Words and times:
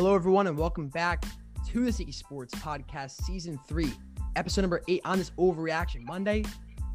Hello, 0.00 0.14
everyone, 0.14 0.46
and 0.46 0.56
welcome 0.56 0.88
back 0.88 1.26
to 1.68 1.84
the 1.84 1.92
Sneaky 1.92 2.12
Sports 2.12 2.54
Podcast, 2.54 3.22
Season 3.22 3.60
3, 3.68 3.92
Episode 4.34 4.62
number 4.62 4.80
8 4.88 5.02
on 5.04 5.18
this 5.18 5.28
Overreaction 5.32 6.06
Monday. 6.06 6.42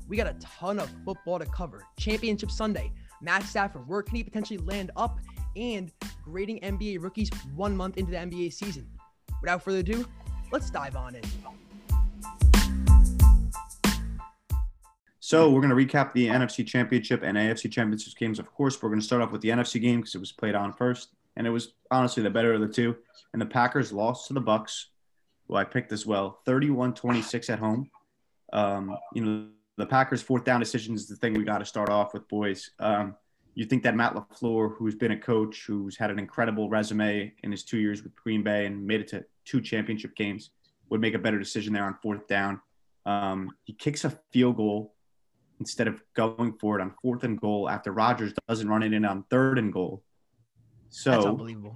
We 0.07 0.17
got 0.17 0.25
a 0.25 0.33
ton 0.39 0.79
of 0.79 0.89
football 1.05 1.37
to 1.37 1.45
cover. 1.45 1.83
Championship 1.99 2.49
Sunday, 2.49 2.91
Matt 3.21 3.43
Stafford, 3.43 3.87
where 3.87 4.01
can 4.01 4.15
he 4.15 4.23
potentially 4.23 4.57
land 4.57 4.89
up, 4.97 5.19
and 5.55 5.91
grading 6.23 6.61
NBA 6.61 6.99
rookies 6.99 7.29
one 7.53 7.77
month 7.77 7.97
into 7.97 8.09
the 8.09 8.17
NBA 8.17 8.51
season. 8.51 8.87
Without 9.39 9.61
further 9.61 9.77
ado, 9.77 10.07
let's 10.51 10.71
dive 10.71 10.95
on 10.95 11.13
in. 11.13 11.21
So 15.19 15.51
we're 15.51 15.61
going 15.61 15.69
to 15.69 15.75
recap 15.75 16.11
the 16.13 16.25
NFC 16.25 16.65
Championship 16.65 17.21
and 17.21 17.37
AFC 17.37 17.71
Championship 17.71 18.15
games. 18.15 18.39
Of 18.39 18.51
course, 18.51 18.81
we're 18.81 18.89
going 18.89 19.01
to 19.01 19.05
start 19.05 19.21
off 19.21 19.31
with 19.31 19.41
the 19.41 19.49
NFC 19.49 19.79
game 19.79 19.99
because 19.99 20.15
it 20.15 20.19
was 20.19 20.31
played 20.31 20.55
on 20.55 20.73
first, 20.73 21.09
and 21.37 21.45
it 21.45 21.49
was 21.49 21.73
honestly 21.91 22.23
the 22.23 22.29
better 22.29 22.53
of 22.53 22.61
the 22.61 22.67
two. 22.67 22.95
And 23.33 23.41
the 23.41 23.45
Packers 23.45 23.91
lost 23.91 24.27
to 24.27 24.33
the 24.33 24.41
Bucks, 24.41 24.89
who 25.47 25.55
I 25.55 25.63
picked 25.63 25.91
as 25.91 26.05
well, 26.05 26.39
31-26 26.47 27.49
at 27.49 27.59
home. 27.59 27.89
Um, 28.53 28.97
you 29.13 29.25
know, 29.25 29.47
the 29.77 29.85
Packers' 29.85 30.21
fourth 30.21 30.45
down 30.45 30.59
decision 30.59 30.95
is 30.95 31.07
the 31.07 31.17
thing 31.17 31.33
we 31.33 31.43
got 31.43 31.57
to 31.57 31.65
start 31.65 31.89
off 31.89 32.13
with, 32.13 32.27
boys. 32.29 32.71
Um, 32.79 33.15
you 33.55 33.65
think 33.65 33.83
that 33.83 33.95
Matt 33.95 34.15
LaFleur, 34.15 34.75
who's 34.77 34.95
been 34.95 35.11
a 35.11 35.19
coach, 35.19 35.65
who's 35.65 35.97
had 35.97 36.11
an 36.11 36.19
incredible 36.19 36.69
resume 36.69 37.33
in 37.43 37.51
his 37.51 37.63
two 37.63 37.77
years 37.77 38.03
with 38.03 38.15
Green 38.15 38.43
Bay 38.43 38.65
and 38.65 38.85
made 38.85 39.01
it 39.01 39.07
to 39.09 39.25
two 39.45 39.61
championship 39.61 40.15
games, 40.15 40.51
would 40.89 41.01
make 41.01 41.13
a 41.13 41.19
better 41.19 41.39
decision 41.39 41.73
there 41.73 41.85
on 41.85 41.95
fourth 42.01 42.27
down. 42.27 42.61
Um, 43.05 43.51
he 43.63 43.73
kicks 43.73 44.03
a 44.03 44.17
field 44.31 44.57
goal 44.57 44.93
instead 45.59 45.87
of 45.87 46.01
going 46.15 46.53
for 46.59 46.77
it 46.77 46.81
on 46.81 46.93
fourth 47.01 47.23
and 47.23 47.39
goal 47.39 47.69
after 47.69 47.91
Rodgers 47.91 48.33
doesn't 48.47 48.67
run 48.67 48.83
it 48.83 48.93
in 48.93 49.05
on 49.05 49.23
third 49.29 49.57
and 49.57 49.71
goal. 49.71 50.03
So 50.95 51.11
That's 51.11 51.25
unbelievable. 51.25 51.75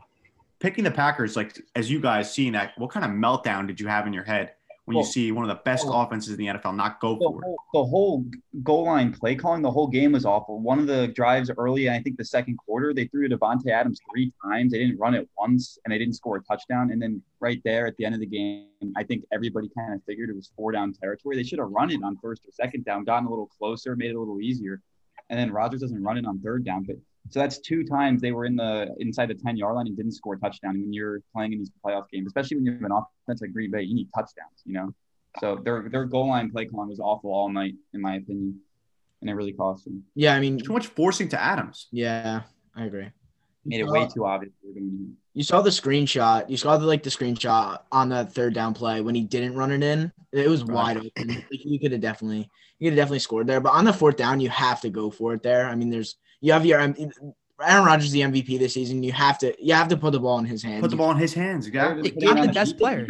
picking 0.59 0.85
the 0.85 0.91
Packers, 0.91 1.35
like 1.35 1.59
as 1.75 1.91
you 1.91 1.99
guys 1.99 2.33
seeing 2.33 2.53
that, 2.53 2.71
what 2.77 2.89
kind 2.89 3.05
of 3.05 3.11
meltdown 3.11 3.67
did 3.67 3.77
you 3.77 3.87
have 3.87 4.07
in 4.07 4.13
your 4.13 4.23
head 4.23 4.53
when 4.85 4.95
Well- 4.95 5.03
you 5.03 5.11
see 5.11 5.31
one 5.33 5.43
of 5.43 5.49
the 5.49 5.61
best 5.65 5.85
well- 5.85 6.01
offenses 6.01 6.31
in 6.31 6.37
the 6.37 6.47
NFL 6.47 6.71
not 6.73 7.01
go 7.01 7.15
the 7.15 7.19
for 7.19 7.41
it? 7.41 7.45
whole, 7.45 7.57
the 7.73 7.89
whole 7.89 8.25
goal 8.63 8.85
line 8.85 9.11
play 9.11 9.35
calling, 9.35 9.61
the 9.61 9.69
whole 9.69 9.87
game 9.87 10.13
was 10.13 10.23
awful. 10.23 10.57
One 10.61 10.79
of 10.79 10.87
the 10.87 11.09
drives 11.09 11.51
early, 11.57 11.89
I 11.89 12.01
think 12.01 12.15
the 12.15 12.23
second 12.23 12.55
quarter, 12.65 12.93
they 12.93 13.07
threw 13.07 13.27
to 13.27 13.37
Davante 13.37 13.67
Adams 13.67 13.99
three 14.09 14.31
times. 14.41 14.71
They 14.71 14.79
didn't 14.79 14.97
run 14.97 15.13
it 15.15 15.27
once, 15.37 15.77
and 15.83 15.91
they 15.91 15.97
didn't 15.97 16.15
score 16.15 16.37
a 16.37 16.41
touchdown. 16.43 16.91
And 16.91 17.01
then 17.01 17.21
right 17.41 17.61
there 17.65 17.87
at 17.87 17.97
the 17.97 18.05
end 18.05 18.15
of 18.15 18.21
the 18.21 18.25
game, 18.25 18.67
I 18.95 19.03
think 19.03 19.25
everybody 19.33 19.69
kind 19.77 19.93
of 19.93 20.01
figured 20.05 20.29
it 20.29 20.35
was 20.35 20.49
four 20.55 20.71
down 20.71 20.93
territory. 20.93 21.35
They 21.35 21.43
should 21.43 21.59
have 21.59 21.69
run 21.69 21.91
it 21.91 22.01
on 22.03 22.15
first 22.21 22.45
or 22.47 22.51
second 22.53 22.85
down, 22.85 23.03
gotten 23.03 23.27
a 23.27 23.29
little 23.29 23.47
closer, 23.47 23.97
made 23.97 24.11
it 24.11 24.15
a 24.15 24.19
little 24.19 24.39
easier. 24.39 24.81
And 25.29 25.37
then 25.37 25.51
Rodgers 25.51 25.81
doesn't 25.81 26.01
run 26.01 26.17
it 26.17 26.25
on 26.25 26.39
third 26.39 26.63
down, 26.63 26.83
but 26.85 26.95
so 27.29 27.39
that's 27.39 27.59
two 27.59 27.83
times 27.83 28.21
they 28.21 28.31
were 28.31 28.45
in 28.45 28.55
the 28.55 28.95
inside 28.99 29.27
the 29.29 29.35
ten 29.35 29.55
yard 29.57 29.75
line 29.75 29.87
and 29.87 29.95
didn't 29.97 30.13
score 30.13 30.35
a 30.35 30.39
touchdown. 30.39 30.75
And 30.75 30.83
when 30.83 30.93
you're 30.93 31.21
playing 31.33 31.53
in 31.53 31.59
these 31.59 31.71
playoff 31.85 32.09
games, 32.11 32.27
especially 32.27 32.57
when 32.57 32.65
you 32.65 32.71
have 32.73 32.83
an 32.83 32.91
offense 32.91 33.41
like 33.41 33.51
Green 33.53 33.71
Bay, 33.71 33.83
you 33.83 33.93
need 33.95 34.07
touchdowns, 34.15 34.61
you 34.65 34.73
know. 34.73 34.93
So 35.39 35.57
their 35.63 35.89
their 35.89 36.05
goal 36.05 36.29
line 36.29 36.49
play 36.49 36.65
calling 36.65 36.89
was 36.89 36.99
awful 36.99 37.31
all 37.31 37.49
night, 37.49 37.75
in 37.93 38.01
my 38.01 38.15
opinion, 38.15 38.59
and 39.21 39.29
it 39.29 39.33
really 39.33 39.53
cost 39.53 39.85
them. 39.85 40.03
Yeah, 40.15 40.33
I 40.33 40.39
mean, 40.39 40.57
Too 40.59 40.73
much 40.73 40.87
forcing 40.87 41.29
to 41.29 41.39
Adams. 41.41 41.87
yeah, 41.91 42.41
I 42.75 42.85
agree. 42.85 43.09
Made 43.65 43.81
it 43.81 43.87
way 43.87 44.07
too 44.07 44.25
obvious. 44.25 44.53
they 44.63 44.69
were 44.69 44.73
doing 44.79 45.15
You 45.33 45.43
saw 45.43 45.61
the 45.61 45.69
screenshot. 45.69 46.49
You 46.49 46.57
saw 46.57 46.77
the 46.77 46.87
like 46.87 47.03
the 47.03 47.09
screenshot 47.11 47.79
on 47.91 48.09
that 48.09 48.31
third 48.33 48.53
down 48.55 48.73
play 48.73 49.01
when 49.01 49.13
he 49.13 49.21
didn't 49.23 49.53
run 49.53 49.71
it 49.71 49.83
in. 49.83 50.11
It 50.31 50.47
was 50.47 50.63
Right. 50.63 50.95
wide 50.95 50.97
open. 50.97 51.27
Like, 51.27 51.45
you 51.65 51.79
could 51.79 51.91
have 51.91 52.01
definitely, 52.01 52.49
you 52.79 52.89
could 52.89 52.97
have 52.97 53.03
definitely 53.03 53.19
scored 53.19 53.45
there. 53.47 53.59
But 53.59 53.73
on 53.73 53.83
the 53.85 53.93
fourth 53.93 54.15
down, 54.15 54.39
you 54.39 54.49
have 54.49 54.81
to 54.81 54.89
go 54.89 55.11
for 55.11 55.33
it 55.33 55.43
there. 55.43 55.67
I 55.67 55.75
mean, 55.75 55.89
there's 55.89 56.15
you 56.41 56.53
have 56.53 56.65
your 56.65 56.79
Aaron 56.79 57.85
Rodgers 57.85 58.11
the 58.11 58.21
MVP 58.21 58.57
this 58.59 58.73
season. 58.73 59.03
You 59.03 59.11
have 59.11 59.37
to, 59.39 59.53
you 59.63 59.73
have 59.73 59.89
to 59.89 59.97
put 59.97 60.11
the 60.13 60.19
ball 60.19 60.39
in 60.39 60.45
his 60.45 60.63
hands. 60.63 60.81
Put 60.81 60.91
the 60.91 60.97
ball 60.97 61.11
in 61.11 61.17
his 61.17 61.33
hands. 61.33 61.65
it. 61.65 61.69
Exactly. 61.69 62.01
They 62.03 62.09
Put 62.11 62.17
it 62.23 62.25
gave 62.25 62.29
on 62.31 62.41
the 62.41 62.47
the 62.47 62.53
best 62.53 62.71
defense. 62.77 62.79
player. 62.79 63.07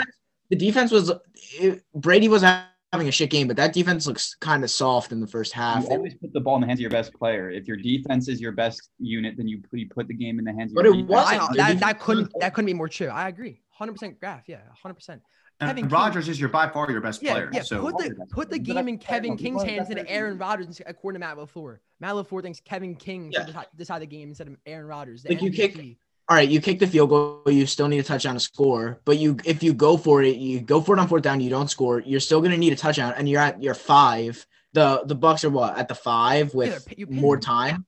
The 0.49 0.55
defense 0.55 0.91
was 0.91 1.11
it, 1.59 1.83
Brady 1.93 2.27
was 2.27 2.41
having 2.41 3.07
a 3.07 3.11
shit 3.11 3.29
game, 3.29 3.47
but 3.47 3.55
that 3.57 3.71
defense 3.73 4.07
looks 4.07 4.33
kind 4.41 4.63
of 4.63 4.71
soft 4.71 5.11
in 5.11 5.19
the 5.21 5.27
first 5.27 5.53
half. 5.53 5.83
You 5.83 5.89
always 5.91 6.15
put 6.15 6.33
the 6.33 6.39
ball 6.39 6.55
in 6.55 6.61
the 6.61 6.67
hands 6.67 6.79
of 6.79 6.81
your 6.81 6.89
best 6.89 7.13
player. 7.13 7.51
If 7.51 7.67
your 7.67 7.77
defense 7.77 8.27
is 8.27 8.41
your 8.41 8.51
best 8.53 8.89
unit, 8.97 9.35
then 9.37 9.47
you 9.47 9.61
put, 9.61 9.77
you 9.79 9.87
put 9.87 10.07
the 10.07 10.15
game 10.15 10.39
in 10.39 10.45
the 10.45 10.53
hands 10.53 10.71
of 10.71 10.75
But 10.77 10.85
your 10.85 10.95
it 10.95 11.01
defense. 11.07 11.09
wasn't. 11.09 11.57
That, 11.57 11.79
that 11.81 11.99
couldn't 11.99 12.31
that 12.39 12.55
couldn't 12.55 12.65
be 12.65 12.73
more 12.73 12.87
true. 12.89 13.09
I 13.09 13.27
agree. 13.27 13.61
100% 13.79 14.19
graph. 14.19 14.49
Yeah, 14.49 14.61
100%. 14.83 15.19
Kevin 15.59 15.83
And 15.83 15.89
King- 15.89 15.89
Rodgers 15.99 16.29
is 16.29 16.39
your 16.39 16.49
by 16.49 16.69
far 16.69 16.89
your 16.89 17.01
best 17.01 17.21
Yeah, 17.21 17.33
player. 17.33 17.49
yeah. 17.53 17.61
so 17.63 17.81
put 17.81 17.97
the 17.97 18.25
put 18.31 18.49
the 18.49 18.59
game 18.59 18.87
in 18.87 18.97
Kevin. 18.97 19.35
King's 19.37 19.61
hands 19.63 19.77
that's 19.79 19.89
instead 19.89 19.97
of 20.03 20.07
fair. 20.07 20.17
Aaron 20.25 20.37
Rodgers, 20.37 20.81
according 20.85 21.19
to 21.21 21.27
Matt 21.27 21.37
Lafleur. 21.37 21.79
Matt 21.99 22.15
Lafleur 22.15 22.41
thinks 22.41 22.59
Kevin 22.61 22.95
King 22.95 23.31
Yeah. 23.31 23.39
should 23.39 23.47
decide, 23.47 23.65
decide 23.75 24.01
the 24.01 24.05
game 24.07 24.29
instead 24.29 24.47
of 24.47 24.55
Aaron 24.65 24.87
Rodgers. 24.87 25.23
The 25.23 25.29
Like, 25.29 25.41
you 25.41 25.51
kick- 25.51 25.97
all 26.29 26.35
right, 26.35 26.47
you 26.47 26.61
kick 26.61 26.79
the 26.79 26.87
field 26.87 27.09
goal, 27.09 27.41
you 27.47 27.65
still 27.65 27.87
need 27.89 27.99
a 27.99 28.03
touchdown 28.03 28.35
to 28.35 28.39
score. 28.39 29.01
But 29.03 29.17
you, 29.17 29.37
if 29.43 29.61
you 29.63 29.73
go 29.73 29.97
for 29.97 30.21
it, 30.23 30.37
you 30.37 30.61
go 30.61 30.79
for 30.79 30.95
it 30.95 30.99
on 30.99 31.07
fourth 31.09 31.23
down, 31.23 31.41
you 31.41 31.49
don't 31.49 31.69
score. 31.69 31.99
You're 32.01 32.19
still 32.19 32.39
going 32.39 32.51
to 32.51 32.57
need 32.57 32.71
a 32.71 32.75
touchdown, 32.77 33.13
and 33.17 33.27
you're 33.27 33.41
at 33.41 33.61
your 33.61 33.73
five. 33.73 34.45
The 34.73 35.01
the 35.05 35.15
Bucks 35.15 35.43
are 35.43 35.49
what 35.49 35.77
at 35.77 35.87
the 35.87 35.95
five 35.95 36.53
with 36.53 36.85
they're- 36.85 36.93
you 36.97 37.07
pin 37.07 37.15
more 37.17 37.37
time. 37.37 37.85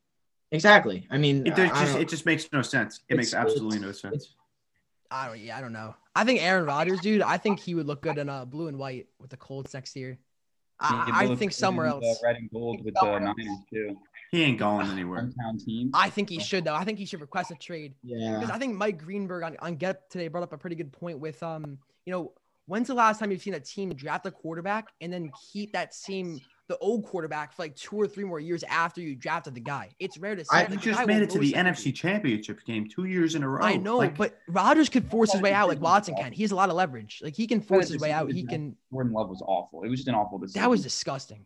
Exactly. 0.51 1.07
I 1.09 1.17
mean, 1.19 1.45
it, 1.47 1.53
I- 1.53 1.55
there's 1.55 1.71
I 1.71 1.85
just 1.85 1.97
it 1.99 2.09
just 2.09 2.25
makes 2.25 2.51
no 2.51 2.61
sense. 2.63 2.99
It 3.07 3.15
makes 3.15 3.33
absolutely 3.33 3.79
no 3.79 3.91
sense. 3.93 4.33
It's- 5.11 5.23
I 5.23 5.27
don't. 5.27 5.39
Yeah, 5.39 5.57
I 5.57 5.61
don't 5.61 5.73
know. 5.73 5.95
I 6.15 6.23
think 6.23 6.41
Aaron 6.41 6.65
Rodgers, 6.65 6.99
dude. 6.99 7.21
I 7.21 7.37
think 7.37 7.59
he 7.59 7.75
would 7.75 7.87
look 7.87 8.01
good 8.01 8.17
in 8.17 8.29
uh, 8.29 8.45
blue 8.45 8.67
and 8.67 8.77
white 8.77 9.07
with 9.19 9.29
the 9.29 9.37
Colts 9.37 9.73
next 9.73 9.95
year. 9.95 10.19
I, 10.81 11.11
I 11.13 11.35
think 11.35 11.51
somewhere 11.51 11.85
in 11.85 11.91
else. 11.93 12.19
the 12.19 12.27
red 12.27 12.37
and 12.37 12.49
gold 12.51 12.83
with 12.83 12.95
the 12.95 13.19
Niners 13.19 13.47
too. 13.71 13.97
He 14.31 14.43
ain't 14.43 14.57
going 14.57 14.87
anywhere. 14.87 15.29
Team. 15.63 15.91
I 15.93 16.09
think 16.09 16.29
he 16.29 16.39
should 16.39 16.63
though. 16.63 16.73
I 16.73 16.83
think 16.83 16.97
he 16.97 17.05
should 17.05 17.21
request 17.21 17.51
a 17.51 17.55
trade 17.55 17.93
yeah. 18.03 18.39
because 18.39 18.49
I 18.49 18.57
think 18.57 18.75
Mike 18.75 18.97
Greenberg 18.97 19.43
on, 19.43 19.57
on 19.59 19.75
Get 19.75 19.89
Up 19.91 20.09
today 20.09 20.27
brought 20.27 20.43
up 20.43 20.53
a 20.53 20.57
pretty 20.57 20.75
good 20.75 20.91
point 20.91 21.19
with 21.19 21.43
um, 21.43 21.77
you 22.05 22.11
know, 22.11 22.33
when's 22.65 22.87
the 22.87 22.93
last 22.93 23.19
time 23.19 23.29
you've 23.31 23.41
seen 23.41 23.53
a 23.53 23.59
team 23.59 23.93
draft 23.93 24.25
a 24.25 24.31
quarterback 24.31 24.87
and 25.01 25.11
then 25.11 25.31
keep 25.51 25.73
that 25.73 25.93
same 25.93 26.39
the 26.71 26.77
old 26.77 27.03
quarterback 27.05 27.51
for 27.53 27.63
like 27.63 27.75
two 27.75 27.97
or 27.97 28.07
three 28.07 28.23
more 28.23 28.39
years 28.39 28.63
after 28.63 29.01
you 29.01 29.13
drafted 29.15 29.53
the 29.53 29.59
guy? 29.59 29.89
It's 29.99 30.17
rare 30.17 30.35
to 30.35 30.43
see. 30.45 30.49
I- 30.51 30.67
Like, 30.67 30.79
just 30.79 31.05
made 31.05 31.21
it 31.21 31.29
to 31.31 31.39
the 31.39 31.51
somewhere. 31.51 31.73
NFC 31.73 31.93
Championship 31.93 32.63
game 32.65 32.87
two 32.87 33.03
years 33.05 33.35
in 33.35 33.43
a 33.43 33.49
row. 33.49 33.61
I 33.63 33.75
know, 33.75 33.97
Like, 33.97 34.15
but 34.17 34.37
Rodgers 34.47 34.87
could 34.87 35.05
force 35.11 35.31
his 35.33 35.41
oh, 35.41 35.43
way 35.43 35.53
out 35.53 35.67
like 35.67 35.81
Watson 35.81 36.15
can. 36.15 36.31
He 36.31 36.43
has 36.43 36.51
a 36.51 36.55
lot 36.55 36.69
of 36.69 36.75
leverage. 36.75 37.19
Like 37.23 37.35
he 37.35 37.45
can 37.45 37.59
force 37.61 37.89
his 37.89 38.01
way 38.01 38.11
out. 38.11 38.31
He 38.31 38.43
can. 38.45 38.75
Jordan 38.91 39.11
Love 39.11 39.29
was 39.29 39.43
awful. 39.45 39.83
It 39.83 39.89
was 39.89 39.99
just 39.99 40.07
an 40.07 40.15
awful 40.15 40.37
decision. 40.39 40.61
That 40.61 40.69
was 40.69 40.81
disgusting. 40.81 41.45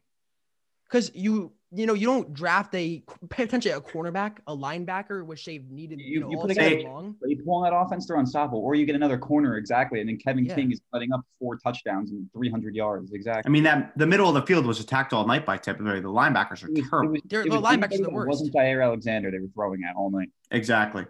Because 0.88 1.10
you, 1.16 1.52
you 1.72 1.88
know, 1.88 1.94
you 1.96 2.06
don't 2.06 2.32
draft 2.32 2.74
a 2.76 3.04
potentially 3.30 3.74
a 3.74 3.82
cornerback, 3.82 4.38
a 4.46 4.56
linebacker, 4.56 5.26
which 5.26 5.44
they've 5.44 5.68
needed, 5.72 6.00
you, 6.00 6.06
You- 6.06 6.20
know, 6.20 6.30
you 6.30 6.38
all 6.38 6.44
put 6.44 6.52
a 6.52 6.56
guy- 6.56 6.84
long. 6.86 7.16
Claypool 7.46 7.64
on 7.64 7.70
that 7.70 7.76
offense, 7.76 8.08
they're 8.08 8.18
unstoppable. 8.18 8.60
Or 8.60 8.76
you 8.76 8.86
get 8.86 8.96
another 8.96 9.18
corner 9.18 9.58
exactly, 9.58 10.00
and 10.00 10.10
then 10.10 10.18
Kevin 10.18 10.46
Yeah. 10.46 10.56
King 10.56 10.72
is 10.72 10.82
cutting 10.92 11.12
up 11.14 11.22
four 11.40 11.58
touchdowns 11.58 12.12
and 12.12 12.28
300 12.34 12.76
yards 12.76 13.12
exactly. 13.14 13.50
I 13.50 13.52
mean 13.52 13.64
that 13.64 13.98
the 13.98 14.08
middle 14.08 14.28
of 14.28 14.34
the 14.36 14.42
field 14.42 14.66
was 14.66 14.80
attacked 14.80 15.14
all 15.14 15.26
night 15.28 15.46
by 15.46 15.58
Tampa 15.58 15.84
Bay. 15.84 16.00
The 16.00 16.10
linebackers 16.10 16.64
are 16.64 16.68
It 16.68 16.72
was- 16.74 16.80
it 16.80 16.90
terrible. 16.90 17.12
was- 17.12 17.22
the 17.30 17.50
was 17.50 17.62
linebackers 17.62 17.94
are 17.94 17.98
the 17.98 18.04
that 18.04 18.14
worst. 18.14 18.28
Wasn't 18.30 18.54
Jaire 18.54 18.84
Alexander 18.84 19.32
they 19.32 19.40
were 19.40 19.48
throwing 19.54 19.84
at 19.84 19.96
all 19.96 20.10
night, 20.10 20.30
Exactly. 20.52 21.06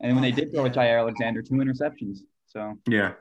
and 0.00 0.14
when 0.16 0.24
Oh, 0.24 0.26
they 0.28 0.32
did 0.32 0.52
throw 0.52 0.66
at 0.66 0.74
yeah. 0.74 0.82
Jaire 0.82 0.98
Alexander, 1.00 1.42
two 1.42 1.54
interceptions. 1.54 2.18
So 2.46 2.78
Yeah. 2.88 3.14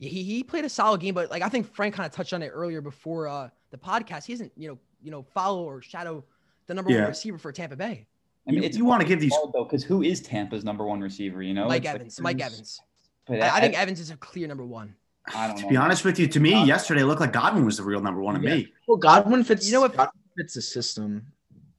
Yeah, 0.00 0.10
he, 0.10 0.22
he 0.22 0.44
played 0.44 0.64
a 0.64 0.68
solid 0.68 1.00
game, 1.00 1.14
but 1.14 1.30
like 1.30 1.42
I 1.42 1.48
think 1.48 1.66
Frank 1.74 1.94
kind 1.94 2.06
of 2.06 2.12
touched 2.12 2.32
on 2.32 2.42
it 2.42 2.48
earlier 2.48 2.80
before 2.80 3.26
uh 3.28 3.48
the 3.70 3.78
podcast. 3.78 4.24
He 4.26 4.32
doesn't, 4.32 4.52
you 4.56 4.68
know, 4.68 4.78
you 5.02 5.10
know, 5.10 5.22
follow 5.22 5.64
or 5.64 5.82
shadow 5.82 6.24
the 6.66 6.74
number 6.74 6.90
Yeah. 6.92 7.00
one 7.00 7.08
receiver 7.08 7.36
for 7.38 7.50
Tampa 7.52 7.76
Bay, 7.76 8.06
I 8.48 8.52
mean, 8.52 8.62
You- 8.62 8.70
you 8.70 8.84
wanna 8.84 9.04
give 9.04 9.20
these- 9.20 9.34
hard 9.34 9.52
though, 9.52 9.64
because 9.64 9.84
who 9.84 10.02
is 10.02 10.20
Tampa's 10.20 10.64
number 10.64 10.84
one 10.86 11.00
receiver? 11.00 11.42
You 11.42 11.54
know, 11.54 11.68
Mike 11.68 11.82
It's 11.84 11.86
like 11.86 11.94
Evans. 11.94 12.20
Mike 12.20 12.40
Evans. 12.40 12.80
but 13.26 13.42
I, 13.42 13.56
I 13.56 13.60
think 13.60 13.76
I, 13.76 13.80
Evans 13.82 14.00
is 14.00 14.10
a 14.10 14.16
clear 14.16 14.48
number 14.48 14.64
one. 14.64 14.94
I 15.34 15.46
don't 15.48 15.56
To 15.56 15.62
know. 15.64 15.68
be 15.68 15.76
honest 15.76 16.04
with 16.04 16.18
you, 16.18 16.26
to 16.28 16.40
me, 16.40 16.54
Uh, 16.54 16.64
yesterday 16.64 17.02
it 17.02 17.06
looked 17.06 17.20
like 17.20 17.32
Godwin 17.34 17.64
was 17.66 17.76
the 17.76 17.82
real 17.82 18.00
number 18.00 18.22
one 18.22 18.40
to 18.40 18.48
Yeah. 18.48 18.54
me. 18.56 18.72
well, 18.86 18.96
Godwin 18.96 19.44
fits. 19.44 19.66
You 19.66 19.72
know 19.74 19.80
what- 19.82 19.94
Godwin 19.96 20.22
fits 20.36 20.54
the 20.54 20.62
system 20.62 21.26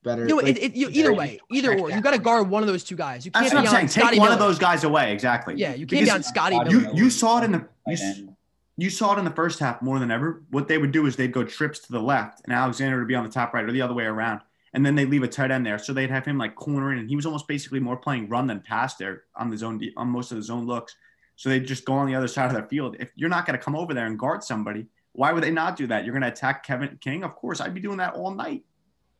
better. 0.03 0.21
You 0.23 0.27
know, 0.29 0.35
Like, 0.35 0.57
it, 0.57 0.63
it, 0.63 0.75
you, 0.75 0.89
either 0.91 1.13
way, 1.13 1.39
either 1.51 1.77
or, 1.79 1.89
you 1.89 1.99
got 2.01 2.11
to 2.11 2.19
guard 2.19 2.47
one 2.49 2.61
of 2.61 2.67
those 2.67 2.83
two 2.83 2.95
guys. 2.95 3.25
You 3.25 3.31
can't 3.31 3.45
That's 3.45 3.53
be 3.53 3.55
what 3.57 3.61
I'm 3.61 3.69
on 3.69 3.75
saying. 3.75 3.87
Scotty 3.87 4.15
Take 4.17 4.19
one 4.19 4.31
of 4.31 4.37
those 4.39 4.59
guys 4.59 4.83
away. 4.83 5.11
Exactly. 5.11 5.55
Yeah, 5.57 5.73
you 5.73 5.87
can't 5.87 6.05
be 6.05 6.11
on 6.11 6.21
Scotty 6.21 6.55
Scotty 6.55 6.69
You 6.71 6.81
Miller 6.81 6.93
you 6.95 7.09
saw 7.09 7.39
it 7.41 7.45
in 7.45 7.51
the 7.53 7.57
you, 7.57 7.65
tight 7.87 7.93
s- 7.93 8.01
end. 8.19 8.35
you 8.77 8.89
saw 8.91 9.15
it 9.15 9.19
in 9.19 9.25
the 9.25 9.31
first 9.31 9.57
half 9.59 9.81
more 9.81 9.97
than 9.97 10.11
ever. 10.11 10.43
What 10.51 10.67
they 10.67 10.77
would 10.77 10.91
do 10.91 11.05
is 11.07 11.15
they'd 11.15 11.33
go 11.33 11.43
trips 11.43 11.79
to 11.79 11.91
the 11.91 11.99
left, 12.01 12.41
and 12.45 12.53
Alexander 12.53 12.99
would 12.99 13.07
be 13.07 13.15
on 13.15 13.23
the 13.23 13.29
top 13.31 13.53
right, 13.53 13.65
or 13.65 13.71
the 13.71 13.81
other 13.81 13.95
way 13.95 14.05
around, 14.05 14.41
and 14.73 14.85
then 14.85 14.95
they'd 14.95 15.09
leave 15.09 15.23
a 15.23 15.27
tight 15.27 15.51
end 15.51 15.65
there. 15.65 15.79
So 15.79 15.93
they'd 15.93 16.09
have 16.09 16.25
him 16.25 16.37
like 16.37 16.55
cornering, 16.55 16.99
and 16.99 17.09
he 17.09 17.15
was 17.15 17.25
almost 17.25 17.47
basically 17.47 17.79
more 17.79 17.97
playing 17.97 18.29
run 18.29 18.47
than 18.47 18.59
pass 18.61 18.95
there 18.95 19.23
on 19.35 19.49
the 19.49 19.57
zone 19.57 19.81
on 19.97 20.07
most 20.09 20.31
of 20.31 20.37
the 20.37 20.43
zone 20.43 20.65
looks. 20.65 20.95
So 21.35 21.49
they'd 21.49 21.65
just 21.65 21.85
go 21.85 21.93
on 21.93 22.07
the 22.07 22.15
other 22.15 22.27
side 22.27 22.53
of 22.53 22.61
the 22.61 22.67
field. 22.67 22.97
If 22.99 23.11
you're 23.15 23.29
not 23.29 23.45
going 23.45 23.57
to 23.57 23.63
come 23.63 23.75
over 23.75 23.93
there 23.93 24.05
and 24.05 24.19
guard 24.19 24.43
somebody, 24.43 24.87
why 25.13 25.31
would 25.31 25.43
they 25.43 25.51
not 25.51 25.75
do 25.75 25.87
that? 25.87 26.03
You're 26.05 26.13
going 26.13 26.23
to 26.23 26.27
attack 26.27 26.63
Kevin 26.65 26.97
King. 27.01 27.23
Of 27.23 27.35
course, 27.35 27.61
I'd 27.61 27.73
be 27.73 27.79
doing 27.79 27.97
that 27.97 28.13
all 28.15 28.31
night, 28.31 28.63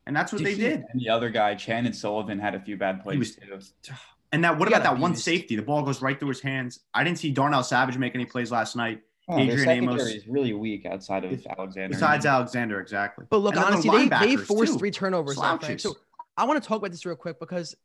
and 0.05 0.15
that's 0.15 0.31
what 0.31 0.39
Dude, 0.39 0.47
they 0.47 0.53
he- 0.55 0.61
did. 0.61 0.83
And 0.91 0.99
the 1.01 1.09
other 1.09 1.29
guy, 1.29 1.55
Chandon 1.55 1.93
Sullivan, 1.93 2.39
had 2.39 2.55
a 2.55 2.59
few 2.59 2.77
bad 2.77 3.01
plays 3.01 3.17
was- 3.49 3.73
too. 3.81 3.93
And 4.31 4.43
that 4.43 4.59
what 4.59 4.67
about 4.67 4.83
that 4.83 4.99
one 4.99 5.15
safety? 5.15 5.55
The 5.55 5.63
ball 5.63 5.81
goes 5.81 6.03
right 6.03 6.19
through 6.19 6.29
his 6.29 6.39
hands. 6.39 6.81
I 6.93 7.03
didn't 7.03 7.17
see 7.17 7.31
Darnell 7.31 7.63
Savage 7.63 7.97
make 7.97 8.13
any 8.13 8.25
plays 8.25 8.51
last 8.51 8.75
night. 8.75 9.01
Oh, 9.29 9.37
Adrian 9.37 9.59
secondary 9.59 9.77
Amos- 10.01 10.07
is 10.15 10.27
really 10.27 10.53
weak 10.53 10.85
outside 10.87 11.23
of 11.23 11.45
Alexander. 11.57 11.89
Besides 11.93 12.25
Alexander, 12.25 12.79
exactly. 12.79 13.25
But 13.29 13.37
look, 13.37 13.55
And 13.55 13.63
then 13.63 13.81
the 13.81 13.89
honestly, 13.89 14.09
they, 14.09 14.35
they 14.35 14.43
forced 14.43 14.73
too. 14.73 14.79
three 14.79 14.91
turnovers. 14.91 15.35
though, 15.35 15.41
Frank. 15.41 15.61
Slouches. 15.61 15.83
So 15.83 15.95
I 16.35 16.45
want 16.45 16.61
to 16.61 16.67
talk 16.67 16.77
about 16.79 16.89
this 16.91 17.05
real 17.05 17.15
quick 17.15 17.39
because, 17.39 17.75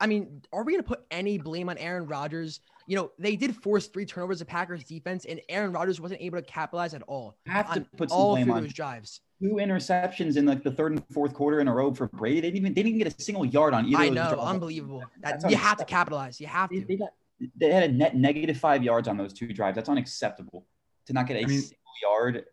I 0.00 0.06
mean, 0.06 0.42
are 0.52 0.62
we 0.62 0.72
going 0.72 0.82
to 0.82 0.88
put 0.88 1.04
any 1.10 1.38
blame 1.38 1.68
on 1.68 1.76
Aaron 1.78 2.06
Rodgers 2.06 2.60
you 2.88 2.96
know, 2.96 3.12
they 3.16 3.36
did 3.36 3.54
force 3.54 3.86
three 3.86 4.04
turnovers 4.04 4.40
of 4.40 4.48
Packers 4.48 4.82
defense, 4.82 5.24
and 5.24 5.40
Aaron 5.48 5.72
Rodgers 5.72 6.00
wasn't 6.00 6.20
able 6.20 6.38
to 6.38 6.44
capitalize 6.44 6.94
at 6.94 7.02
all 7.02 7.36
I 7.48 7.52
Have 7.52 7.74
to 7.74 7.80
put 7.96 8.10
some 8.10 8.18
all 8.18 8.32
blame 8.34 8.46
through 8.46 8.54
on 8.54 8.62
those 8.64 8.72
drives. 8.72 9.20
two 9.40 9.54
interceptions 9.54 10.36
in 10.36 10.46
like 10.46 10.64
the 10.64 10.72
third 10.72 10.92
and 10.92 11.02
fourth 11.12 11.32
quarter 11.32 11.60
in 11.60 11.68
a 11.68 11.72
row 11.72 11.94
for 11.94 12.08
Brady. 12.08 12.40
They 12.40 12.48
didn't 12.48 12.56
even 12.58 12.74
they 12.74 12.82
didn't 12.82 12.98
get 12.98 13.06
a 13.16 13.22
single 13.22 13.44
yard 13.44 13.72
on 13.72 13.86
either. 13.86 13.98
I 13.98 14.06
of 14.06 14.14
those 14.16 14.32
know, 14.32 14.40
unbelievable. 14.40 15.04
That, 15.22 15.48
you 15.48 15.56
have 15.56 15.76
to 15.78 15.84
capitalize. 15.84 16.40
You 16.40 16.48
have 16.48 16.70
They, 16.70 16.80
to. 16.80 16.86
they 16.86 16.96
got 16.96 17.10
they 17.56 17.70
had 17.72 17.84
a 17.88 17.92
net 17.92 18.16
negative 18.16 18.56
five 18.56 18.82
yards 18.82 19.06
on 19.06 19.16
those 19.16 19.32
two 19.32 19.52
drives. 19.52 19.76
That's 19.76 19.88
unacceptable. 19.88 20.66
To 21.06 21.12
not 21.12 21.26
get 21.26 21.36
a 21.36 21.40
I 21.40 21.46
mean- 21.46 21.60
single 21.60 21.76
yard, 22.02 22.44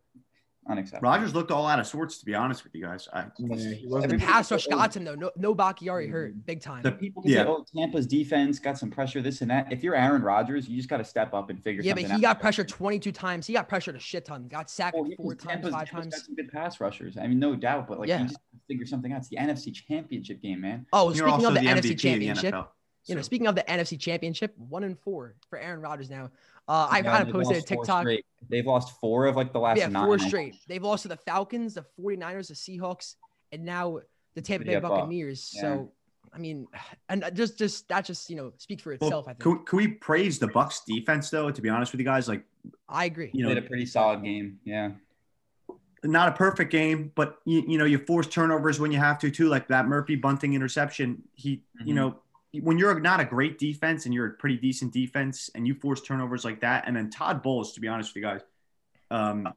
unacceptable. 0.68 1.10
Rodgers 1.10 1.34
looked 1.34 1.50
all 1.52 1.66
out 1.66 1.80
of 1.80 1.88
sorts, 1.88 2.20
to 2.20 2.26
be 2.26 2.36
honest 2.36 2.64
with 2.64 2.76
you 2.76 2.84
guys. 2.84 3.08
I, 3.12 3.26
Yeah, 3.40 3.56
The 3.58 3.80
wasn't. 3.86 4.22
Pass 4.22 4.52
rush 4.52 4.68
got 4.68 4.96
him 4.96 5.04
though. 5.04 5.16
No, 5.16 5.32
no 5.36 5.56
Bakhtiari 5.56 6.08
hurt 6.08 6.32
mm-hmm. 6.32 6.40
big 6.42 6.62
time. 6.62 6.84
The- 6.84 6.92
People 6.92 7.24
can 7.24 7.32
Yeah. 7.32 7.44
say, 7.44 7.50
"Oh, 7.50 7.66
Tampa's 7.76 8.06
defense 8.06 8.60
got 8.60 8.78
some 8.78 8.92
pressure, 8.92 9.22
this 9.22 9.42
and 9.42 9.50
that." 9.50 9.72
If 9.72 9.84
you're 9.84 9.96
Aaron 9.96 10.22
Rodgers, 10.22 10.68
you 10.70 10.78
just 10.78 10.90
got 10.90 10.98
to 10.98 11.04
step 11.04 11.34
up 11.34 11.50
and 11.50 11.64
figure 11.64 11.82
something 11.82 11.92
out. 12.06 12.10
yeah, 12.10 12.16
but 12.16 12.20
he 12.20 12.26
out. 12.26 12.34
got 12.36 12.42
pressured 12.42 12.68
22 12.70 13.12
times. 13.12 13.48
He 13.48 13.54
got 13.54 13.68
pressured 13.68 13.96
a 13.96 14.00
shit 14.00 14.26
ton. 14.26 14.48
Got 14.48 14.70
sacked 14.70 14.96
Well, 14.98 15.10
four 15.18 15.34
times, 15.34 15.48
Tampa's, 15.50 15.72
five 15.74 15.90
Tampa's 15.90 16.06
got 16.06 16.12
times. 16.14 16.26
some 16.26 16.36
good 16.36 16.52
pass 16.52 16.80
rushers. 16.80 17.18
I 17.18 17.26
mean, 17.28 17.40
no 17.40 17.56
doubt, 17.56 17.88
but 17.88 18.00
like 18.00 18.10
Yeah. 18.10 18.22
you 18.22 18.28
just 18.28 18.40
figure 18.68 18.86
something 18.86 19.12
out. 19.12 19.20
It's 19.20 19.30
the 19.30 19.38
NFC 19.38 19.72
Championship 19.72 20.42
game, 20.42 20.62
man. 20.62 20.86
Oh, 20.94 21.12
you're 21.14 21.28
speaking 21.30 21.46
of 21.48 21.54
the, 21.56 21.60
the 21.62 21.66
NFC 21.66 21.70
MVP 21.70 21.78
of 21.78 21.84
the 21.84 21.96
Championship, 21.96 22.54
NFL. 22.54 22.68
you 23.06 23.16
know, 23.16 23.22
speaking 23.24 23.48
of 23.48 23.56
the 23.56 23.64
NFC 23.64 24.00
Championship, 24.00 24.56
one 24.58 24.84
and 24.84 25.00
four 25.00 25.36
for 25.50 25.58
Aaron 25.58 25.82
Rodgers 25.82 26.10
now. 26.12 26.30
Uh, 26.70 26.88
I 26.88 26.98
Yeah, 27.00 27.04
kind 27.04 27.22
of 27.24 27.28
they've 27.28 27.34
posted 27.44 27.64
a 27.64 27.68
TikTok. 27.68 28.08
They've 28.48 28.66
lost 28.66 29.00
four 29.02 29.26
of 29.26 29.36
like 29.36 29.52
the 29.52 29.60
last 29.60 29.80
Yeah, 29.80 29.88
nine. 29.88 30.06
four 30.06 30.20
straight. 30.20 30.56
They've 30.68 30.82
lost 30.84 31.02
to 31.02 31.08
the 31.08 31.18
Falcons, 31.18 31.74
the 31.74 31.86
49ers, 32.00 32.48
the 32.50 32.54
Seahawks, 32.54 33.16
and 33.52 33.66
now 33.66 34.00
the 34.36 34.42
Tampa 34.42 34.66
Bay 34.66 34.80
Buccaneers. 34.80 35.52
yeah. 35.54 35.62
So, 35.62 35.92
I 36.32 36.38
mean, 36.38 36.68
and 37.10 37.26
just 37.34 37.58
just 37.58 37.88
that 37.90 38.06
just 38.06 38.30
you 38.30 38.36
know 38.36 38.54
speaks 38.58 38.84
for 38.84 38.96
Well, 39.02 39.08
itself. 39.10 39.28
I 39.28 39.32
think. 39.32 39.42
can, 39.42 39.66
can 39.66 39.78
we 39.78 39.88
praise 39.88 40.38
the 40.38 40.48
Bucks 40.48 40.82
defense 40.86 41.32
though? 41.32 41.50
To 41.50 41.62
be 41.62 41.70
honest 41.70 41.92
with 41.92 42.00
you 42.02 42.06
guys, 42.06 42.28
like 42.28 42.44
I 42.88 43.06
agree. 43.06 43.32
you 43.34 43.44
They 43.44 43.50
know, 43.50 43.56
had 43.56 43.64
a 43.64 43.68
pretty 43.68 43.88
solid 43.88 44.24
game. 44.24 44.60
Yeah. 44.64 44.92
not 46.04 46.30
a 46.30 46.32
perfect 46.32 46.72
game, 46.72 47.12
but 47.16 47.40
you, 47.46 47.64
you 47.68 47.78
know, 47.80 47.84
you 47.86 47.98
force 47.98 48.28
turnovers 48.28 48.80
when 48.80 48.92
you 48.92 49.00
have 49.00 49.18
to 49.20 49.32
too, 49.32 49.50
like 49.50 49.68
that 49.70 49.88
Murphy 49.88 50.16
bunting 50.16 50.54
interception. 50.54 51.24
He, 51.34 51.64
you 51.84 51.94
Mhm. 51.94 51.96
know, 51.96 52.22
when 52.54 52.78
you're 52.78 53.00
not 53.00 53.20
a 53.20 53.26
great 53.26 53.60
defense 53.60 54.06
and 54.06 54.14
you're 54.14 54.28
a 54.28 54.32
pretty 54.32 54.58
decent 54.58 54.92
defense 54.92 55.50
and 55.54 55.68
you 55.68 55.76
force 55.76 56.02
turnovers 56.02 56.44
like 56.44 56.62
that, 56.62 56.86
and 56.88 56.96
then 56.96 57.10
Todd 57.10 57.44
Bowles, 57.44 57.74
to 57.74 57.80
be 57.80 57.88
honest 57.88 58.12
with 58.12 58.18
you 58.18 58.22
guys, 58.24 58.42
um, 59.12 59.48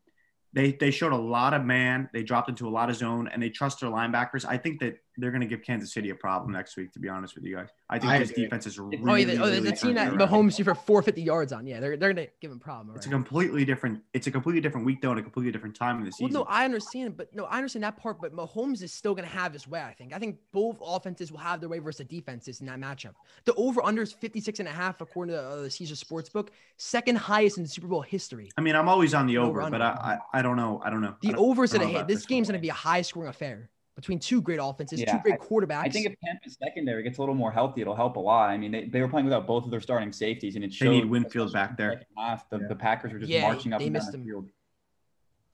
they 0.53 0.73
they 0.73 0.91
showed 0.91 1.13
a 1.13 1.17
lot 1.17 1.55
of 1.55 1.65
man. 1.65 2.11
They 2.13 2.23
dropped 2.23 2.49
into 2.49 2.69
a 2.69 2.71
lot 2.71 2.91
of 2.91 2.97
zone 2.97 3.29
and 3.29 3.43
they 3.43 3.49
trust 3.49 3.81
their 3.81 3.91
linebackers. 3.91 4.45
I 4.47 4.59
think 4.59 4.81
that 4.81 4.99
they're 5.19 5.31
going 5.31 5.41
to 5.41 5.47
give 5.47 5.63
Kansas 5.63 5.93
City 5.93 6.11
a 6.11 6.15
problem 6.15 6.53
next 6.53 6.77
week. 6.77 6.93
To 6.93 6.99
be 6.99 7.09
honest 7.09 7.35
with 7.35 7.45
you 7.45 7.57
guys, 7.57 7.69
I 7.91 7.99
think 7.99 8.13
I 8.13 8.19
this 8.19 8.31
agree. 8.31 8.45
defense 8.45 8.67
is 8.67 8.79
really, 8.79 8.99
oh, 9.07 9.15
yeah, 9.15 9.25
the, 9.27 9.37
oh, 9.43 9.45
really 9.47 9.61
the 9.61 9.73
team 9.73 9.95
turning 9.95 10.19
that. 10.19 10.29
Mahomes 10.29 10.57
threw 10.57 10.65
for 10.65 10.75
450 10.75 11.23
yards 11.23 11.53
on. 11.53 11.67
Yeah, 11.67 11.81
they're 11.81 11.97
they're 11.97 12.13
gonna 12.13 12.29
give 12.41 12.51
him 12.51 12.57
a 12.57 12.61
problem. 12.61 12.97
It's 12.97 13.07
a 13.07 13.11
completely 13.11 13.65
different. 13.65 14.01
It's 14.15 14.27
a 14.27 14.31
completely 14.31 14.61
different 14.61 14.87
week 14.87 15.03
though, 15.03 15.11
and 15.11 15.21
a 15.21 15.23
completely 15.23 15.53
different 15.53 15.77
time 15.77 15.99
in 15.99 16.05
the 16.05 16.13
season. 16.13 16.35
Well, 16.35 16.45
season. 16.45 16.47
no, 16.51 16.57
I 16.57 16.65
understand, 16.65 17.17
but 17.17 17.35
no, 17.35 17.45
I 17.45 17.57
understand 17.59 17.85
that 17.85 17.97
part. 17.97 18.21
But 18.21 18.35
Mahomes 18.35 18.83
is 18.83 18.93
still 18.93 19.15
going 19.15 19.29
to 19.29 19.35
have 19.35 19.53
his 19.53 19.69
way. 19.69 19.83
I 19.83 19.93
think. 19.93 20.15
I 20.15 20.19
think 20.19 20.39
both 20.53 20.79
offenses 20.83 21.31
will 21.31 21.39
have 21.41 21.61
their 21.61 21.69
way 21.69 21.79
versus 21.79 22.07
the 22.07 22.17
defenses 22.17 22.61
in 22.61 22.67
that 22.67 22.81
matchup. 22.81 23.13
The 23.45 23.55
over 23.55 23.85
under 23.85 24.03
is 24.03 24.13
56 24.13 24.61
and 24.61 24.69
a 24.69 24.73
half 24.73 25.01
according 25.03 25.35
to 25.35 25.43
uh, 25.43 25.57
the 25.63 25.71
Caesar 25.71 25.95
Sportsbook, 25.95 26.49
second 26.79 27.17
highest 27.17 27.59
in 27.59 27.67
Super 27.67 27.89
Bowl 27.89 28.01
history. 28.01 28.51
I 28.57 28.63
mean, 28.63 28.75
I'm 28.75 28.89
always 28.89 29.13
on 29.13 29.27
the 29.27 29.37
Over, 29.39 29.61
over, 29.63 29.71
but 29.71 29.83
I, 29.83 30.19
I, 30.33 30.39
I 30.39 30.43
don't 30.43 30.57
know. 30.57 30.81
I 30.83 30.89
don't 30.89 31.03
know. 31.03 31.15
The 31.21 31.29
I 31.29 31.33
don't- 31.33 31.41
overs 31.51 31.73
going 31.75 31.87
to 31.87 31.93
hit. 31.99 32.07
This 32.09 32.23
this 32.23 32.27
game's 32.27 32.47
going 32.49 32.59
to 32.59 32.63
be 32.63 32.69
a 32.69 32.73
high 32.73 33.03
scoring 33.03 33.29
affair 33.29 33.69
between 33.95 34.19
two 34.19 34.41
great 34.41 34.59
offenses, 34.63 35.01
Yeah, 35.01 35.13
two 35.17 35.23
great 35.23 35.35
I- 35.35 35.45
quarterbacks. 35.45 35.85
I 35.85 35.89
think 35.91 36.07
if 36.07 36.15
Tampa's 36.25 36.57
secondary 36.63 37.03
gets 37.03 37.19
a 37.19 37.21
little 37.21 37.35
more 37.35 37.53
healthy, 37.53 37.83
it'll 37.83 37.95
help 37.97 38.17
a 38.17 38.21
lot. 38.21 38.49
I 38.51 38.57
mean, 38.57 38.73
they, 38.73 38.85
they 38.87 39.01
were 39.01 39.09
playing 39.09 39.27
without 39.27 39.47
both 39.47 39.65
of 39.65 39.71
their 39.71 39.81
starting 39.81 40.13
safeties, 40.13 40.55
and 40.57 40.65
it 40.65 40.69
They 40.69 40.75
showed. 40.77 40.91
need 40.93 41.05
Winfield 41.05 41.49
especially 41.49 41.69
back 41.69 41.77
there. 41.77 42.03
Half, 42.17 42.49
the, 42.49 42.59
Yeah. 42.61 42.69
the 42.69 42.77
Packers 42.77 43.13
were 43.13 43.19
just 43.19 43.31
Yeah, 43.31 43.43
marching 43.43 43.73
up 43.73 43.81
they 43.81 43.87
and 43.87 43.95
down 43.95 44.01
missed 44.03 44.13
the 44.13 44.19
field. 44.19 44.49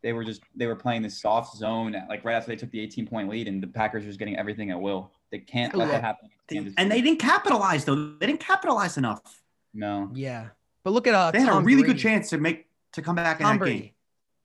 They 0.01 0.13
were 0.13 0.23
just 0.23 0.43
they 0.55 0.67
were 0.67 0.77
playing 0.77 1.03
this 1.03 1.21
soft 1.21 1.57
zone 1.57 1.97
at, 1.97 2.09
like 2.09 2.25
right 2.25 2.35
after 2.35 2.53
they 2.53 2.57
took 2.57 2.71
the 2.71 2.79
18 2.81 3.09
point 3.09 3.29
lead, 3.29 3.49
and 3.49 3.61
the 3.61 3.67
Packers 3.67 4.05
were 4.05 4.09
just 4.09 4.21
getting 4.21 4.37
everything 4.37 4.71
at 4.71 4.81
will. 4.81 5.11
They 5.33 5.39
can't 5.39 5.75
let 5.75 5.89
that 5.89 6.03
happen. 6.03 6.31
against 6.49 6.79
and 6.79 6.91
they 6.91 7.01
didn't 7.03 7.19
capitalize 7.19 7.85
though. 7.85 8.13
They 8.19 8.27
didn't 8.27 8.41
capitalize 8.41 8.97
enough. 8.97 9.43
no. 9.75 10.09
yeah, 10.15 10.51
but 10.85 10.93
look 10.93 11.09
at 11.09 11.15
uh, 11.15 11.33
They 11.33 11.41
had 11.41 11.49
a 11.53 11.61
really 11.61 11.83
Brady. 11.83 11.95
good 11.95 12.01
chance 12.01 12.31
to 12.31 12.39
make 12.39 12.67
to 12.93 13.03
come 13.03 13.17
back 13.17 13.41
in 13.41 13.47
Tom 13.47 13.57
that 13.57 13.59
Brady 13.59 13.79
game. 13.81 13.91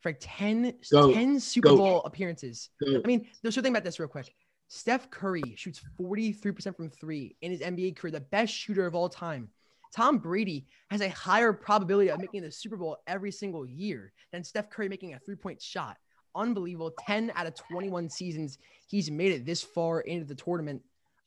For 0.04 0.14
10, 0.14 0.76
Goat. 0.92 1.14
10 1.16 1.40
Super. 1.40 1.70
Bowl 1.70 2.04
appearances. 2.04 2.70
I 2.86 3.08
mean, 3.08 3.28
there's 3.42 3.56
something 3.56 3.72
about 3.72 3.86
this 3.86 4.00
real 4.00 4.10
quick. 4.10 4.36
Steph 4.68 5.10
Curry 5.10 5.42
shoots 5.56 5.82
43% 6.00 6.76
from 6.76 6.90
three 6.90 7.36
in 7.42 7.52
his 7.52 7.62
NBA 7.62 7.96
career, 7.96 8.12
the 8.12 8.20
best 8.20 8.54
shooter 8.54 8.86
of 8.86 8.96
all 8.96 9.10
time. 9.10 9.50
Tom 9.96 10.18
Brady 10.18 10.68
has 10.90 11.02
a 11.02 11.10
higher 11.10 11.54
probability 11.54 12.10
of 12.10 12.20
making 12.20 12.42
the 12.42 12.52
Super 12.52 12.78
Bowl 12.78 12.98
every 13.08 13.32
single 13.32 13.66
year 13.66 14.12
than 14.32 14.44
Steph 14.44 14.70
Curry 14.70 14.90
making 14.90 15.14
a 15.14 15.20
three 15.20 15.36
point 15.36 15.62
shot. 15.62 15.98
Unbelievable. 16.36 16.92
10 17.06 17.32
out 17.36 17.46
of 17.46 17.54
21 17.56 18.10
seasons, 18.10 18.58
he's 18.88 19.12
made 19.12 19.32
it 19.32 19.46
this 19.46 19.62
far 19.62 20.02
into 20.02 20.26
the 20.26 20.36
tournament. 20.36 20.82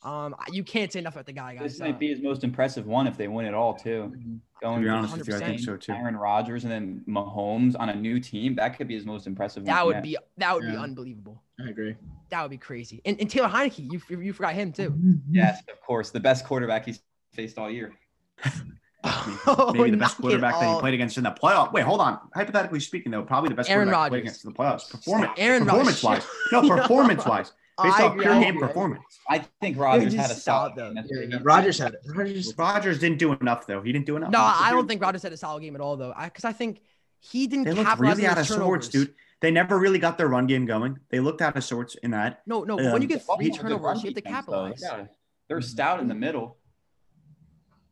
Um, 0.07 0.37
you 0.53 0.63
can't 0.63 0.93
say 0.93 1.01
enough 1.01 1.15
about 1.15 1.27
the 1.27 1.33
guy, 1.33 1.57
guys. 1.57 1.73
This 1.73 1.81
might 1.81 1.99
be 1.99 2.09
his 2.09 2.23
most 2.23 2.45
impressive 2.45 2.87
one 2.87 3.09
if 3.09 3.17
they 3.17 3.27
win 3.27 3.45
it 3.45 3.55
all 3.55 3.75
too. 3.75 4.13
Going 4.63 4.77
To 4.77 4.81
be 4.81 4.87
to 4.87 4.91
honest 4.93 5.19
with 5.19 5.27
you, 5.27 5.35
I 5.35 5.41
think 5.41 5.59
so 5.59 5.77
too. 5.77 5.93
Aaron 5.93 6.17
Rodgers 6.17 6.63
and 6.63 6.73
then 6.73 7.03
Mahomes 7.09 7.75
on 7.79 7.89
a 7.89 7.95
new 7.95 8.21
team, 8.21 8.55
that 8.55 8.77
could 8.79 8.87
be 8.87 8.95
his 8.95 9.05
most 9.05 9.27
impressive 9.27 9.65
one. 9.65 9.75
that 9.75 9.85
would 9.85 9.97
yet. 9.97 10.03
be 10.05 10.17
that 10.39 10.55
would 10.55 10.63
be 10.63 10.77
unbelievable. 10.77 11.43
I 11.61 11.71
agree. 11.71 11.97
That 12.31 12.43
would 12.43 12.53
be 12.53 12.57
crazy. 12.57 13.03
And, 13.05 13.21
and 13.21 13.29
Taylor 13.29 13.49
Heinicke, 13.49 13.91
you 13.93 14.01
you 14.21 14.33
forgot 14.33 14.55
him 14.55 14.73
too. 14.73 14.97
Yes, 15.29 15.61
of 15.71 15.81
course, 15.81 16.11
the 16.11 16.21
best 16.21 16.45
quarterback 16.45 16.87
he's 16.87 17.01
faced 17.33 17.59
all 17.59 17.71
year. 17.71 17.93
Oh, 19.47 19.73
Maybe 19.73 19.93
the 19.93 19.97
best 19.97 20.17
quarterback 20.17 20.59
that 20.59 20.75
he 20.75 20.81
played 20.81 20.95
against 20.95 21.17
in 21.17 21.23
the 21.23 21.31
playoff. 21.31 21.73
Wait, 21.73 21.85
hold 21.85 22.01
on. 22.01 22.19
Hypothetically 22.35 22.81
speaking, 22.81 23.13
though, 23.13 23.23
probably 23.23 23.51
the 23.51 23.55
best 23.55 23.71
Aaron 23.71 23.87
quarterback 23.89 24.07
he 24.07 24.11
played 24.11 24.21
against 24.23 24.45
in 24.45 24.51
the 24.51 24.57
playoffs. 24.57 24.91
Performance, 24.91 25.33
Aaron 25.37 25.65
performance 25.65 26.03
Rodgers. 26.03 26.25
wise. 26.25 26.53
No, 26.53 26.61
No. 26.77 26.77
performance 26.77 27.25
wise. 27.25 27.53
Based 27.83 28.01
I 28.01 28.05
off 28.05 28.19
pure 28.19 28.41
game 28.41 28.59
performance. 28.59 29.03
I 29.29 29.45
think 29.61 29.79
Rodgers 29.79 30.15
had 30.15 30.31
a 30.31 30.35
solid 30.35 30.75
game. 30.77 30.95
That's 30.95 31.11
Yeah, 31.11 31.21
what 31.21 31.29
yeah, 31.31 31.39
he- 31.39 31.43
Rodgers 31.45 31.79
had 31.79 31.93
it. 31.95 32.01
Rogers. 32.15 32.55
Rodgers 32.57 32.99
didn't 32.99 33.19
do 33.19 33.33
enough 33.35 33.67
though. 33.67 33.83
He 33.83 33.93
didn't 33.93 34.07
do 34.07 34.17
enough. 34.17 34.31
No, 34.31 34.39
He 34.41 34.65
I 34.65 34.71
don't 34.71 34.89
think 34.89 35.03
Rodgers 35.03 35.23
had 35.23 35.33
a 35.33 35.37
solid 35.37 35.61
game 35.61 35.75
at 35.75 35.81
all, 35.83 35.97
though. 35.99 36.15
Because 36.25 36.45
I, 36.47 36.53
think 36.53 36.81
he 37.21 37.47
didn't 37.47 37.65
They 37.65 37.73
looked 37.73 37.87
capitalize 37.87 38.17
really 38.17 38.27
on 38.27 38.33
out 38.33 38.39
of 38.41 38.49
those 38.49 38.57
sorts, 38.57 38.89
turnovers. 38.89 39.07
dude. 39.09 39.15
They 39.43 39.51
never 39.51 39.79
really 39.79 39.99
got 39.99 40.17
their 40.17 40.29
run 40.29 40.47
game 40.47 40.65
going. 40.65 40.99
They 41.11 41.21
looked 41.21 41.43
out 41.43 41.55
of 41.55 41.65
sorts 41.65 41.95
in 41.97 42.13
that. 42.13 42.41
No, 42.47 42.65
no. 42.65 42.79
Um, 42.79 42.93
when 42.93 43.03
you 43.03 43.09
get 43.09 43.27
Buffalo 43.27 43.37
three 43.39 43.49
was 43.51 43.59
a 43.59 43.63
good 43.65 43.69
run 43.73 43.79
turnovers, 43.81 44.03
you 44.05 44.09
have 44.09 44.15
to 44.15 44.21
defense, 44.23 44.47
though. 44.47 44.53
capitalize. 44.53 44.83
Yeah, 44.83 45.07
They're 45.49 45.61
stout 45.61 46.01
in 46.01 46.09
the 46.09 46.15
middle. 46.15 46.57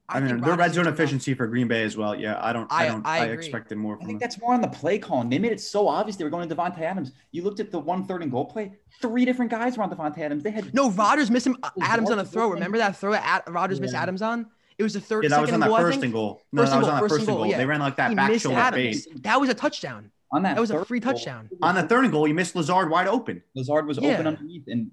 I, 0.09 0.21
mean, 0.21 0.29
think 0.29 0.45
their 0.45 0.55
red 0.57 0.75
zone 0.75 0.87
enough. 0.87 0.95
efficiency 1.01 1.33
for 1.35 1.47
Green 1.47 1.67
Bay 1.67 1.83
as 1.83 1.97
well. 1.97 2.15
Yeah, 2.15 2.39
I 2.43 2.53
don't. 2.53 2.71
I, 2.71 2.85
I- 2.85 2.89
don't. 2.89 3.07
I 3.07 3.19
I, 3.21 3.25
expected 3.27 3.79
more 3.79 3.95
I 3.95 3.99
think 4.05 4.09
them. 4.11 4.19
that's 4.19 4.39
more 4.41 4.53
on 4.53 4.61
the 4.61 4.69
play 4.69 4.99
calling. 4.99 5.31
They 5.31 5.39
made 5.39 5.53
it 5.53 5.61
so 5.61 5.89
obvious 5.89 6.17
they 6.17 6.25
were 6.25 6.31
going 6.31 6.47
to 6.49 6.55
Davante 6.55 6.81
Adams. 6.81 7.13
You 7.33 7.43
looked 7.43 7.59
at 7.61 7.71
the 7.71 7.79
one 7.79 8.07
third 8.07 8.23
and 8.23 8.31
goal 8.31 8.45
play. 8.45 8.73
Three 9.01 9.25
different 9.25 9.51
guys 9.51 9.77
were 9.79 9.83
on 9.83 9.91
Davante 9.91 10.19
Adams. 10.19 10.43
They 10.43 10.51
had 10.51 10.75
No, 10.75 10.91
Rodgers 10.91 11.31
missed 11.31 11.47
him. 11.47 11.57
uh, 11.63 11.71
Adams 11.81 12.11
on 12.11 12.19
a 12.19 12.25
throw. 12.25 12.49
Remember 12.51 12.77
that 12.79 12.97
throw 12.97 13.15
at 13.15 13.51
Rodgers 13.51 13.81
missed 13.81 13.95
Adams 13.95 14.21
on? 14.21 14.47
It 14.77 14.83
was 14.83 14.93
the 14.93 15.01
third, 15.01 15.23
Yeah, 15.25 15.31
that 15.31 15.41
was 15.41 15.49
second 15.49 15.63
on 15.63 15.69
that 15.71 15.77
goal, 15.77 15.79
first 15.87 16.03
and 16.03 16.13
goal. 16.13 16.43
No, 16.53 16.63
First 16.63 16.73
that 16.73 16.79
was 16.79 16.87
goal, 16.87 16.95
on 16.95 16.97
that 16.97 17.01
first 17.03 17.13
first 17.15 17.21
and 17.21 17.29
and 17.29 17.37
goal, 17.37 17.45
goal. 17.45 17.51
yeah. 17.51 17.57
They 17.59 17.67
ran 17.67 17.81
like 17.81 17.97
that 17.97 18.09
He 18.11 18.15
back 18.17 18.31
missed 18.31 18.43
shoulder 18.43 18.59
Adams. 18.59 19.05
fade. 19.07 19.23
That 19.23 19.41
was 19.41 19.49
a 19.49 19.55
touchdown. 19.55 20.11
on 20.33 20.43
that. 20.43 20.57
That 20.57 20.61
was 20.61 20.71
a 20.71 20.75
third 20.79 20.87
free 20.89 20.99
goal, 21.01 21.13
touchdown. 21.13 21.49
On 21.63 21.77
the 21.77 21.85
third 21.85 22.05
and 22.05 22.13
goal, 22.13 22.27
you 22.27 22.35
missed 22.35 22.57
Lazard 22.57 22.91
wide 22.91 23.07
open. 23.07 23.41
Lazard 23.55 23.87
was 23.87 23.99
Yeah. 23.99 24.15
open 24.15 24.27
underneath, 24.27 24.65
and 24.67 24.91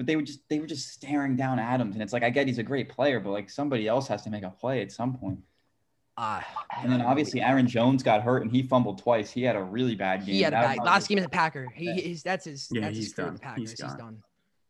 but 0.00 0.06
they 0.06 0.16
were 0.16 0.22
just 0.22 0.40
they 0.48 0.58
were 0.58 0.66
just 0.66 0.88
staring 0.88 1.36
down 1.36 1.58
Adams, 1.58 1.94
and 1.94 2.02
it's 2.02 2.14
like 2.14 2.22
I 2.22 2.30
get 2.30 2.46
he's 2.46 2.56
a 2.56 2.62
great 2.62 2.88
player, 2.88 3.20
but 3.20 3.32
like 3.32 3.50
somebody 3.50 3.86
else 3.86 4.08
has 4.08 4.22
to 4.22 4.30
make 4.30 4.44
a 4.44 4.48
play 4.48 4.80
at 4.80 4.90
some 4.90 5.14
point. 5.14 5.40
Uh, 6.16 6.40
And 6.82 6.90
then 6.90 7.02
obviously 7.02 7.42
Aaron 7.42 7.66
Jones 7.66 8.02
got 8.02 8.22
hurt 8.22 8.40
and 8.40 8.50
he 8.50 8.62
fumbled 8.62 8.96
twice. 9.02 9.30
He 9.30 9.42
had 9.42 9.56
a 9.56 9.62
really 9.62 9.94
bad 9.94 10.24
game. 10.24 10.36
he 10.36 10.40
had 10.40 10.54
a 10.54 10.56
bad 10.56 10.78
last 10.78 11.08
game 11.08 11.18
as 11.18 11.26
a 11.26 11.28
Packer. 11.28 11.68
He, 11.74 11.92
he's 11.92 12.22
that's 12.22 12.46
his. 12.46 12.68
Yeah, 12.72 12.80
that's 12.80 12.96
he's 12.96 13.06
his 13.08 13.12
done. 13.12 13.36
Packers. 13.36 13.72
He's 13.72 13.82
He's, 13.82 13.94
done. 13.94 14.22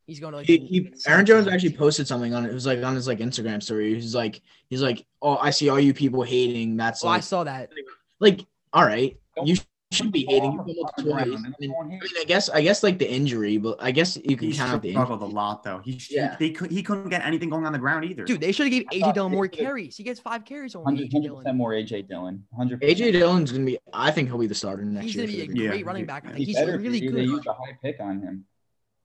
He's 0.07 0.19
going 0.19 0.33
to 0.33 0.39
like. 0.39 0.47
He, 0.49 0.59
he, 0.59 0.93
Aaron 1.07 1.25
Jones 1.25 1.47
actually 1.47 1.75
posted 1.75 2.09
something 2.09 2.35
on 2.35 2.45
it. 2.45 2.51
It 2.51 2.55
was 2.55 2.67
like 2.67 2.83
on 2.83 2.97
his 2.97 3.07
like 3.07 3.21
Instagram 3.21 3.63
story. 3.63 3.95
He's 3.95 4.17
like, 4.17 4.43
he's 4.69 4.83
like, 4.83 5.07
oh, 5.23 5.37
I 5.37 5.51
see 5.51 5.69
all 5.69 5.79
you 5.79 5.95
people 5.95 6.25
hating. 6.25 6.77
That's 6.77 7.05
Oh, 7.05 7.09
I 7.09 7.21
saw 7.21 7.45
that. 7.45 7.71
like, 8.19 8.45
all 8.73 8.85
right, 8.85 9.17
Don't 9.37 9.47
you 9.47 9.57
should 9.93 10.13
be 10.13 10.25
hating. 10.29 10.53
You 10.53 10.61
on 10.61 10.67
the 10.67 10.75
fumbled 10.75 10.95
ground, 11.17 11.31
twice. 11.31 11.43
I 11.47 11.61
mean, 11.61 11.75
I 11.81 11.85
mean, 11.87 12.01
I 12.21 12.25
guess, 12.25 12.49
I 12.49 12.61
guess 12.63 12.83
like 12.83 12.99
the 12.99 13.11
injury, 13.11 13.59
but 13.59 13.77
I 13.81 13.91
guess 13.91 14.17
you 14.25 14.37
can 14.37 14.49
He 14.51 14.57
count 14.57 14.73
out 14.73 14.83
the 14.83 14.89
injury. 14.91 15.05
struggled 15.05 15.23
a 15.29 15.35
lot 15.35 15.65
though. 15.65 15.81
He 15.85 16.01
Yeah. 16.11 16.37
he, 16.39 16.53
could, 16.53 16.71
he 16.71 16.83
couldn't 16.83 17.09
get 17.09 17.25
anything 17.27 17.51
going 17.51 17.67
on 17.67 17.73
the 17.73 17.79
ground 17.79 18.05
either. 18.05 18.25
Dude, 18.25 18.41
they 18.41 18.53
should 18.53 18.67
have 18.67 18.71
gave 18.73 18.85
AJ 18.93 19.01
thought 19.01 19.15
Dillon 19.15 19.33
more 19.33 19.49
carries. 19.49 19.97
He 19.97 20.05
gets 20.05 20.21
five 20.21 20.45
carries 20.45 20.75
only. 20.77 20.85
100 20.95 21.11
AJ 21.11 21.21
100% 21.21 21.23
Dillon. 21.43 21.57
more 21.57 21.73
AJ 21.73 22.09
Dillon. 22.09 22.45
100%. 22.57 22.81
AJ 22.83 23.13
Dillon's 23.13 23.51
gonna 23.53 23.65
be. 23.65 23.79
I 23.93 24.11
think 24.13 24.29
he'll 24.29 24.39
be 24.39 24.47
the 24.47 24.55
starter 24.55 24.85
next 24.85 25.07
He's 25.07 25.17
year. 25.17 25.27
He's 25.27 25.37
gonna 25.37 25.39
be 25.39 25.43
a 25.43 25.47
for 25.49 25.53
the- 25.55 25.61
Yeah, 25.65 25.69
great 25.71 25.87
running 25.87 26.07
back. 26.07 26.25
I 26.25 26.29
think 26.29 26.39
He 26.39 26.45
he's 26.53 26.61
really 26.67 27.01
be. 27.01 27.09
They 27.09 27.13
good. 27.13 27.25
used 27.25 27.47
a 27.49 27.53
high 27.53 27.77
pick 27.83 27.97
on 28.01 28.21
him. 28.21 28.45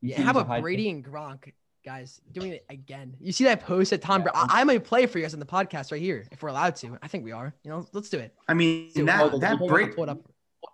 You 0.01 0.09
Yeah, 0.11 0.21
how 0.21 0.33
a 0.37 0.41
about 0.41 0.61
Brady 0.61 0.83
pick. 0.85 0.93
and 0.93 1.05
Gronk, 1.05 1.51
guys, 1.83 2.21
doing 2.31 2.51
it 2.51 2.63
again? 2.69 3.15
You 3.19 3.31
see 3.31 3.45
that 3.45 3.61
post 3.61 3.91
at 3.91 4.03
Tom? 4.03 4.21
Yeah. 4.21 4.31
Bra- 4.31 4.47
I, 4.51 4.61
I 4.61 4.63
might 4.65 4.83
play 4.83 5.07
for 5.07 5.17
you 5.17 5.23
guys 5.23 5.33
on 5.33 5.39
the 5.39 5.45
podcast 5.47 5.91
right 5.91 6.01
here 6.01 6.27
if 6.31 6.43
we're 6.43 6.49
allowed 6.49 6.75
to. 6.77 6.99
I 7.01 7.07
think 7.07 7.23
we 7.23 7.31
are. 7.31 7.55
You 7.63 7.71
know, 7.71 7.87
let's 7.91 8.09
do 8.09 8.19
it. 8.19 8.35
I 8.47 8.53
mean 8.53 8.91
See, 8.91 9.01
that 9.01 9.39
that 9.39 9.57
the- 9.59 9.65
Brady 9.65 9.91
Pull 9.93 10.03
it 10.03 10.09
up. 10.11 10.19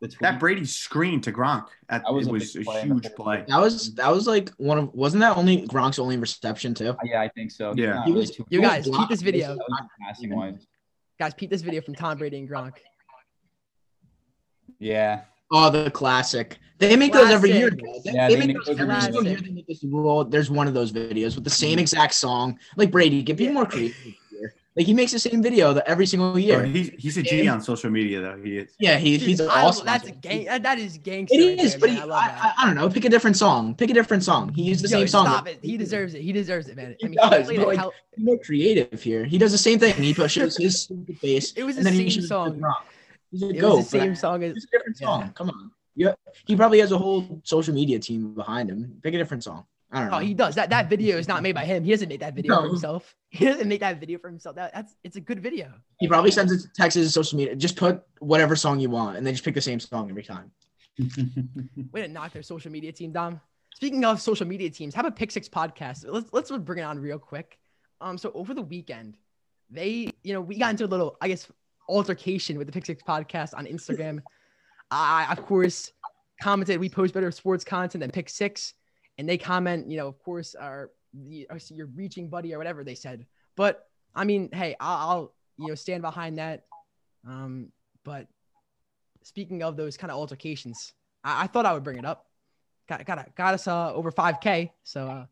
The 0.01 0.15
that 0.21 0.39
Brady 0.39 0.65
screen 0.65 1.21
to 1.21 1.31
Gronk 1.31 1.67
at, 1.89 2.03
That 2.03 2.13
was 2.13 2.27
it 2.27 2.29
a 2.29 2.33
was 2.33 2.53
big 2.53 2.61
a 2.61 2.65
play 2.65 2.81
in 2.81 2.87
huge 2.87 3.03
fourth 3.03 3.15
play. 3.15 3.45
That 3.47 3.59
was 3.59 3.93
that 3.95 4.09
was 4.11 4.27
like 4.27 4.49
one 4.57 4.77
of 4.77 4.93
wasn't 4.93 5.21
that 5.21 5.37
only 5.37 5.67
Gronk's 5.67 5.99
only 5.99 6.17
reception 6.17 6.73
too? 6.73 6.95
Yeah, 7.03 7.21
I 7.21 7.27
think 7.29 7.51
so. 7.51 7.73
He's 7.73 7.83
Yeah. 7.83 7.93
not 7.95 8.07
You 8.07 8.13
really 8.15 8.25
guys- 8.27 8.39
You 8.49 8.61
guys, 8.61 8.85
keep 8.85 9.09
this 9.09 9.21
video. 9.21 9.57
passing 10.01 10.35
wise. 10.35 10.65
Guys, 11.19 11.33
peep 11.35 11.49
this 11.49 11.61
video 11.61 11.81
from 11.81 11.93
Tom 11.95 12.17
Brady 12.17 12.37
and 12.39 12.49
Gronk. 12.49 12.73
Yeah. 14.79 15.21
Oh, 15.51 15.69
the 15.69 15.91
classic. 15.91 16.57
They 16.77 16.95
make 16.95 17.13
those 17.13 17.29
every 17.29 17.51
year. 17.51 17.69
Classic. 17.69 18.03
They, 18.05 18.11
Yeah, 18.13 18.27
they 18.27 18.33
they 18.35 18.39
make 18.39 18.47
make 18.47 18.57
those 18.57 18.65
those 18.67 18.79
every 18.79 18.91
every 18.95 19.01
single 19.03 19.23
year. 19.23 19.31
year. 19.33 19.41
They 19.41 19.51
make 19.51 19.67
this 19.67 19.83
rule. 19.83 20.25
There's 20.25 20.49
one 20.49 20.67
of 20.67 20.73
those 20.73 20.91
videos 20.91 21.35
with 21.35 21.43
the 21.43 21.49
same 21.49 21.77
exact 21.77 22.13
song. 22.15 22.57
Like 22.77 22.89
Brady, 22.89 23.21
get 23.21 23.37
be 23.37 23.43
Yeah. 23.45 23.51
more 23.51 23.65
creative. 23.65 23.95
Here. 24.73 24.81
Like 24.81 24.87
he 24.87 24.93
makes 24.93 25.11
the 25.11 25.19
same 25.19 25.41
video 25.43 25.73
that 25.73 25.85
every 25.87 26.05
single 26.05 26.31
Oh, 26.33 26.37
year. 26.37 26.63
he's, 26.65 26.89
he's 26.97 27.17
a 27.17 27.23
G 27.23 27.45
on 27.47 27.61
social 27.61 27.89
media, 27.89 28.21
though. 28.21 28.37
He 28.41 28.57
is. 28.57 28.73
Yeah, 28.79 28.97
he, 28.97 29.17
Dude, 29.17 29.27
he's 29.27 29.41
I- 29.41 29.63
awesome. 29.65 29.85
That's 29.85 30.07
a 30.07 30.11
gang. 30.11 30.45
That, 30.45 30.63
that 30.63 30.79
is 30.79 30.97
gangster. 30.97 31.37
It 31.37 31.59
right 31.59 31.69
there, 31.69 31.79
but 31.79 31.89
he, 31.89 31.97
I 31.99 32.03
I, 32.03 32.07
that. 32.07 32.39
I, 32.57 32.63
I 32.63 32.65
don't 32.67 32.75
know. 32.75 32.89
Pick 32.89 33.03
a 33.03 33.09
different 33.09 33.35
song. 33.35 33.75
Pick 33.75 33.89
a 33.89 33.93
different 33.93 34.23
song. 34.23 34.53
He 34.53 34.63
used 34.63 34.83
the 34.83 34.87
Yo, 34.89 34.99
same 34.99 35.07
song. 35.09 35.25
Stop 35.25 35.47
it. 35.49 35.59
He 35.61 35.75
deserves 35.75 36.13
it. 36.13 36.21
He 36.21 36.31
deserves 36.31 36.69
it, 36.69 36.77
man. 36.77 36.95
He 36.99 37.05
I 37.05 37.09
mean, 37.09 37.17
does, 37.17 37.45
played 37.47 37.57
but, 37.59 37.67
like, 37.67 37.77
hell- 37.79 37.93
Be 38.15 38.23
more 38.23 38.37
creative 38.37 39.01
here. 39.03 39.25
He 39.25 39.37
does 39.37 39.51
the 39.51 39.57
same 39.57 39.77
thing. 39.79 39.93
He 39.95 40.13
pushes 40.23 40.55
his 40.57 40.81
stupid 40.83 41.17
face. 41.19 41.51
It 41.53 41.63
was 41.63 41.75
the 41.75 41.83
same 41.83 42.09
song. 42.21 42.61
He's 43.31 43.43
a 43.43 43.49
it 43.49 43.59
goat, 43.59 43.75
was 43.77 43.89
the 43.91 43.97
but 43.97 44.03
same 44.05 44.15
song 44.15 44.43
as 44.43 44.55
It's 44.55 44.65
a 44.65 44.69
different 44.77 44.97
Yeah. 45.01 45.07
song. 45.07 45.31
Come 45.35 45.49
on. 45.49 45.71
Yeah, 45.95 46.13
he 46.45 46.55
probably 46.55 46.79
has 46.79 46.93
a 46.93 46.97
whole 46.97 47.41
social 47.43 47.73
media 47.73 47.99
team 47.99 48.33
behind 48.33 48.69
him. 48.69 48.99
Pick 49.03 49.13
a 49.13 49.17
different 49.17 49.43
song. 49.43 49.65
I 49.91 49.99
don't 49.99 50.11
know. 50.11 50.17
Oh, 50.17 50.19
he 50.19 50.33
does. 50.33 50.55
That 50.55 50.69
that 50.69 50.89
video 50.89 51.17
is 51.17 51.27
not 51.27 51.43
made 51.43 51.53
by 51.53 51.65
him. 51.65 51.83
He 51.83 51.91
doesn't 51.91 52.07
make 52.07 52.21
that 52.21 52.33
video 52.33 52.61
for 52.61 52.67
himself. 52.67 53.15
He 53.33 53.45
doesn't 53.45 53.69
make 53.69 53.79
that 53.79 53.97
video 53.97 54.19
for 54.19 54.27
himself. 54.27 54.57
That, 54.57 54.73
that's 54.73 54.93
it's 55.05 55.15
a 55.15 55.21
good 55.21 55.41
video. 55.41 55.71
He 56.01 56.07
probably 56.09 56.31
sends 56.31 56.51
it 56.51 56.59
to 56.59 56.67
text 56.75 56.95
his 56.95 57.13
social 57.13 57.37
media. 57.37 57.55
Just 57.55 57.77
put 57.77 58.03
whatever 58.19 58.57
song 58.57 58.81
you 58.81 58.89
want, 58.89 59.15
and 59.15 59.25
then 59.25 59.33
just 59.33 59.45
pick 59.45 59.55
the 59.55 59.61
same 59.61 59.79
song 59.79 60.09
every 60.09 60.23
time. 60.23 60.51
Way 61.93 62.01
to 62.01 62.07
knock 62.09 62.33
their 62.33 62.43
social 62.43 62.71
media 62.71 62.91
team, 62.91 63.13
Dom. 63.13 63.39
Speaking 63.73 64.03
of 64.03 64.19
social 64.19 64.45
media 64.45 64.69
teams, 64.69 64.93
how 64.93 64.99
about 64.99 65.15
Pick 65.15 65.31
Six 65.31 65.47
Podcast? 65.47 66.05
Let's 66.05 66.29
let's 66.33 66.51
bring 66.51 66.79
it 66.79 66.83
on 66.83 66.99
real 66.99 67.17
quick. 67.17 67.57
Um, 68.01 68.17
so 68.17 68.31
over 68.33 68.53
the 68.53 68.61
weekend, 68.61 69.15
they, 69.69 70.11
you 70.23 70.33
know, 70.33 70.41
we 70.41 70.57
got 70.57 70.71
into 70.71 70.85
a 70.85 70.87
little, 70.87 71.17
I 71.21 71.29
guess, 71.29 71.47
altercation 71.87 72.57
with 72.57 72.67
the 72.67 72.73
Pick 72.73 72.85
Six 72.85 73.01
Podcast 73.01 73.53
on 73.57 73.65
Instagram. 73.65 74.19
I, 74.91 75.27
of 75.31 75.45
course, 75.45 75.91
commented 76.41 76.79
we 76.79 76.89
post 76.89 77.13
better 77.13 77.31
sports 77.31 77.63
content 77.63 78.01
than 78.01 78.11
Pick 78.11 78.27
Six, 78.29 78.73
and 79.21 79.29
they 79.29 79.37
comment, 79.37 79.87
you 79.87 79.97
know, 79.97 80.07
of 80.07 80.17
course, 80.23 80.55
are 80.55 80.89
you're 81.13 81.85
reaching 81.95 82.27
buddy 82.27 82.55
or 82.55 82.57
whatever 82.57 82.83
they 82.83 82.95
said. 82.95 83.27
But 83.55 83.87
I 84.15 84.23
mean, 84.23 84.49
hey, 84.51 84.75
I'll, 84.79 85.09
I'll 85.09 85.33
you 85.59 85.67
know 85.67 85.75
stand 85.75 86.01
behind 86.01 86.39
that. 86.39 86.63
Um, 87.27 87.67
but 88.03 88.25
speaking 89.21 89.61
of 89.61 89.77
those 89.77 89.95
kind 89.95 90.09
of 90.09 90.17
altercations, 90.17 90.93
I, 91.23 91.43
I 91.43 91.47
thought 91.47 91.67
I 91.67 91.73
would 91.73 91.83
bring 91.83 91.99
it 91.99 92.05
up. 92.05 92.25
Got 92.89 93.05
got 93.05 93.35
got 93.35 93.53
us 93.53 93.67
uh, 93.67 93.93
over 93.93 94.11
5K. 94.11 94.71
So 94.83 95.07
uh, 95.07 95.25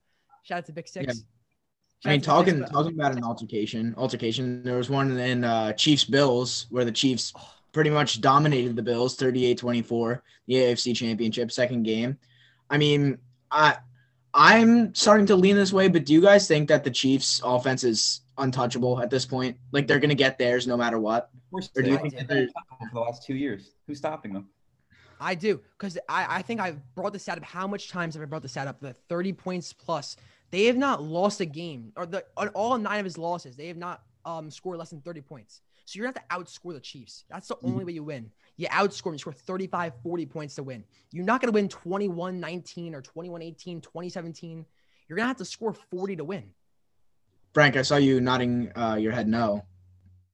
shout 0.43 0.59
out 0.59 0.65
to 0.67 0.73
Pick 0.73 0.87
Six. 0.87 1.07
Yeah. 1.07 1.21
I 2.05 2.09
mean, 2.09 2.19
out 2.19 2.21
to 2.21 2.21
Big 2.21 2.23
talking 2.23 2.57
Six, 2.59 2.69
talking 2.69 2.93
about 2.93 3.13
an 3.13 3.23
altercation. 3.23 3.95
Altercation. 3.97 4.61
There 4.61 4.77
was 4.77 4.91
one 4.91 5.17
in 5.17 5.43
uh, 5.43 5.73
Chiefs 5.73 6.03
Bills 6.03 6.67
where 6.69 6.85
the 6.85 6.91
Chiefs 6.91 7.33
pretty 7.71 7.89
much 7.89 8.21
dominated 8.21 8.75
the 8.75 8.83
Bills, 8.83 9.17
38-24, 9.17 10.21
the 10.45 10.53
AFC 10.53 10.95
Championship 10.95 11.51
second 11.51 11.81
game. 11.83 12.19
I 12.69 12.77
mean, 12.77 13.17
I 13.51 13.77
I'm 14.33 14.93
starting 14.93 15.25
to 15.27 15.35
lean 15.35 15.55
this 15.55 15.73
way, 15.73 15.87
but 15.87 16.05
do 16.05 16.13
you 16.13 16.21
guys 16.21 16.47
think 16.47 16.69
that 16.69 16.83
the 16.83 16.91
Chiefs 16.91 17.41
offense 17.43 17.83
is 17.83 18.21
untouchable 18.37 19.01
at 19.01 19.09
this 19.09 19.25
point? 19.25 19.57
Like 19.71 19.87
they're 19.87 19.99
gonna 19.99 20.15
get 20.15 20.37
theirs 20.37 20.67
no 20.67 20.77
matter 20.77 20.99
what? 20.99 21.29
Of 21.33 21.51
course, 21.51 21.69
Or 21.75 21.81
do 21.81 21.91
you 21.91 21.97
think 21.97 22.13
have 22.15 22.27
that 22.27 22.35
been 22.35 22.49
for 22.79 22.93
the 22.93 22.99
last 22.99 23.23
two 23.23 23.35
years. 23.35 23.71
Who's 23.87 23.97
stopping 23.97 24.33
them? 24.33 24.49
I 25.19 25.35
do 25.35 25.59
because 25.77 25.97
I, 26.07 26.37
I 26.37 26.41
think 26.41 26.61
I've 26.61 26.79
brought 26.95 27.13
this 27.13 27.27
out 27.27 27.37
up. 27.37 27.43
How 27.43 27.67
much 27.67 27.89
times 27.89 28.13
have 28.13 28.23
I 28.23 28.25
brought 28.25 28.41
this 28.41 28.55
out 28.55 28.67
up? 28.67 28.79
The 28.79 28.93
30 29.09 29.33
points 29.33 29.73
plus. 29.73 30.15
They 30.51 30.65
have 30.65 30.77
not 30.77 31.03
lost 31.03 31.41
a 31.41 31.45
game, 31.45 31.91
or 31.95 32.05
the 32.05 32.23
on 32.37 32.47
all 32.49 32.77
nine 32.77 32.99
of 32.99 33.05
his 33.05 33.17
losses, 33.17 33.55
they 33.55 33.67
have 33.67 33.77
not 33.77 34.03
um 34.25 34.49
scored 34.49 34.77
less 34.77 34.89
than 34.91 35.01
30 35.01 35.21
points. 35.21 35.61
So 35.85 35.97
you're 35.97 36.05
gonna 36.05 36.23
have 36.29 36.45
to 36.45 36.53
outscore 36.53 36.73
the 36.73 36.79
Chiefs. 36.79 37.25
That's 37.29 37.47
the 37.47 37.57
only 37.63 37.83
way 37.83 37.93
you 37.93 38.03
win. 38.03 38.31
You 38.59 38.67
outscore 38.67 39.05
them, 39.05 39.13
you 39.13 39.19
score 39.19 39.31
35, 39.31 39.93
40 40.03 40.25
points 40.25 40.55
to 40.55 40.63
win. 40.63 40.83
You're 41.13 41.23
not 41.23 41.39
gonna 41.39 41.53
win 41.53 41.69
21 41.69 42.41
19 42.41 42.93
or 42.93 43.01
21 43.01 43.41
18, 43.41 43.79
2017. 43.79 44.65
You're 45.07 45.15
gonna 45.15 45.29
have 45.29 45.37
to 45.37 45.45
score 45.45 45.73
40 45.73 46.17
to 46.17 46.25
win. 46.25 46.43
Frank, 47.53 47.77
I 47.77 47.83
saw 47.83 47.95
you 47.95 48.19
nodding 48.19 48.69
uh, 48.75 48.97
your 48.99 49.13
head 49.13 49.29
no. 49.29 49.63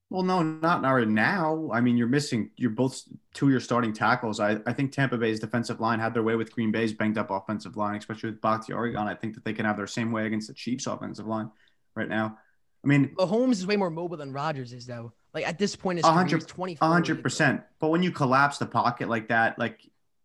Well, 0.10 0.24
no, 0.24 0.41
not 0.41 0.82
right 0.82 1.08
now. 1.08 1.70
I 1.72 1.82
mean, 1.82 1.98
you're 1.98 2.08
missing. 2.08 2.50
You're 2.58 2.72
both 2.72 3.00
two 3.36 3.46
of 3.46 3.51
your 3.51 3.60
starting 3.60 3.94
tackles. 3.94 4.39
I, 4.39 4.58
I 4.65 4.74
think 4.74 4.91
Tampa 4.91 5.17
Bay's 5.20 5.39
defensive 5.39 5.79
line 5.79 6.00
had 6.00 6.15
their 6.15 6.24
way 6.24 6.36
with 6.36 6.51
Green 6.51 6.72
Bay's 6.72 6.94
banged 6.94 7.20
up 7.20 7.29
offensive 7.29 7.77
line, 7.77 7.98
especially 7.98 8.32
with 8.32 8.41
Bakhtiari 8.41 8.91
gone. 8.94 9.08
I 9.08 9.13
think 9.13 9.36
that 9.36 9.46
they 9.46 9.53
can 9.53 9.65
have 9.65 9.77
their 9.77 9.88
same 9.88 10.12
way 10.12 10.25
against 10.25 10.48
the 10.48 10.53
Chiefs' 10.55 10.88
offensive 10.88 11.27
line 11.27 11.51
right 11.94 12.10
now. 12.10 12.39
I 12.84 12.88
mean, 12.88 13.15
Mahomes 13.20 13.53
is 13.53 13.67
way 13.67 13.77
more 13.77 13.91
mobile 13.91 14.17
than 14.17 14.34
Rodgers 14.34 14.74
is, 14.74 14.88
though. 14.88 15.13
Like 15.36 15.48
at 15.48 15.60
this 15.60 15.75
point, 15.75 16.00
it's 16.00 16.08
A 16.08 16.12
career, 16.12 16.18
hundred- 16.18 16.38
he's 16.38 16.46
24. 16.46 16.88
A 16.88 16.92
hundred 16.92 17.22
percent. 17.22 17.62
But 17.80 17.89
when 17.89 18.01
you 18.01 18.10
collapse 18.12 18.58
the 18.58 18.65
pocket 18.65 19.10
like 19.10 19.27
that, 19.27 19.60
like 19.60 19.82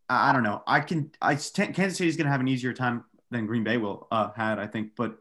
I 0.09 0.31
I 0.31 0.33
don't 0.33 0.45
know, 0.45 0.62
I 0.69 0.79
can. 0.81 1.11
I 1.21 1.35
Kansas 1.35 1.99
City's 1.99 2.17
gonna 2.17 2.31
have 2.31 2.40
an 2.40 2.47
easier 2.49 2.73
time 2.73 3.05
than 3.33 3.47
Green 3.47 3.64
Bay 3.64 3.76
will 3.76 4.07
uh, 4.12 4.31
had, 4.37 4.61
I 4.61 4.69
think. 4.69 4.93
But 4.97 5.19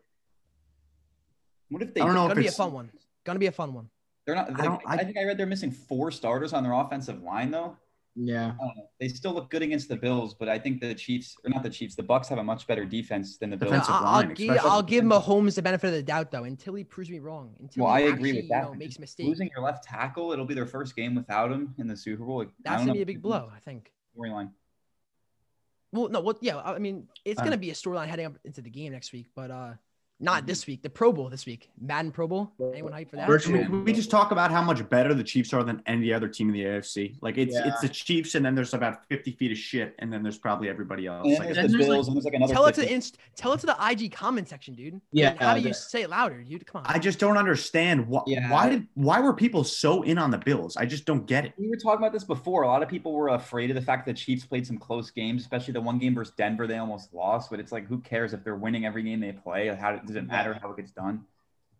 What 1.70 1.82
if 1.82 1.94
they? 1.96 2.02
I 2.02 2.06
don't 2.06 2.14
know 2.14 2.28
Gonna 2.28 2.40
if 2.40 2.46
be 2.46 2.48
a 2.48 2.52
fun 2.52 2.72
one. 2.72 2.92
Gonna 3.24 3.40
be 3.40 3.48
a 3.48 3.52
fun 3.52 3.74
one. 3.74 3.90
They're 4.28 4.36
not. 4.36 4.50
I 4.50 4.54
Like, 4.54 4.64
don't- 4.64 4.82
I, 4.86 4.94
I- 4.94 4.98
think 5.04 5.18
I 5.18 5.24
read 5.24 5.38
they're 5.40 5.48
missing 5.48 5.72
four 5.72 6.12
starters 6.12 6.54
on 6.54 6.62
their 6.64 6.74
offensive 6.74 7.24
line 7.24 7.50
though. 7.50 7.76
Yeah. 8.22 8.54
I. 8.62 8.68
They 9.00 9.08
still 9.08 9.32
look 9.34 9.50
good 9.50 9.62
against 9.62 9.88
the 9.88 9.96
Bills, 9.96 10.34
but 10.34 10.50
I 10.50 10.60
think 10.60 10.82
the 10.82 10.94
Chiefs, 10.94 11.38
or 11.46 11.50
not 11.50 11.64
the 11.64 11.70
Chiefs, 11.70 11.96
the 11.96 12.04
Bucks 12.04 12.28
have 12.28 12.38
a 12.38 12.44
much 12.44 12.68
better 12.68 12.84
defense 12.84 13.38
than 13.38 13.50
the 13.50 13.56
Bills. 13.56 13.86
I'll, 13.88 14.04
line, 14.04 14.28
I'll, 14.28 14.34
give, 14.36 14.58
I'll 14.62 14.84
give. 14.84 15.04
Mahomes 15.06 15.56
the 15.56 15.62
benefit 15.62 15.88
of 15.88 15.94
the 15.94 16.04
doubt 16.04 16.30
though 16.30 16.44
until 16.44 16.74
he 16.74 16.84
proves 16.84 17.10
me 17.10 17.20
wrong. 17.20 17.56
Until 17.60 17.86
Well, 17.86 17.96
he 17.96 18.04
I 18.04 18.08
agree 18.08 18.12
actually, 18.12 18.32
with 18.34 18.44
you 18.44 18.50
that. 18.50 18.64
know, 18.64 18.74
makes 18.74 19.00
mistakes. 19.00 19.30
Losing 19.30 19.50
your 19.56 19.64
left 19.64 19.86
tackle, 19.86 20.34
it'll 20.34 20.46
be 20.46 20.54
their 20.54 20.66
first 20.66 20.96
game 20.98 21.16
without 21.16 21.50
him 21.52 21.74
in 21.78 21.88
the 21.88 21.96
Super 21.96 22.26
Bowl. 22.26 22.40
Like, 22.40 22.50
That's 22.64 22.82
gonna 22.82 22.94
be 22.94 23.02
a 23.04 23.06
big 23.06 23.22
blow, 23.22 23.50
I 23.56 23.60
think. 23.60 23.92
Storyline. 24.18 24.50
Well, 25.94 26.10
no, 26.10 26.20
what? 26.20 26.38
Yeah, 26.42 26.58
I 26.58 26.78
mean, 26.78 27.08
it's 27.24 27.40
Uh, 27.40 27.46
gonna 27.46 27.58
be 27.58 27.72
a 27.72 27.74
storyline 27.74 28.08
heading 28.08 28.26
up 28.26 28.34
into 28.44 28.62
the 28.62 28.70
game 28.70 28.92
next 28.92 29.14
week, 29.14 29.28
but 29.34 29.50
uh, 29.50 29.74
not 30.20 30.40
mm-hmm. 30.40 30.48
this 30.48 30.68
week. 30.68 30.82
The 30.82 30.90
Pro 30.90 31.12
Bowl 31.12 31.30
this 31.30 31.46
week, 31.46 31.70
Madden 31.80 32.12
Pro 32.12 32.28
Bowl. 32.28 32.52
Anyone 32.74 32.92
hyped 32.94 33.10
for 33.10 33.16
that? 33.16 33.24
I 33.24 33.28
Virtual- 33.28 33.54
mean, 33.58 33.66
can 33.66 33.84
we 33.86 33.94
just 33.94 34.12
talk 34.12 34.32
about 34.32 34.52
how 34.52 34.62
much 34.62 34.88
better 34.90 35.14
the 35.14 35.24
Chiefs 35.24 35.54
are 35.54 35.64
than 35.64 35.82
any 35.86 36.12
other 36.14 36.28
team 36.28 36.50
in 36.50 36.54
the 36.54 36.64
AFC? 36.66 37.16
Like 37.22 37.38
it's 37.38 37.54
Yeah. 37.54 37.68
it's 37.68 37.82
the 37.82 37.90
Chiefs, 37.90 38.36
and 38.36 38.46
then 38.46 38.56
there's 38.56 38.74
about 38.74 39.08
50 39.08 39.32
feet 39.32 39.52
of 39.52 39.58
shit, 39.58 39.96
and 40.00 40.12
then 40.12 40.24
there's 40.24 40.38
probably 40.38 40.70
everybody 40.70 41.08
else. 41.08 41.26
And 41.26 41.40
Like, 41.40 41.54
there's 41.54 41.56
the 41.56 41.62
there's, 41.62 41.74
like- 41.74 41.96
Bills, 41.96 42.08
and 42.08 42.18
there's 42.18 42.26
like 42.26 42.34
another. 42.34 42.54
Tell 42.54 42.66
it 42.66 42.76
to 42.76 42.82
the 42.82 42.94
inst- 42.94 43.18
tell 43.36 43.54
it 43.54 43.60
to 43.62 43.66
the 43.66 43.78
IG 43.80 44.12
comment 44.12 44.48
section, 44.50 44.76
dude. 44.76 44.88
I 44.88 44.96
mean, 44.96 45.02
Yeah, 45.12 45.36
how 45.40 45.54
do 45.54 45.62
you 45.62 45.70
the- 45.70 45.74
say 45.74 46.02
it 46.02 46.10
louder, 46.10 46.42
dude? 46.44 46.66
Come 46.66 46.84
on. 46.86 46.86
I 46.94 47.00
just 47.00 47.20
don't 47.20 47.38
understand 47.38 48.08
why. 48.08 48.22
Yeah. 48.28 48.52
Why 48.52 48.70
did 48.70 48.88
why 48.96 49.20
were 49.20 49.34
people 49.34 49.64
so 49.64 50.04
in 50.04 50.18
on 50.18 50.32
the 50.32 50.38
Bills? 50.38 50.76
I 50.78 50.86
just 50.86 51.06
don't 51.06 51.26
get 51.26 51.46
it. 51.46 51.54
We 51.58 51.70
were 51.70 51.78
talking 51.78 52.00
about 52.00 52.14
this 52.14 52.24
before. 52.24 52.64
A 52.64 52.68
lot 52.68 52.84
of 52.84 52.90
people 52.90 53.14
were 53.14 53.30
afraid 53.30 53.70
of 53.70 53.76
the 53.76 53.82
fact 53.82 54.06
that 54.06 54.14
the 54.14 54.18
Chiefs 54.18 54.46
played 54.46 54.68
some 54.68 54.78
close 54.78 55.12
games, 55.12 55.42
especially 55.42 55.74
the 55.74 55.82
one 55.82 55.98
game 55.98 56.14
versus 56.16 56.34
Denver. 56.38 56.68
They 56.68 56.78
almost 56.78 57.14
lost, 57.14 57.50
but 57.50 57.60
it's 57.60 57.72
like, 57.72 57.88
who 57.88 58.00
cares 58.00 58.34
if 58.34 58.44
they're 58.44 58.56
winning 58.56 58.86
every 58.86 59.04
game 59.04 59.20
they 59.20 59.32
play? 59.32 59.68
How 59.68 60.00
does 60.10 60.16
it 60.16 60.28
matter 60.28 60.58
how 60.60 60.72
it 60.72 60.78
gets 60.78 60.92
done? 60.92 61.24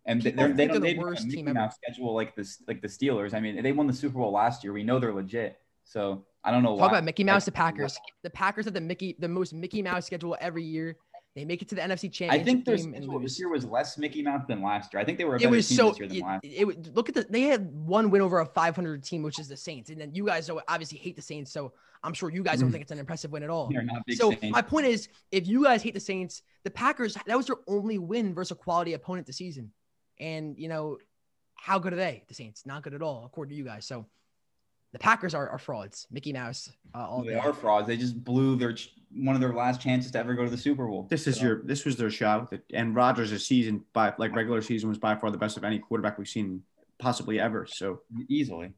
And 0.06 0.22
People 0.22 0.38
they're, 0.38 0.52
they 0.54 0.66
they're 0.66 0.78
the 0.78 0.98
worst 0.98 1.30
team 1.30 1.48
ever. 1.48 1.70
Schedule 1.84 2.14
like 2.14 2.34
this, 2.34 2.62
like 2.66 2.80
the 2.80 2.88
Steelers. 2.88 3.34
I 3.34 3.40
mean, 3.40 3.62
they 3.62 3.72
won 3.72 3.86
the 3.86 3.92
Super 3.92 4.18
Bowl 4.18 4.32
last 4.32 4.64
year. 4.64 4.72
We 4.72 4.82
know 4.82 4.98
they're 4.98 5.12
legit. 5.12 5.58
So 5.84 6.24
I 6.44 6.50
don't 6.50 6.62
know 6.62 6.74
why. 6.74 6.82
Talk 6.82 6.92
about 6.92 7.04
Mickey 7.04 7.24
Mouse, 7.24 7.44
the 7.44 7.50
Like, 7.50 7.56
Packers. 7.56 7.98
The 8.22 8.30
Packers 8.30 8.64
have 8.64 8.74
the 8.74 8.80
Mickey, 8.80 9.16
the 9.18 9.28
most 9.28 9.52
Mickey 9.52 9.82
Mouse 9.82 10.06
schedule 10.06 10.36
every 10.40 10.64
year. 10.64 10.96
They 11.36 11.44
make 11.44 11.62
it 11.62 11.68
to 11.68 11.74
the 11.74 11.82
NFC 11.82 12.12
Championship. 12.12 12.40
I 12.40 12.44
think 12.44 12.64
their 12.64 12.78
schedule 12.78 13.20
this 13.20 13.38
year 13.38 13.48
was 13.48 13.64
less 13.64 13.98
Mickey 13.98 14.22
Mouse 14.22 14.42
than 14.48 14.62
last 14.62 14.92
year. 14.92 15.00
I 15.00 15.04
think 15.04 15.18
they 15.18 15.24
were 15.24 15.34
a 15.34 15.36
it 15.36 15.40
better 15.40 15.50
was 15.50 15.68
team 15.68 15.76
so 15.76 15.90
this 15.90 15.98
year 15.98 16.08
than 16.08 16.40
it, 16.42 16.52
it 16.60 16.64
would 16.64 16.96
look 16.96 17.08
at 17.08 17.14
the 17.14 17.26
they 17.28 17.42
had 17.42 17.70
one 17.72 18.10
win 18.10 18.20
over 18.20 18.40
a 18.40 18.46
500 18.46 19.04
team 19.04 19.22
which 19.22 19.38
is 19.38 19.48
the 19.48 19.56
Saints 19.56 19.90
and 19.90 20.00
then 20.00 20.12
you 20.12 20.26
guys 20.26 20.50
obviously 20.66 20.98
hate 20.98 21.14
the 21.14 21.22
Saints 21.22 21.52
so 21.52 21.72
I'm 22.02 22.14
sure 22.14 22.30
you 22.30 22.42
guys 22.42 22.60
don't 22.60 22.68
Mhm. 22.68 22.72
think 22.72 22.82
it's 22.82 22.92
an 22.92 22.98
impressive 22.98 23.30
win 23.30 23.42
at 23.42 23.50
all. 23.50 23.68
They're 23.68 23.82
not 23.82 24.04
big 24.06 24.16
So 24.16 24.30
Saints. 24.30 24.50
my 24.50 24.62
point 24.62 24.86
is 24.86 25.08
if 25.30 25.46
you 25.46 25.64
guys 25.64 25.82
hate 25.82 25.94
the 25.94 26.00
Saints 26.00 26.42
the 26.64 26.70
Packers 26.70 27.14
that 27.26 27.36
was 27.36 27.46
their 27.46 27.56
only 27.66 27.98
win 27.98 28.34
versus 28.34 28.52
a 28.52 28.54
quality 28.54 28.94
opponent 28.94 29.26
this 29.26 29.36
season 29.36 29.72
and 30.18 30.58
you 30.58 30.68
know 30.68 30.98
how 31.54 31.78
good 31.78 31.92
are 31.92 31.96
they 31.96 32.24
the 32.28 32.34
Saints 32.34 32.64
not 32.66 32.82
good 32.82 32.94
at 32.94 33.02
all 33.02 33.24
according 33.26 33.50
to 33.50 33.56
you 33.56 33.64
guys 33.64 33.84
so 33.86 34.06
the 34.92 34.98
Packers 34.98 35.34
are, 35.34 35.48
are 35.48 35.58
frauds 35.58 36.06
Mickey 36.10 36.32
Mouse 36.32 36.70
uh, 36.94 37.06
all 37.08 37.22
they 37.22 37.30
day. 37.34 37.38
are 37.38 37.52
frauds. 37.52 37.86
They 37.86 37.96
just 37.96 38.22
blew 38.24 38.56
their 38.56 38.72
ch- 38.72 38.92
one 39.12 39.34
of 39.34 39.40
their 39.40 39.52
last 39.54 39.80
chances 39.80 40.10
to 40.12 40.18
ever 40.18 40.34
go 40.34 40.44
to 40.44 40.50
the 40.50 40.56
Super 40.58 40.86
Bowl. 40.86 41.06
This 41.10 41.26
is 41.26 41.36
So, 41.36 41.42
your 41.42 41.62
this 41.62 41.84
was 41.84 41.96
their 41.96 42.10
shot, 42.10 42.52
and 42.72 42.94
Rodgers' 42.94 43.46
season 43.46 43.84
by 43.92 44.12
like 44.18 44.34
regular 44.34 44.60
season 44.62 44.88
was 44.88 44.98
by 44.98 45.14
far 45.16 45.30
the 45.30 45.38
best 45.38 45.56
of 45.56 45.62
any 45.64 45.78
quarterback 45.78 46.18
we've 46.18 46.28
seen 46.28 46.62
possibly 46.98 47.38
ever. 47.38 47.66
So 47.66 48.00
easily. 48.28 48.72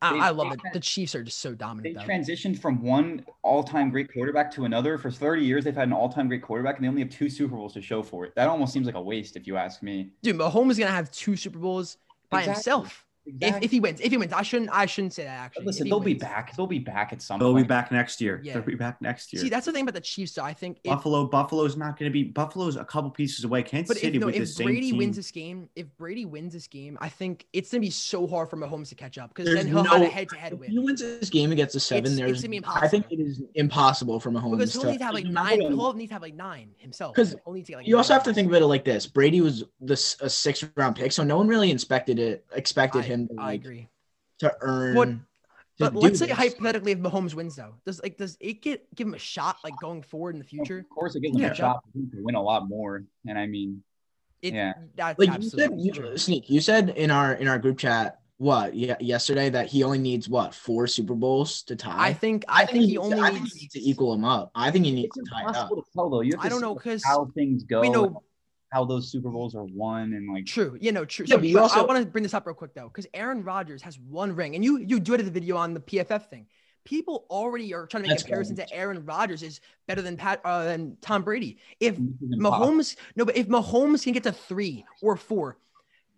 I, 0.00 0.12
they- 0.12 0.20
I 0.20 0.30
love 0.30 0.52
it 0.52 0.60
the 0.72 0.80
Chiefs 0.80 1.14
are 1.14 1.22
just 1.22 1.38
so 1.40 1.50
They 1.50 1.56
dominant 1.56 1.96
though. 1.96 2.02
transitioned 2.02 2.58
from 2.58 2.82
one 2.82 3.24
all-time 3.42 3.90
great 3.90 4.12
quarterback 4.12 4.50
to 4.52 4.64
another. 4.64 4.96
For 4.98 5.10
30 5.10 5.44
years, 5.44 5.64
they've 5.64 5.74
had 5.74 5.88
an 5.88 5.92
all-time 5.92 6.28
great 6.28 6.42
quarterback, 6.42 6.76
and 6.76 6.84
they 6.84 6.88
only 6.88 7.02
have 7.02 7.10
two 7.10 7.28
Super 7.28 7.56
Bowls 7.56 7.72
to 7.74 7.82
show 7.82 8.02
for 8.02 8.24
it. 8.24 8.34
That 8.36 8.48
almost 8.48 8.72
seems 8.72 8.86
like 8.86 8.94
a 8.94 9.00
waste, 9.02 9.36
if 9.36 9.46
you 9.46 9.56
ask 9.56 9.82
me. 9.82 10.10
Dude 10.22 10.36
Mahomes 10.36 10.72
is 10.72 10.78
gonna 10.78 10.90
have 10.92 11.10
two 11.10 11.34
Super 11.36 11.58
Bowls 11.58 11.96
by 12.30 12.40
Exactly. 12.40 12.54
himself 12.54 13.04
If, 13.40 13.62
if 13.64 13.70
he 13.70 13.80
wins, 13.80 14.00
if 14.00 14.10
he 14.10 14.16
wins, 14.16 14.32
I 14.32 14.42
shouldn't 14.42 14.70
I 14.72 14.86
shouldn't 14.86 15.12
say 15.12 15.24
that 15.24 15.30
actually. 15.30 15.64
But 15.64 15.66
listen, 15.66 15.88
they'll 15.88 16.00
be 16.00 16.14
back. 16.14 16.56
They'll 16.56 16.66
be 16.66 16.78
back 16.78 17.12
at 17.12 17.20
some 17.22 17.38
They'll 17.38 17.54
be 17.54 17.62
back 17.62 17.92
next 17.92 18.20
year. 18.20 18.40
Yeah. 18.42 18.54
They'll 18.54 18.62
be 18.62 18.74
back 18.74 19.00
next 19.02 19.32
year. 19.32 19.42
See, 19.42 19.48
that's 19.48 19.66
the 19.66 19.72
thing 19.72 19.82
about 19.82 19.94
the 19.94 20.00
Chiefs. 20.00 20.34
though. 20.34 20.42
I 20.44 20.52
think 20.54 20.78
if, 20.84 20.90
Buffalo, 20.90 21.26
Buffalo's 21.26 21.76
not 21.76 21.98
going 21.98 22.10
to 22.10 22.12
be. 22.12 22.24
Buffalo's 22.24 22.76
a 22.76 22.84
couple 22.84 23.10
pieces 23.10 23.44
away. 23.44 23.62
Kansas 23.62 23.88
but 23.88 23.96
if, 23.98 24.02
City 24.02 24.18
no, 24.18 24.26
with 24.26 24.36
the 24.36 24.42
if 24.42 24.48
same 24.48 24.66
Brady 24.66 24.92
wins 24.92 25.16
this 25.16 25.30
game, 25.30 25.68
if 25.76 25.86
Brady 25.96 26.24
wins 26.24 26.52
this 26.52 26.66
game, 26.66 26.96
I 27.00 27.08
think 27.08 27.46
it's 27.52 27.70
gonna 27.70 27.80
be 27.80 27.90
so 27.90 28.26
hard 28.26 28.48
for 28.48 28.56
Mahomes 28.56 28.88
to 28.88 28.94
catch 28.94 29.18
up 29.18 29.34
because 29.34 29.52
then 29.52 29.66
he'll 29.66 29.84
have 29.84 30.02
a 30.02 30.06
head-to-head 30.06 30.52
If 30.54 30.58
win. 30.60 30.70
he 30.70 30.78
wins 30.78 31.00
this 31.00 31.30
game 31.30 31.52
against 31.52 31.74
the 31.74 31.80
seven, 31.80 32.12
It's- 32.12 32.18
it's 32.30 32.42
there's 32.42 32.62
gonna 32.62 32.78
I 32.80 32.88
think 32.88 33.06
it 33.10 33.20
is 33.20 33.42
impossible 33.54 34.20
for 34.20 34.30
Mahomes 34.30 34.52
Because 34.58 34.72
he'll 34.72 34.82
to. 34.82 34.90
need 34.92 34.98
to 34.98 35.04
have 35.04 35.14
like 35.14 35.24
He's 35.24 35.34
nine. 35.34 35.58
not- 35.58 35.70
He'll 35.70 35.92
need 35.94 36.06
to 36.08 36.12
have 36.14 36.22
like 36.22 36.34
nine 36.34 36.70
himself. 36.78 37.14
'Cause 37.14 37.34
He'll 37.44 37.52
need 37.54 37.68
like, 37.70 37.86
You 37.86 37.96
also 37.96 38.12
have 38.14 38.24
to 38.24 38.34
think 38.34 38.48
of 38.48 38.54
it 38.54 38.64
like 38.64 38.84
this: 38.84 39.06
Brady 39.06 39.40
was 39.40 39.64
this 39.80 40.16
a 40.20 40.30
six 40.30 40.64
round 40.76 40.96
pick, 40.96 41.12
so 41.12 41.22
no 41.24 41.36
one 41.36 41.48
really 41.48 41.70
expected 41.70 42.18
it 42.18 42.44
expected 42.54 43.00
I, 43.00 43.02
him 43.20 43.28
to, 43.28 43.34
I 43.42 43.52
agree. 43.52 43.88
to 44.40 44.54
earn. 44.60 44.94
What- 44.96 45.08
to 45.08 45.18
But 45.78 45.94
let's 45.94 46.18
say 46.18 46.28
hypothetically, 46.28 46.90
if 46.92 46.98
Mahomes 46.98 47.34
wins 47.34 47.54
though, 47.54 47.74
does 47.86 48.02
like 48.02 48.16
does 48.16 48.36
it 48.40 48.62
get 48.62 48.92
give 48.96 49.06
him 49.06 49.14
a 49.14 49.18
shot 49.18 49.58
like 49.62 49.74
going 49.80 50.02
forward 50.02 50.34
in 50.34 50.40
the 50.40 50.44
future? 50.44 50.78
Of 50.80 50.88
course, 50.88 51.14
it 51.14 51.20
gives 51.20 51.36
him 51.36 51.42
Yeah. 51.42 51.52
a 51.52 51.54
shot 51.54 51.84
for 51.84 51.98
him 51.98 52.10
to 52.10 52.16
win 52.24 52.34
a 52.34 52.42
lot 52.42 52.68
more. 52.68 53.04
And 53.28 53.38
I 53.38 53.46
mean, 53.46 53.84
It, 54.42 54.54
Yeah. 54.54 54.72
that's 54.96 55.18
like 55.20 55.40
you 55.40 55.48
said, 55.48 55.70
you, 55.76 56.16
sneak. 56.16 56.48
You 56.50 56.60
said 56.60 56.90
in 56.90 57.10
our 57.12 57.34
in 57.34 57.46
our 57.48 57.58
group 57.60 57.78
chat 57.78 58.20
what 58.38 58.74
yeah 58.74 58.96
yesterday 59.00 59.50
that 59.50 59.66
he 59.68 59.82
only 59.84 59.98
needs 59.98 60.28
what 60.28 60.52
four 60.54 60.86
Super 60.88 61.14
Bowls 61.14 61.62
to 61.64 61.74
tie. 61.76 62.08
I 62.08 62.12
think 62.12 62.44
I, 62.48 62.64
think, 62.66 62.80
he 62.80 62.86
needs 62.86 62.92
to- 62.94 63.00
only 63.02 63.20
I 63.20 63.30
think 63.30 63.42
needs. 63.42 63.54
he 63.54 63.60
needs 63.62 63.74
to 63.74 63.80
equal 63.80 64.14
him 64.14 64.24
up. 64.24 64.50
I 64.56 64.70
think 64.72 64.84
he 64.84 64.90
needs 64.92 65.08
it's 65.16 65.28
to 65.28 65.32
tie 65.32 65.48
it 65.48 65.56
up. 65.56 65.68
to 65.70 65.82
tell 65.94 66.10
though. 66.10 66.20
You 66.22 66.34
I 66.40 66.48
don't 66.48 66.60
know 66.60 66.74
because 66.74 67.04
how 67.04 67.26
things 67.36 67.62
go, 67.64 67.80
we 67.82 67.88
know 67.88 68.22
how 68.70 68.84
those 68.84 69.10
Super 69.10 69.30
Bowls 69.30 69.54
are 69.54 69.64
won, 69.64 70.12
and 70.12 70.32
like 70.32 70.46
True. 70.46 70.76
You 70.80 70.92
know, 70.92 71.04
true. 71.04 71.24
Yeah, 71.26 71.34
So, 71.36 71.38
but 71.40 71.48
you 71.48 71.54
but 71.54 71.60
I 71.60 71.62
also- 71.62 71.86
want 71.86 72.04
to 72.04 72.10
bring 72.10 72.22
this 72.22 72.34
up 72.34 72.46
real 72.46 72.54
quick 72.54 72.74
though, 72.74 72.88
because 72.88 73.06
Aaron 73.14 73.42
Rodgers 73.42 73.82
has 73.82 73.98
one 73.98 74.34
ring, 74.34 74.54
and 74.54 74.64
you 74.64 74.78
you 74.78 75.00
do 75.00 75.14
it 75.14 75.20
at 75.20 75.26
the 75.26 75.32
video 75.32 75.56
on 75.56 75.74
the 75.74 75.80
PFF 75.80 76.28
thing. 76.28 76.46
People 76.84 77.26
already 77.28 77.74
are 77.74 77.86
trying 77.86 78.02
to 78.04 78.08
make 78.08 78.16
That's 78.16 78.22
comparison 78.22 78.56
right. 78.56 78.66
to 78.68 78.74
Aaron 78.74 79.04
Rodgers 79.04 79.42
is 79.42 79.60
better 79.86 80.00
than 80.00 80.16
Pat 80.16 80.40
uh, 80.44 80.64
than 80.64 80.96
Tom 81.02 81.22
Brady. 81.22 81.58
If 81.80 81.96
this 81.96 82.04
is. 82.30 82.38
Mahomes, 82.38 82.96
no, 83.16 83.24
but 83.26 83.36
if 83.36 83.46
Mahomes 83.48 84.04
can 84.04 84.12
get 84.14 84.22
to 84.22 84.32
three 84.32 84.84
or 85.02 85.16
four, 85.16 85.58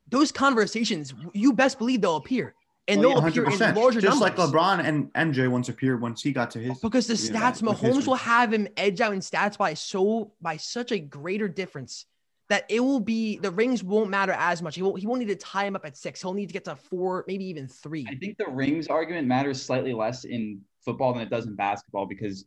those 0.09 0.31
conversations, 0.33 1.13
you 1.33 1.53
best 1.53 1.79
believe 1.79 2.01
they'll 2.03 2.17
appear, 2.17 2.55
and 2.89 2.99
Oh, 3.01 3.03
they'll 3.03 3.23
yeah, 3.23 3.29
appear 3.29 3.45
in 3.45 3.51
100%. 3.53 3.77
larger 3.77 4.01
Just 4.01 4.21
numbers. 4.21 4.39
like 4.39 4.51
LeBron 4.53 4.85
and 4.85 5.13
MJ 5.15 5.49
once 5.51 5.69
appeared 5.69 6.01
once 6.01 6.23
he 6.23 6.33
got 6.33 6.51
to 6.53 6.59
his. 6.61 6.79
because 6.81 7.07
the 7.09 7.15
stats 7.15 7.63
with 7.63 7.79
his 7.81 7.97
Mahomes 7.97 8.07
will 8.07 8.15
have 8.17 8.53
him 8.53 8.69
edge 8.77 9.01
out 9.01 9.13
in 9.13 9.21
stats 9.21 9.57
by 9.59 9.75
so 9.75 10.33
by 10.41 10.57
such 10.57 10.93
a 10.93 10.99
greater 11.01 11.49
difference 11.49 12.07
that 12.51 12.65
it 12.69 12.81
will 12.81 13.01
be 13.01 13.39
the 13.39 13.51
rings 13.51 13.83
won't 13.83 14.11
matter 14.11 14.33
as 14.33 14.61
much. 14.61 14.75
He 14.75 14.83
won't 14.83 14.99
he 15.01 15.07
won't 15.07 15.21
need 15.21 15.29
to 15.29 15.37
tie 15.37 15.65
him 15.65 15.77
up 15.77 15.87
at 15.87 15.97
six. 15.97 16.21
He'll 16.21 16.35
need 16.35 16.49
to 16.49 16.53
get 16.53 16.65
to 16.67 16.75
four, 16.77 17.25
maybe 17.27 17.45
even 17.47 17.67
three. 17.69 18.05
I 18.11 18.17
think 18.17 18.37
the 18.39 18.49
rings 18.49 18.89
argument 18.89 19.29
matters 19.29 19.63
slightly 19.63 19.95
less 19.95 20.25
in 20.25 20.61
football 20.85 21.13
than 21.15 21.23
it 21.23 21.31
does 21.31 21.47
in 21.47 21.55
basketball 21.55 22.07
because 22.07 22.45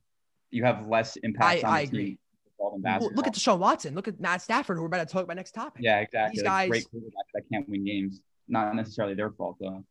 you 0.52 0.64
have 0.66 0.86
less 0.88 1.16
impact 1.18 1.64
I- 1.64 1.68
on 1.68 1.74
I 1.74 1.80
agree. 1.82 2.02
in 2.10 2.18
football 2.58 2.80
than 2.84 3.00
Well, 3.00 3.12
look 3.16 3.28
at 3.28 3.34
Deshaun 3.34 3.60
Watson. 3.60 3.96
Look 3.96 4.10
at 4.10 4.20
Matt 4.20 4.42
Stafford, 4.42 4.76
who 4.76 4.82
we're 4.84 4.88
about 4.88 5.08
to 5.08 5.12
talk 5.12 5.24
about 5.24 5.38
next 5.38 5.54
topic. 5.54 5.82
yeah, 5.84 6.00
exactly. 6.00 6.38
these 6.38 6.44
Like, 6.44 6.52
guys- 6.52 6.70
great 6.70 6.86
quarterbacks 6.94 7.32
that 7.34 7.44
can't 7.52 7.68
win 7.70 7.86
games. 7.86 8.20
Not 8.50 8.76
necessarily 8.76 9.14
their 9.16 9.32
fault 9.32 9.56
though. 9.62 9.86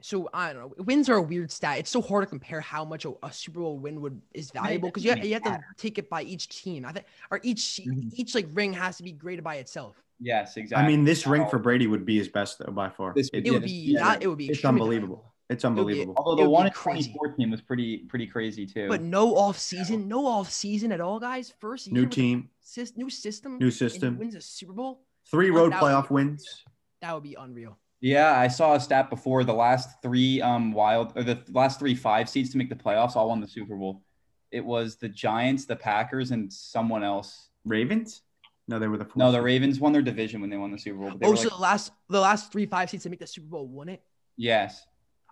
So 0.00 0.28
I 0.32 0.52
don't 0.52 0.76
know. 0.78 0.84
Wins 0.84 1.08
are 1.08 1.16
a 1.16 1.22
weird 1.22 1.50
stat. 1.50 1.78
It's 1.78 1.90
so 1.90 2.00
hard 2.00 2.22
to 2.22 2.26
compare 2.28 2.60
how 2.60 2.84
much 2.84 3.04
a, 3.04 3.12
a 3.22 3.32
Super 3.32 3.60
Bowl 3.60 3.78
win 3.78 4.00
would 4.00 4.20
is 4.32 4.50
valuable 4.50 4.88
because 4.88 5.04
you, 5.04 5.14
you 5.16 5.34
have 5.34 5.42
to 5.44 5.60
take 5.76 5.98
it 5.98 6.08
by 6.08 6.22
each 6.22 6.48
team. 6.48 6.84
I 6.84 6.92
think 6.92 7.06
or 7.30 7.40
each 7.42 7.80
Mhm. 7.84 8.12
each 8.14 8.34
like 8.34 8.46
ring 8.52 8.72
has 8.74 8.96
to 8.98 9.02
be 9.02 9.12
graded 9.12 9.44
by 9.44 9.56
itself. 9.56 9.96
Yes, 10.20 10.56
exactly. 10.56 10.84
I 10.84 10.88
mean, 10.88 11.04
this 11.04 11.26
ring 11.26 11.46
for 11.48 11.58
Brady 11.58 11.86
would 11.86 12.04
be 12.04 12.16
his 12.18 12.28
best 12.28 12.58
though 12.58 12.72
by 12.72 12.90
far. 12.90 13.12
This- 13.14 13.30
It- 13.32 13.46
It 13.46 13.50
would 13.50 13.62
be 13.62 13.70
yeah, 13.92 14.04
that. 14.04 14.22
It 14.22 14.28
would 14.28 14.38
be. 14.38 14.48
it's 14.48 14.64
unbelievable. 14.64 15.16
valuable. 15.16 15.34
It's 15.50 15.64
would 15.64 15.74
be- 15.74 15.80
unbelievable. 15.80 16.14
although 16.18 16.42
the 16.42 16.48
would 16.48 16.54
one 16.54 16.66
in 16.66 16.72
2014 16.72 17.50
was 17.50 17.60
pretty 17.62 17.98
pretty 17.98 18.26
crazy 18.26 18.66
too. 18.66 18.86
But 18.88 19.00
no 19.02 19.34
off 19.36 19.58
season, 19.58 20.06
no 20.06 20.26
off 20.26 20.50
season 20.50 20.92
at 20.92 21.00
all, 21.00 21.18
guys. 21.18 21.54
First 21.58 21.86
year 21.86 21.94
New 21.94 22.06
team, 22.08 22.50
sys- 22.64 22.96
new 22.96 23.08
system, 23.10 23.52
new 23.58 23.64
and 23.66 23.72
he 23.72 23.78
system, 23.78 24.18
wins 24.18 24.34
a 24.34 24.40
Super 24.40 24.72
Bowl. 24.74 25.00
Three 25.30 25.50
road 25.50 25.72
that 25.72 25.82
would 25.82 25.88
be 25.88 25.92
playoff 25.94 26.10
wins. 26.10 26.64
That 27.00 27.14
would 27.14 27.22
be 27.22 27.34
unreal. 27.34 27.78
Yeah, 28.00 28.38
I 28.38 28.48
saw 28.48 28.74
a 28.74 28.80
stat 28.80 29.10
before 29.10 29.42
the 29.44 29.52
last 29.54 30.00
three 30.02 30.40
um 30.40 30.72
wild 30.72 31.12
or 31.16 31.22
the 31.24 31.42
last 31.50 31.78
three 31.78 31.94
five 31.94 32.28
seeds 32.28 32.50
to 32.50 32.58
make 32.58 32.68
the 32.68 32.76
playoffs 32.76 33.16
all 33.16 33.28
won 33.28 33.40
the 33.40 33.48
Super 33.48 33.74
Bowl. 33.76 34.02
It 34.50 34.64
was 34.64 34.96
the 34.96 35.08
Giants, 35.08 35.66
the 35.66 35.76
Packers, 35.76 36.30
and 36.30 36.50
someone 36.52 37.02
else. 37.02 37.50
Ravens? 37.64 38.22
No, 38.66 38.78
they 38.78 38.86
were 38.88 38.96
the 38.96 39.04
fourth 39.04 39.16
No, 39.16 39.32
the. 39.32 39.42
Ravens 39.42 39.80
won 39.80 39.92
their 39.92 40.02
division 40.02 40.40
when 40.40 40.48
they 40.50 40.56
won 40.56 40.70
the 40.70 40.78
Super 40.78 40.98
Bowl. 40.98 41.12
Oh, 41.22 41.34
so 41.34 41.42
like- 41.42 41.50
the 41.50 41.56
last 41.56 41.92
the 42.08 42.20
last 42.20 42.52
three 42.52 42.66
five 42.66 42.88
seeds 42.88 43.02
to 43.02 43.10
make 43.10 43.18
the 43.20 43.26
Super 43.26 43.48
Bowl 43.48 43.66
won 43.66 43.88
it. 43.88 44.02
yes. 44.36 44.84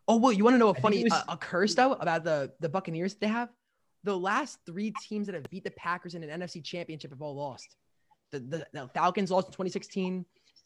Oh, 0.08 0.18
well, 0.18 0.30
you 0.32 0.44
want 0.44 0.54
to 0.54 0.58
know 0.58 0.68
a 0.68 0.74
funny 0.74 1.00
it 1.00 1.04
was- 1.04 1.12
uh, 1.12 1.22
a 1.30 1.36
curse 1.36 1.74
though 1.74 1.92
about 1.92 2.24
the 2.24 2.52
the 2.60 2.68
Buccaneers 2.68 3.14
they 3.14 3.26
have? 3.28 3.48
The 4.04 4.16
last 4.16 4.58
three 4.64 4.92
teams 5.08 5.26
that 5.26 5.34
have 5.34 5.44
beat 5.50 5.64
the 5.64 5.72
Packers 5.72 6.14
in 6.14 6.22
an 6.22 6.40
NFC 6.40 6.62
Championship 6.62 7.10
have 7.10 7.22
all 7.22 7.34
lost. 7.36 7.76
The 8.32 8.40
the, 8.40 8.66
the 8.72 8.88
Falcons 8.94 9.30
lost 9.30 9.48
in 9.48 9.52
2016, 9.52 10.24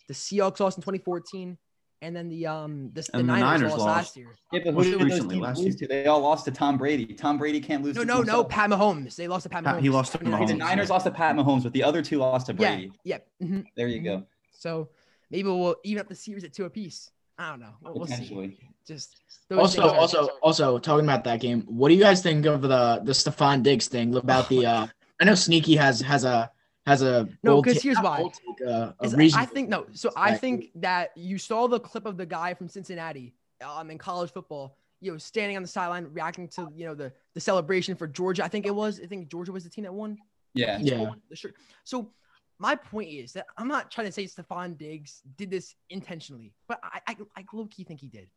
the 0.09 0.15
Seahawks 0.15 0.61
lost 0.61 0.77
in 0.79 0.83
2014, 0.83 1.57
and 2.03 2.15
then 2.17 2.29
the 2.29 2.47
um 2.47 2.91
the, 2.95 3.03
the 3.03 3.19
the 3.19 3.23
Niners, 3.23 3.43
Niners 3.61 3.71
lost, 3.73 3.79
lost. 3.79 3.87
last 3.97 4.17
year. 4.17 4.29
Yeah, 4.53 4.61
but 4.65 4.73
who 4.75 4.83
did 4.85 4.95
those 4.95 5.03
recently, 5.05 5.35
teams 5.37 5.43
last 5.47 5.59
lose 5.61 5.77
to? 5.77 5.87
They 5.87 6.07
all 6.07 6.21
lost 6.21 6.45
to 6.47 6.51
Tom 6.51 6.79
Brady. 6.79 7.07
Tom 7.07 7.39
Brady 7.39 7.61
can't 7.61 7.83
lose. 7.83 7.95
No, 7.97 8.03
to 8.03 8.07
no, 8.07 8.23
no. 8.23 8.45
Pat 8.45 8.71
Mahomes. 8.71 9.17
They 9.17 9.29
lost 9.29 9.43
to 9.45 9.49
Pat 9.49 9.65
Pat- 9.65 9.77
Mahomes. 9.77 9.81
he 9.83 9.91
lost 9.91 10.13
to 10.13 10.19
The 10.19 10.25
2019. 10.25 10.57
Mahomes. 10.57 10.69
Niners 10.69 10.91
lost 10.91 11.05
to 11.07 11.11
Pat 11.11 11.37
Mahomes, 11.37 11.63
but 11.65 11.73
the 11.73 11.83
other 11.83 12.03
two 12.03 12.19
lost 12.19 12.47
to 12.47 12.53
Yeah, 12.53 12.75
Brady. 12.77 12.93
yeah. 13.05 13.19
mhm. 13.43 13.65
There 13.77 13.89
you 13.89 14.01
go. 14.03 14.25
So 14.53 14.89
maybe 15.31 15.49
we'll 15.49 15.77
even 15.85 16.01
up 16.01 16.09
the 16.09 16.15
series 16.15 16.45
at 16.45 16.53
two 16.53 16.65
apiece. 16.65 17.11
I 17.39 17.51
don't 17.51 17.61
know. 17.61 17.73
We'll, 17.83 17.95
we'll 17.95 18.07
see. 18.07 18.59
Just 18.87 19.21
those 19.49 19.59
Also, 19.59 19.83
things 19.83 19.93
are- 19.93 19.99
also, 19.99 20.29
also 20.43 20.79
talking 20.79 21.05
about 21.07 21.25
that 21.25 21.41
game. 21.41 21.63
What 21.67 21.89
do 21.89 21.95
you 21.95 22.01
guys 22.03 22.23
think 22.23 22.45
of 22.47 22.63
the 22.63 23.01
the 23.05 23.13
Stefon 23.13 23.63
Diggs 23.63 23.89
thing 23.89 24.15
about 24.17 24.49
the? 24.49 24.67
uh 24.67 24.87
I 25.21 25.25
know 25.25 25.35
Sneaky 25.35 25.77
has 25.77 26.01
has 26.01 26.25
a 26.25 26.51
has 26.87 27.03
a 27.03 27.29
No, 27.43 27.61
Because 27.63 27.83
here's 27.83 27.99
why. 27.99 28.23
take, 28.23 28.67
uh, 28.69 28.93
a 29.01 29.05
is- 29.05 29.15
reason. 29.15 29.41
I 29.41 29.45
think 29.45 29.69
no. 29.69 29.87
So 29.93 30.11
I 30.17 30.35
think 30.37 30.71
that 30.77 31.11
you 31.17 31.39
saw 31.39 31.67
the 31.69 31.79
clip 31.81 32.07
of 32.07 32.17
the 32.17 32.27
guy 32.27 32.55
from 32.55 32.69
Cincinnati 32.69 33.35
um, 33.65 33.91
in 33.91 33.99
college 33.99 34.33
football, 34.33 34.77
you 35.01 35.13
know, 35.13 35.19
standing 35.19 35.57
on 35.57 35.63
the 35.63 35.69
sideline 35.69 36.09
reacting 36.13 36.49
to 36.49 36.69
you 36.75 36.87
know 36.87 36.95
the 36.95 37.13
the 37.35 37.41
celebration 37.41 37.95
for 37.95 38.07
Georgia. 38.07 38.45
I 38.45 38.49
think 38.49 38.67
it 38.67 38.75
was. 38.75 39.01
I 39.01 39.07
think 39.07 39.29
Georgia 39.31 39.53
was 39.53 39.65
the 39.65 39.71
team 39.71 39.85
that 39.85 39.93
won. 39.95 40.17
Yeah. 40.55 40.79
He's 40.79 40.91
Yeah. 40.91 41.01
won 41.03 41.21
the 41.29 41.37
shirt. 41.37 41.55
So 41.85 42.13
my 42.59 42.75
point 42.75 43.09
is 43.11 43.33
that 43.35 43.47
I'm 43.57 43.69
not 43.69 43.91
trying 43.91 44.07
to 44.07 44.13
say 44.13 44.25
Stefon 44.25 44.77
Diggs 44.77 45.23
did 45.37 45.51
this 45.51 45.75
intentionally, 45.91 46.53
but 46.69 46.81
I 46.83 47.01
I, 47.09 47.17
I 47.37 47.45
low 47.53 47.67
key 47.67 47.85
think 47.85 48.01
he 48.01 48.09
did. 48.09 48.29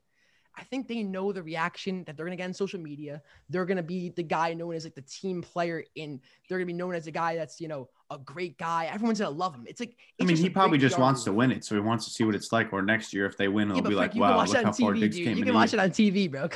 I 0.56 0.64
think 0.64 0.88
they 0.88 1.02
know 1.02 1.32
the 1.32 1.42
reaction 1.42 2.04
that 2.06 2.16
they're 2.16 2.26
gonna 2.26 2.36
get 2.36 2.46
on 2.46 2.54
social 2.54 2.80
media. 2.80 3.22
They're 3.50 3.66
gonna 3.66 3.84
be 3.84 4.10
the 4.10 4.24
guy 4.24 4.54
known 4.54 4.76
as 4.76 4.84
like 4.84 4.96
the 4.96 5.02
team 5.02 5.42
player, 5.42 5.84
and 5.98 6.20
they're 6.48 6.58
gonna 6.58 6.68
be 6.68 6.74
known 6.74 6.94
as 6.94 7.08
a 7.08 7.12
guy 7.12 7.36
that's 7.36 7.60
you 7.60 7.68
know 7.68 7.90
a 8.12 8.18
great 8.20 8.58
guy. 8.58 8.86
Everyone's 8.86 9.20
gonna 9.20 9.32
love 9.32 9.56
him. 9.56 9.66
It's 9.68 9.80
like 9.80 9.98
I 10.22 10.26
mean, 10.26 10.38
he 10.38 10.50
probably 10.50 10.78
just 10.78 10.96
PR 10.96 11.02
wants 11.02 11.24
to 11.24 11.34
win 11.34 11.52
it, 11.52 11.66
so 11.66 11.76
he 11.76 11.82
wants 11.82 12.06
to 12.06 12.12
see 12.12 12.24
what 12.24 12.36
it's 12.36 12.52
like. 12.52 12.72
Or 12.72 12.82
next 12.82 13.14
year, 13.14 13.26
if 13.26 13.38
they 13.38 13.48
win, 13.48 13.70
Yeah, 13.70 13.76
he'll 13.76 13.84
but 13.84 13.90
be 13.90 13.96
Frank, 13.96 14.12
like, 14.12 14.16
you 14.16 14.22
can 14.22 14.30
"Wow, 14.30 14.38
watch 14.38 14.50
look 14.50 14.58
how 14.58 14.68
on 14.68 14.74
far 14.74 14.94
TV, 14.94 15.00
Diggs 15.00 15.18
came." 15.18 15.38
You 15.38 15.46
can 15.46 15.54
watch 15.54 15.74
it 15.74 15.80
on 15.80 15.90
TV, 15.90 16.30
bro. 16.30 16.50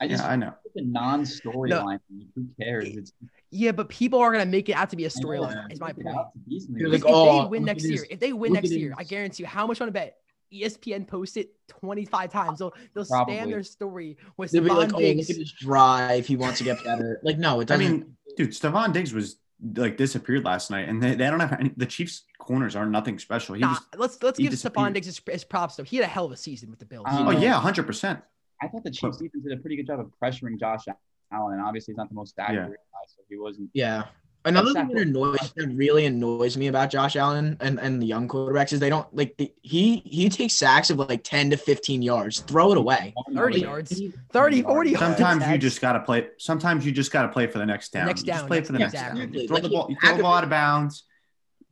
I 0.00 0.08
just 0.08 0.22
Yeah, 0.22 0.30
I 0.30 0.36
know. 0.36 0.54
it's 0.64 0.76
a 0.76 0.82
non-storyline. 0.82 1.98
Who 2.34 2.46
cares? 2.60 2.96
It's 2.96 3.12
Yeah, 3.50 3.72
but 3.72 3.88
people 3.88 4.18
are 4.18 4.30
gonna 4.32 4.46
make 4.46 4.68
it 4.68 4.72
out 4.72 4.90
to 4.90 4.96
be 4.96 5.04
a 5.04 5.08
storyline. 5.08 5.72
Is 5.72 5.80
my 5.80 5.88
make 5.88 6.04
point. 6.04 6.16
to 6.16 6.38
be 6.48 6.60
something. 6.60 6.76
You're 6.80 6.90
like, 6.90 7.00
if 7.00 7.06
oh, 7.08 7.42
they 7.42 7.48
win 7.48 7.64
next 7.64 7.84
year, 7.84 8.06
if 8.10 8.20
they 8.20 8.32
win 8.32 8.52
next 8.52 8.70
year, 8.70 8.94
I 8.96 9.04
guarantee 9.04 9.44
you, 9.44 9.46
how 9.46 9.66
much 9.66 9.80
want 9.80 9.88
to 9.88 9.92
bet? 9.92 10.18
ESPN 10.52 11.06
post 11.06 11.36
it 11.36 11.50
25 11.68 12.32
times. 12.32 12.58
They'll 12.58 12.72
they'll 12.94 13.04
Probably. 13.04 13.34
stand 13.34 13.52
their 13.52 13.62
story 13.62 14.16
with 14.36 14.50
They'll 14.50 14.62
be 14.62 14.70
like, 14.70 14.88
Stefon 14.90 14.94
oh, 14.94 14.98
Diggs. 14.98 15.28
look 15.28 15.36
at 15.36 15.40
his 15.40 15.52
drive. 15.52 16.26
He 16.26 16.36
wants 16.36 16.58
to 16.58 16.64
get 16.64 16.82
better. 16.84 17.20
Like, 17.22 17.38
no, 17.38 17.60
it 17.60 17.70
I 17.70 17.76
doesn't. 17.76 17.92
mean, 17.92 18.16
dude, 18.36 18.50
Stefon 18.50 18.92
Diggs 18.92 19.12
was 19.12 19.36
like 19.74 19.96
disappeared 19.96 20.44
last 20.44 20.70
night, 20.70 20.88
and 20.88 21.02
they, 21.02 21.10
they 21.16 21.26
don't 21.28 21.40
have 21.40 21.52
any. 21.58 21.72
The 21.76 21.86
Chiefs' 21.86 22.22
corners 22.38 22.76
are 22.76 22.86
nothing 22.86 23.18
special. 23.18 23.54
He 23.56 23.60
Nah, 23.60 23.70
was. 23.70 23.80
let's 23.96 24.22
let's 24.22 24.38
he 24.38 24.44
give 24.44 24.52
Stefon 24.52 24.54
disappeared. 24.54 24.92
Diggs 24.94 25.06
his, 25.06 25.20
his 25.30 25.44
props 25.44 25.76
though. 25.76 25.82
He 25.84 25.96
had 25.96 26.04
a 26.04 26.08
hell 26.08 26.24
of 26.26 26.32
a 26.32 26.36
season 26.36 26.70
with 26.70 26.78
the 26.78 26.86
Bills. 26.86 27.06
Um, 27.08 27.26
Oh 27.28 27.30
yeah, 27.32 27.60
hundred 27.60 27.86
percent. 27.86 28.20
I 28.62 28.68
thought 28.68 28.84
the 28.84 28.90
Chiefs 28.90 29.18
defense 29.18 29.44
did 29.44 29.52
a 29.56 29.60
pretty 29.60 29.76
good 29.76 29.86
job 29.86 30.00
of 30.00 30.10
pressuring 30.22 30.58
Josh 30.58 30.84
Allen, 31.32 31.54
and 31.58 31.62
obviously 31.62 31.92
he's 31.92 31.98
not 31.98 32.08
the 32.08 32.14
most 32.14 32.38
accurate 32.38 32.70
guy, 32.70 32.98
so 33.06 33.22
he 33.28 33.36
wasn't. 33.36 33.70
yeah. 33.74 34.04
Another 34.48 34.72
thing 34.72 34.88
that 34.88 35.02
annoys 35.02 35.52
that 35.56 35.68
really 35.68 36.06
annoys 36.06 36.56
me 36.56 36.66
about 36.68 36.90
Josh 36.90 37.16
Allen 37.16 37.56
and, 37.60 37.78
and 37.80 38.00
the 38.02 38.06
young 38.06 38.26
quarterbacks 38.28 38.72
is 38.72 38.80
they 38.80 38.88
don't 38.88 39.06
like 39.14 39.36
the, 39.36 39.52
he 39.62 39.96
he 40.04 40.28
takes 40.28 40.54
sacks 40.54 40.90
of 40.90 40.98
like 40.98 41.22
10 41.24 41.50
to 41.50 41.56
15 41.56 42.02
yards. 42.02 42.40
Throw 42.40 42.72
it 42.72 42.78
away. 42.78 43.14
30 43.34 43.54
Like, 43.54 43.62
yards. 43.62 43.90
he- 43.98 44.12
30, 44.32 44.62
40 44.62 44.90
yards. 44.90 45.04
Sometimes 45.04 45.46
you 45.48 45.58
just 45.58 45.80
gotta 45.80 46.00
play. 46.00 46.28
Sometimes 46.38 46.84
you 46.86 46.92
just 46.92 47.12
gotta 47.12 47.28
play 47.28 47.46
for 47.46 47.58
the 47.58 47.66
next 47.66 47.92
down. 47.92 48.06
Next 48.06 48.22
You 48.22 48.26
just 48.26 48.40
down, 48.40 48.48
play 48.48 48.56
next- 48.58 48.66
for 48.66 48.72
the 48.72 48.78
yeah, 48.80 48.84
next 48.86 48.94
exactly. 48.94 49.20
down. 49.26 49.34
You 49.34 49.46
throw 49.48 49.56
the 49.58 49.62
Like, 49.62 49.72
ball. 49.72 49.86
You 49.90 49.96
throw 50.02 50.16
the 50.16 50.22
ball 50.22 50.34
out 50.34 50.44
of 50.44 50.50
bounds. 50.50 51.04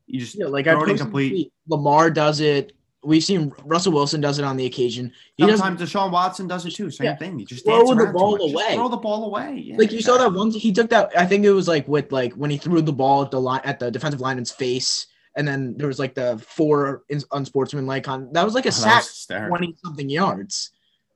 You 0.07 0.21
just 0.21 0.37
Yeah, 0.39 0.47
like 0.47 0.67
I 0.67 0.73
throw 0.73 0.83
it 0.83 0.87
posted 0.87 0.99
incomplete. 1.01 1.53
Lamar 1.69 2.11
does 2.11 2.41
it. 2.41 2.73
We've 3.07 3.23
seen 3.25 3.53
Russell 3.65 3.93
Wilson 3.93 4.21
does 4.21 4.39
it 4.39 4.45
on 4.45 4.57
the 4.57 4.67
occasion. 4.67 5.13
He 5.37 5.45
doesn't 5.47 5.59
Sometimes 5.65 5.91
Deshaun 5.93 6.11
Watson 6.11 6.49
does 6.49 6.67
it 6.67 6.73
too. 6.75 6.91
Same 6.91 7.05
Yeah. 7.07 7.17
thing. 7.17 7.39
You 7.39 7.47
just 7.47 7.65
Throw 7.65 7.95
the 7.95 8.13
ball 8.13 8.33
much. 8.33 8.41
Just 8.43 8.55
away. 8.55 8.75
throw 8.75 8.89
the 8.89 8.97
ball 8.97 9.25
away. 9.27 9.63
Yeah, 9.65 9.77
like 9.77 9.93
you 9.93 10.01
saw 10.03 10.13
that 10.19 10.25
exactly. 10.27 10.39
one 10.39 10.51
he 10.51 10.73
took 10.73 10.91
that 10.91 11.13
I 11.17 11.25
think 11.27 11.45
it 11.45 11.53
was 11.53 11.69
like 11.69 11.87
with 11.89 12.11
like 12.13 12.33
when 12.35 12.51
he 12.51 12.57
threw 12.59 12.83
the 12.83 12.93
ball 12.93 13.23
at 13.23 13.31
the 13.31 13.41
line 13.41 13.61
at 13.65 13.79
the 13.79 13.91
defensive 13.91 14.21
lineman's 14.21 14.51
face 14.51 15.07
and 15.37 15.47
then 15.47 15.77
there 15.77 15.87
was 15.87 15.99
like 15.99 16.15
the 16.15 16.43
four 16.47 17.05
in, 17.09 17.23
unsportsmanlike 17.33 18.09
on 18.09 18.33
that 18.33 18.45
was 18.45 18.55
like 18.55 18.65
a 18.67 18.69
Oh, 18.69 18.71
sack 18.73 19.05
20 19.49 19.77
something 19.85 20.09
yards. 20.11 20.71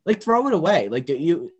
Like 0.06 0.22
throw 0.22 0.46
it 0.48 0.54
away. 0.54 0.88
Like 0.88 1.08
you. 1.08 1.50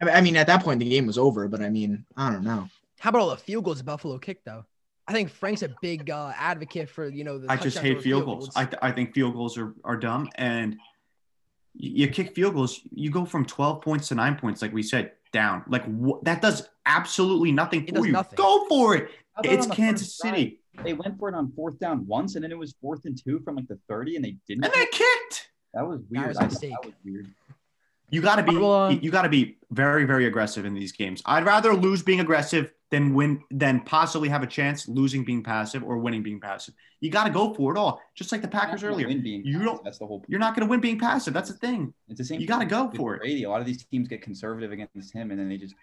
I 0.00 0.04
mean- 0.04 0.14
I 0.14 0.20
mean, 0.20 0.36
at 0.36 0.46
that 0.46 0.62
point 0.64 0.80
the 0.80 0.88
game 0.88 1.06
was 1.06 1.18
over. 1.18 1.48
But 1.48 1.60
I 1.62 1.68
mean, 1.70 2.04
I 2.16 2.30
don't 2.30 2.44
know. 2.44 2.68
How 2.98 3.10
about 3.10 3.22
all 3.22 3.30
the 3.30 3.36
field 3.36 3.64
goals 3.64 3.80
Buffalo 3.82 4.18
kicked 4.18 4.44
though? 4.44 4.64
I 5.10 5.12
think 5.12 5.28
Frank's 5.28 5.62
a 5.62 5.74
big 5.82 6.08
uh, 6.08 6.32
advocate 6.36 6.88
for 6.88 7.08
you 7.08 7.24
know 7.24 7.36
the. 7.38 7.50
I 7.50 7.56
just 7.56 7.78
hate 7.78 7.94
over 7.94 8.00
field 8.00 8.24
goals. 8.26 8.50
I, 8.54 8.68
I 8.80 8.92
think 8.92 9.12
field 9.12 9.34
goals 9.34 9.58
are, 9.58 9.74
are 9.82 9.96
dumb. 9.96 10.28
And 10.36 10.76
you, 11.74 12.06
you 12.06 12.08
kick 12.08 12.32
field 12.32 12.54
goals, 12.54 12.80
you 12.94 13.10
go 13.10 13.24
from 13.24 13.44
12 13.44 13.82
points 13.82 14.06
to 14.08 14.14
nine 14.14 14.36
points, 14.36 14.62
like 14.62 14.72
we 14.72 14.84
said, 14.84 15.10
down. 15.32 15.64
Like 15.66 15.84
wh- 15.84 16.22
that 16.22 16.40
does 16.40 16.68
absolutely 16.86 17.50
nothing 17.50 17.88
It 17.88 17.96
for 17.96 18.06
you. 18.06 18.12
nothing. 18.12 18.36
Go 18.36 18.66
for 18.68 18.94
it. 18.94 19.10
It's 19.42 19.66
Kansas 19.66 20.06
first 20.06 20.22
drive? 20.22 20.34
City. 20.36 20.60
They 20.84 20.92
went 20.92 21.18
for 21.18 21.28
it 21.28 21.34
on 21.34 21.50
fourth 21.56 21.80
down 21.80 22.06
once, 22.06 22.36
and 22.36 22.44
then 22.44 22.52
it 22.52 22.58
was 22.58 22.76
fourth 22.80 23.04
and 23.04 23.20
two 23.20 23.40
from 23.40 23.56
like 23.56 23.66
the 23.66 23.80
30, 23.88 24.14
and 24.14 24.24
they 24.24 24.36
didn't. 24.46 24.64
And 24.64 24.72
they 24.72 24.86
kicked. 24.86 25.50
that 25.74 25.84
was 25.84 26.02
weird. 26.08 26.28
was 26.28 26.36
a 26.36 26.40
I 26.40 26.42
thought 26.44 26.50
mistake. 26.52 26.70
That 26.70 26.84
was 26.86 26.94
weird. 27.04 27.26
You 28.10 28.20
got 28.20 28.36
to 28.36 28.44
be 28.44 28.56
Well, 28.56 28.72
uh, 28.72 28.90
you 28.90 29.10
got 29.10 29.22
to 29.22 29.28
be 29.28 29.58
very 29.72 30.04
very 30.04 30.26
aggressive 30.26 30.64
in 30.64 30.74
these 30.74 30.92
games. 30.92 31.20
I'd 31.26 31.44
rather 31.44 31.74
lose 31.74 32.02
being 32.04 32.20
aggressive 32.20 32.72
than 32.90 33.14
win 33.14 33.42
than 33.50 33.80
possibly 33.80 34.28
have 34.28 34.42
a 34.42 34.46
chance 34.46 34.88
losing 34.88 35.24
being 35.24 35.42
passive 35.42 35.82
or 35.84 35.98
winning 35.98 36.22
being 36.22 36.40
passive. 36.40 36.74
You 37.00 37.10
got 37.10 37.24
to 37.24 37.30
go 37.30 37.54
for 37.54 37.72
it 37.74 37.78
all. 37.78 38.00
Just 38.14 38.32
like 38.32 38.42
the 38.42 38.48
Packers 38.48 38.82
earlier. 38.82 39.06
win 39.06 39.22
being 39.22 39.44
You 39.44 39.54
passive, 39.58 39.66
don't- 39.66 39.84
That's 39.84 39.98
the 39.98 40.06
whole. 40.06 40.24
You're 40.28 40.40
not 40.40 40.54
going 40.54 40.66
to 40.66 40.70
win 40.70 40.80
being 40.80 40.98
passive. 40.98 41.32
That's 41.32 41.50
the 41.50 41.56
thing. 41.56 41.94
It's 42.08 42.18
the 42.18 42.24
same. 42.24 42.40
you 42.40 42.46
gotta 42.46 42.66
go 42.66 42.86
with 42.86 42.96
for 42.96 43.14
it. 43.14 43.20
Brady. 43.20 43.44
A 43.44 43.50
lot 43.50 43.60
of 43.60 43.66
these 43.66 43.84
teams 43.84 44.08
get 44.08 44.22
conservative 44.22 44.72
against 44.72 45.12
him, 45.14 45.30
and 45.30 45.38
then 45.40 45.48
they 45.48 45.56
just 45.56 45.74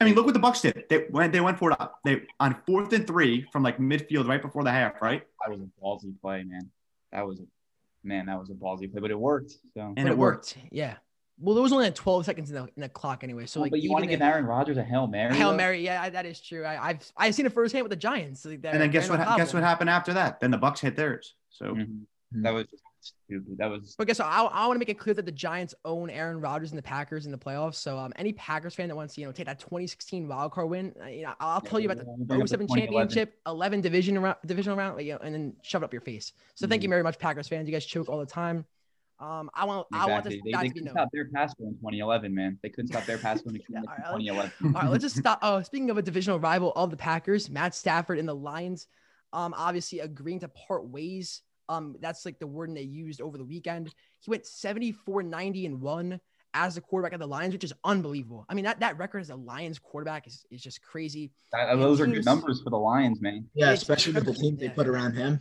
I 0.00 0.04
mean, 0.04 0.14
look 0.14 0.24
what 0.24 0.32
the 0.34 0.40
Bucks 0.40 0.62
did. 0.62 0.84
They 0.88 1.06
went 1.10 1.32
they 1.32 1.40
went 1.40 1.58
for 1.58 1.72
it 1.72 1.80
up. 1.80 1.98
They 2.04 2.22
on 2.38 2.56
fourth 2.66 2.92
and 2.92 3.06
three 3.06 3.46
from 3.52 3.62
like 3.62 3.78
midfield 3.78 4.26
right 4.28 4.40
before 4.40 4.64
the 4.64 4.70
half, 4.72 5.02
right? 5.02 5.22
that 5.46 5.50
was 5.50 5.60
a 5.60 5.68
ballsy 5.82 6.18
play, 6.20 6.42
man. 6.42 6.70
That 7.12 7.26
was 7.26 7.40
a 7.40 7.44
man. 8.04 8.26
That 8.26 8.38
was 8.38 8.48
a 8.50 8.54
ballsy 8.54 8.90
play, 8.90 9.00
but 9.00 9.10
it 9.10 9.18
worked. 9.18 9.52
So. 9.74 9.80
And 9.80 9.96
but 9.96 10.06
it 10.12 10.16
worked. 10.18 10.56
Yeah. 10.70 10.96
Well, 11.40 11.54
there 11.54 11.62
was 11.62 11.72
only 11.72 11.86
like 11.86 11.94
12 11.94 12.26
seconds 12.26 12.50
in 12.50 12.56
the, 12.56 12.62
in 12.76 12.82
the 12.82 12.88
clock 12.88 13.24
anyway. 13.24 13.46
So 13.46 13.60
Well, 13.60 13.64
like, 13.64 13.70
but 13.72 13.80
you 13.80 13.90
want 13.90 14.04
to 14.04 14.10
give 14.10 14.20
Aaron 14.20 14.44
Rodgers 14.44 14.76
a 14.76 14.84
hail 14.84 15.06
mary? 15.06 15.34
Hail 15.34 15.50
though? 15.50 15.56
Mary, 15.56 15.82
yeah, 15.82 16.02
I, 16.02 16.10
that 16.10 16.26
is 16.26 16.40
true. 16.40 16.64
I, 16.64 16.88
I've 16.90 17.12
I've 17.16 17.34
seen 17.34 17.46
it 17.46 17.52
firsthand 17.52 17.84
with 17.84 17.90
the 17.90 17.96
Giants. 17.96 18.44
Like, 18.44 18.60
And 18.64 18.80
then 18.80 18.90
guess 18.90 19.08
what? 19.08 19.20
ha- 19.20 19.36
Guess 19.36 19.54
what 19.54 19.62
happened 19.62 19.90
after 19.90 20.12
that? 20.14 20.40
Then 20.40 20.50
the 20.50 20.58
Bucks 20.58 20.80
hit 20.80 20.96
theirs. 20.96 21.34
So 21.48 21.74
Mhm. 21.74 22.02
That 22.42 22.54
was 22.54 22.66
just 22.66 22.82
stupid. 23.00 23.56
That 23.58 23.70
was 23.70 23.94
But 23.98 24.06
guess 24.06 24.18
what? 24.18 24.28
I, 24.28 24.42
I 24.44 24.66
want 24.66 24.76
to 24.76 24.78
make 24.78 24.88
it 24.88 24.98
clear 24.98 25.14
that 25.14 25.24
the 25.26 25.32
Giants 25.32 25.74
own 25.84 26.10
Aaron 26.10 26.40
Rodgers 26.40 26.70
and 26.70 26.78
the 26.78 26.82
Packers 26.82 27.26
in 27.26 27.32
the 27.32 27.38
playoffs. 27.38 27.76
So 27.76 27.98
um, 27.98 28.12
any 28.16 28.32
Packers 28.34 28.74
fan 28.74 28.88
that 28.88 28.94
wants 28.94 29.14
to 29.14 29.20
you 29.20 29.26
know 29.26 29.32
take 29.32 29.46
that 29.46 29.58
2016 29.58 30.28
wild 30.28 30.52
card 30.52 30.68
win, 30.68 30.94
uh, 31.02 31.06
you 31.08 31.22
know, 31.22 31.32
I'll 31.40 31.60
tell 31.60 31.80
you 31.80 31.90
about 31.90 32.04
the 32.04 32.24
bring 32.24 32.46
07 32.46 32.68
championship, 32.68 33.38
11 33.46 33.80
division 33.80 34.18
round, 34.18 34.36
divisional 34.46 34.76
round, 34.76 34.96
like, 34.96 35.06
you 35.06 35.12
know, 35.14 35.18
and 35.24 35.34
then 35.34 35.54
shove 35.62 35.82
it 35.82 35.86
up 35.86 35.92
your 35.92 36.02
face. 36.02 36.32
So 36.54 36.66
thank 36.66 36.82
you 36.82 36.88
very 36.88 37.02
much, 37.02 37.18
Packers 37.18 37.48
fans. 37.48 37.66
You 37.68 37.72
guys 37.72 37.86
choke 37.86 38.08
all 38.08 38.18
the 38.18 38.26
time. 38.26 38.64
Um, 39.20 39.50
I 39.52 39.66
want 39.66 39.86
I 39.92 40.06
want 40.06 40.24
this 40.24 40.34
exactly. 40.34 40.52
They, 40.52 40.52
that 40.52 40.62
they 40.62 40.68
to 40.68 40.74
be 40.74 40.80
couldn't 40.80 40.84
known. 40.86 40.94
stop 40.94 41.08
their 41.12 41.28
pass 41.28 41.54
goal 41.54 41.68
in 41.68 41.74
2011, 41.74 42.34
man. 42.34 42.58
They 42.62 42.70
couldn't 42.70 42.88
stop 42.88 43.04
their 43.04 43.18
pass 43.18 43.42
goal 43.42 43.54
in 43.54 43.60
Yeah, 43.68 43.80
all 43.80 44.14
right, 44.14 44.24
2011. 44.24 44.52
All 44.64 44.70
right, 44.82 44.90
let's 44.90 45.04
just 45.04 45.16
stop. 45.16 45.38
Oh, 45.42 45.60
speaking 45.62 45.90
of 45.90 45.98
a 45.98 46.02
divisional 46.02 46.40
rival 46.40 46.72
of 46.74 46.90
the 46.90 46.96
Packers, 46.96 47.50
Matt 47.50 47.74
Stafford 47.74 48.18
and 48.18 48.26
the 48.26 48.34
Lions, 48.34 48.86
um, 49.34 49.54
obviously 49.56 50.00
agreeing 50.00 50.40
to 50.40 50.48
part 50.48 50.86
ways. 50.88 51.42
Um, 51.68 51.96
that's 52.00 52.24
like 52.24 52.38
the 52.38 52.46
word 52.46 52.74
they 52.74 52.82
used 52.82 53.20
over 53.20 53.36
the 53.38 53.44
weekend. 53.44 53.94
He 54.20 54.30
went 54.30 54.46
74 54.46 55.22
90 55.22 55.66
and 55.66 55.80
one 55.80 56.20
as 56.54 56.74
the 56.74 56.80
quarterback 56.80 57.12
of 57.12 57.20
the 57.20 57.28
Lions, 57.28 57.52
which 57.52 57.62
is 57.62 57.72
unbelievable. 57.84 58.44
I 58.48 58.54
mean, 58.54 58.64
that, 58.64 58.80
that 58.80 58.98
record 58.98 59.20
as 59.20 59.30
a 59.30 59.36
Lions 59.36 59.78
quarterback 59.78 60.26
is, 60.26 60.44
is 60.50 60.62
just 60.62 60.82
crazy. 60.82 61.30
That- 61.52 61.76
those 61.76 62.00
are 62.00 62.06
good 62.06 62.24
numbers 62.24 62.62
for 62.62 62.70
the 62.70 62.76
Lions, 62.78 63.20
man. 63.20 63.48
Yeah, 63.54 63.70
especially 63.70 64.14
with 64.14 64.24
the 64.24 64.30
incredible. 64.30 64.58
team 64.58 64.68
they 64.68 64.74
put 64.74 64.88
around 64.88 65.12
him. 65.12 65.40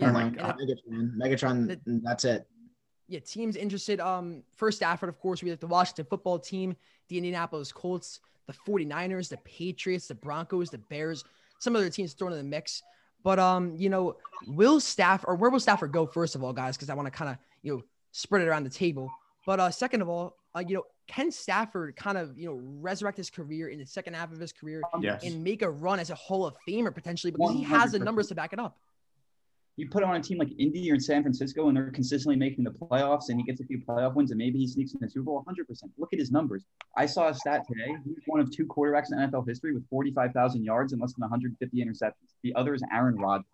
Oh 0.00 0.06
Yeah, 0.06 0.12
my 0.12 0.22
and 0.22 0.36
God. 0.36 0.56
Megatron, 0.58 1.16
Megatron, 1.16 1.80
and 1.86 2.02
that's 2.04 2.24
it. 2.24 2.46
Yeah, 3.08 3.20
teams 3.20 3.56
interested. 3.56 4.00
Um, 4.00 4.42
for 4.54 4.70
Stafford, 4.70 5.08
of 5.08 5.18
course, 5.18 5.42
we 5.42 5.48
have 5.50 5.60
the 5.60 5.66
Washington 5.66 6.06
football 6.08 6.38
team, 6.38 6.76
the 7.08 7.16
Indianapolis 7.16 7.72
Colts, 7.72 8.20
the 8.46 8.52
49ers, 8.52 9.28
the 9.28 9.38
Patriots, 9.38 10.08
the 10.08 10.14
Broncos, 10.14 10.70
the 10.70 10.78
Bears, 10.78 11.24
some 11.58 11.74
other 11.74 11.90
teams 11.90 12.12
thrown 12.12 12.32
in 12.32 12.38
the 12.38 12.44
mix. 12.44 12.82
But 13.24 13.38
um, 13.38 13.74
you 13.76 13.88
know, 13.88 14.16
will 14.46 14.78
Staff 14.78 15.24
or 15.26 15.34
where 15.34 15.50
will 15.50 15.60
Stafford 15.60 15.90
go 15.90 16.06
first 16.06 16.34
of 16.34 16.44
all, 16.44 16.52
guys? 16.52 16.76
Because 16.76 16.90
I 16.90 16.94
want 16.94 17.06
to 17.06 17.10
kind 17.10 17.30
of 17.30 17.38
you 17.62 17.76
know 17.76 17.82
spread 18.12 18.42
it 18.42 18.48
around 18.48 18.64
the 18.64 18.70
table. 18.70 19.10
But 19.46 19.58
uh, 19.58 19.70
second 19.70 20.02
of 20.02 20.08
all, 20.08 20.36
uh, 20.54 20.62
you 20.66 20.76
know, 20.76 20.84
can 21.06 21.32
Stafford 21.32 21.96
kind 21.96 22.18
of 22.18 22.38
you 22.38 22.48
know 22.48 22.60
resurrect 22.80 23.16
his 23.16 23.30
career 23.30 23.68
in 23.68 23.78
the 23.78 23.86
second 23.86 24.14
half 24.14 24.32
of 24.32 24.38
his 24.38 24.52
career 24.52 24.82
yes. 25.00 25.24
and 25.24 25.42
make 25.42 25.62
a 25.62 25.70
run 25.70 25.98
as 25.98 26.10
a 26.10 26.14
Hall 26.14 26.46
of 26.46 26.54
Famer 26.68 26.94
potentially 26.94 27.30
because 27.30 27.54
he 27.54 27.62
has 27.62 27.92
the 27.92 27.98
numbers 27.98 28.28
to 28.28 28.34
back 28.34 28.52
it 28.52 28.58
up. 28.58 28.78
You 29.78 29.88
put 29.88 30.02
him 30.02 30.10
on 30.10 30.16
a 30.16 30.20
team 30.20 30.38
like 30.38 30.50
Indy 30.58 30.90
or 30.90 30.98
San 30.98 31.22
Francisco, 31.22 31.68
and 31.68 31.76
they're 31.76 31.92
consistently 31.92 32.34
making 32.34 32.64
the 32.64 32.72
playoffs, 32.72 33.28
and 33.28 33.38
he 33.38 33.44
gets 33.44 33.60
a 33.60 33.64
few 33.64 33.78
playoff 33.78 34.14
wins, 34.16 34.32
and 34.32 34.38
maybe 34.38 34.58
he 34.58 34.66
sneaks 34.66 34.92
in 34.92 34.98
the 35.00 35.08
Super 35.08 35.26
Bowl. 35.26 35.44
100%. 35.48 35.82
Look 35.98 36.12
at 36.12 36.18
his 36.18 36.32
numbers. 36.32 36.64
I 36.96 37.06
saw 37.06 37.28
a 37.28 37.34
stat 37.34 37.62
today. 37.68 37.94
He's 38.04 38.16
one 38.26 38.40
of 38.40 38.50
two 38.50 38.66
quarterbacks 38.66 39.12
in 39.12 39.18
NFL 39.18 39.46
history 39.46 39.72
with 39.72 39.88
45,000 39.88 40.64
yards 40.64 40.92
and 40.92 41.00
less 41.00 41.12
than 41.12 41.20
150 41.20 41.84
interceptions. 41.84 42.12
The 42.42 42.52
other 42.56 42.74
is 42.74 42.82
Aaron 42.92 43.14
Rodgers. 43.14 43.46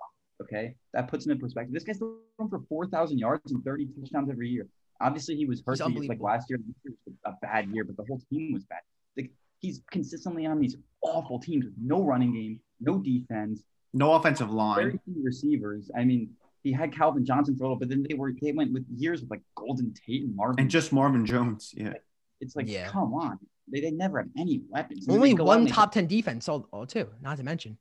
Okay, 0.43 0.75
that 0.95 1.09
puts 1.09 1.27
him 1.27 1.33
in 1.33 1.39
perspective. 1.39 1.75
This 1.75 1.85
guy's 1.85 1.99
throwing 1.99 2.49
for 2.49 2.63
4,000 2.71 3.19
yards 3.19 3.53
and 3.53 3.63
30 3.63 3.89
touchdowns 4.01 4.31
every 4.31 4.49
year. 4.49 4.67
Obviously, 5.03 5.37
he 5.37 5.45
was 5.45 5.63
hurt 5.67 5.79
like 6.09 6.21
last 6.21 6.49
year. 6.49 6.59
This 6.67 6.77
year 6.85 6.95
was 7.07 7.17
a 7.27 7.33
bad 7.43 7.69
year, 7.69 7.85
but 7.85 7.99
the 7.99 8.05
whole 8.09 8.21
team 8.31 8.55
was 8.55 8.65
bad. 8.65 8.81
Like 9.17 9.31
he's 9.61 9.83
consistently 9.91 10.47
on 10.47 10.59
these 10.59 10.77
awful 11.03 11.39
teams 11.39 11.67
with 11.67 11.75
no 11.79 12.03
running 12.03 12.33
game, 12.33 12.61
no 12.81 12.99
defense, 12.99 13.63
No 13.95 14.15
offensive 14.15 14.49
very 14.49 14.57
line. 14.59 15.01
few 15.05 15.23
receivers. 15.25 15.91
I 15.97 16.05
mean, 16.05 16.31
he 16.63 16.73
had 16.73 16.93
Calvin 16.93 17.25
Johnson 17.25 17.57
for 17.57 17.65
a 17.65 17.67
little, 17.69 17.79
but 17.79 17.89
then 17.89 18.05
they 18.09 18.15
were 18.15 18.33
they 18.41 18.53
went 18.53 18.73
with 18.73 18.85
years 18.97 19.21
with 19.23 19.31
like 19.31 19.43
Golden 19.55 19.95
Tate 19.95 20.25
and 20.25 20.35
Marvin. 20.37 20.61
And 20.61 20.71
just 20.71 20.93
Marvin 20.93 21.25
Jones. 21.25 21.73
Yeah. 21.77 21.95
it's 22.41 22.57
like, 22.57 22.69
Yeah. 22.69 22.89
come 22.89 23.15
on, 23.15 23.39
they, 23.71 23.81
they 23.81 23.91
never 23.91 24.19
had 24.19 24.31
any 24.37 24.63
weapons. 24.69 25.07
And 25.07 25.17
Only 25.17 25.31
they 25.31 25.37
go 25.37 25.45
out 25.45 25.47
one 25.47 25.59
and 25.61 25.69
they- 25.69 25.73
top 25.73 25.93
10 25.93 26.07
defense, 26.07 26.49
all, 26.49 26.69
all 26.73 26.87
too, 26.87 27.09
not 27.23 27.37
to 27.39 27.43
mention. 27.45 27.79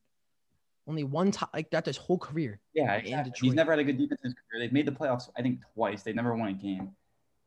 Only 0.86 1.04
one 1.06 1.32
top 1.32 1.50
like 1.54 1.70
that 1.72 1.86
his 1.86 1.96
whole 1.98 2.18
career. 2.18 2.60
Yeah, 2.74 2.94
exactly. 2.96 3.34
He's 3.42 3.54
never 3.54 3.72
had 3.72 3.80
a 3.80 3.84
good 3.86 3.98
defense 3.98 4.20
in 4.24 4.30
his 4.32 4.34
career. 4.52 4.64
They've 4.66 4.74
made 4.74 4.86
the 4.86 4.92
playoffs, 4.92 5.30
I 5.38 5.42
think, 5.42 5.62
twice. 5.74 6.04
They 6.04 6.12
never 6.14 6.36
won 6.36 6.50
a 6.50 6.54
game. 6.54 6.90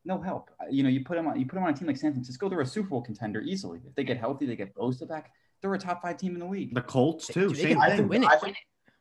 No 0.07 0.19
help. 0.21 0.51
Uh, 0.59 0.65
You 0.71 0.83
know, 0.83 0.89
you 0.89 1.05
put 1.05 1.19
him 1.19 1.27
on 1.27 1.39
you 1.39 1.45
put 1.45 1.59
him 1.59 1.65
on 1.65 1.71
a 1.71 1.77
team 1.77 1.87
like 1.87 1.99
San 1.99 2.13
Francisco, 2.13 2.49
they're 2.49 2.61
a 2.63 2.67
Super 2.67 2.89
Bowl 2.89 3.03
contender 3.03 3.43
easily. 3.43 3.81
If 3.87 3.95
they 3.95 4.05
get 4.05 4.17
healthy, 4.17 4.47
they 4.47 4.57
get 4.57 4.75
Bosa 4.75 5.07
back. 5.07 5.33
They're 5.63 5.75
a 5.75 5.79
top 5.79 6.03
five 6.03 6.17
team 6.19 6.35
in 6.35 6.41
the 6.41 6.47
league. 6.47 6.75
The 6.75 6.83
Colts 6.83 7.27
too. 7.27 7.49
Dude, 7.49 7.57
they 7.57 7.63
Same 7.63 7.81
can 7.81 8.09
thing. 8.09 8.25
I 8.25 8.37
think 8.37 8.57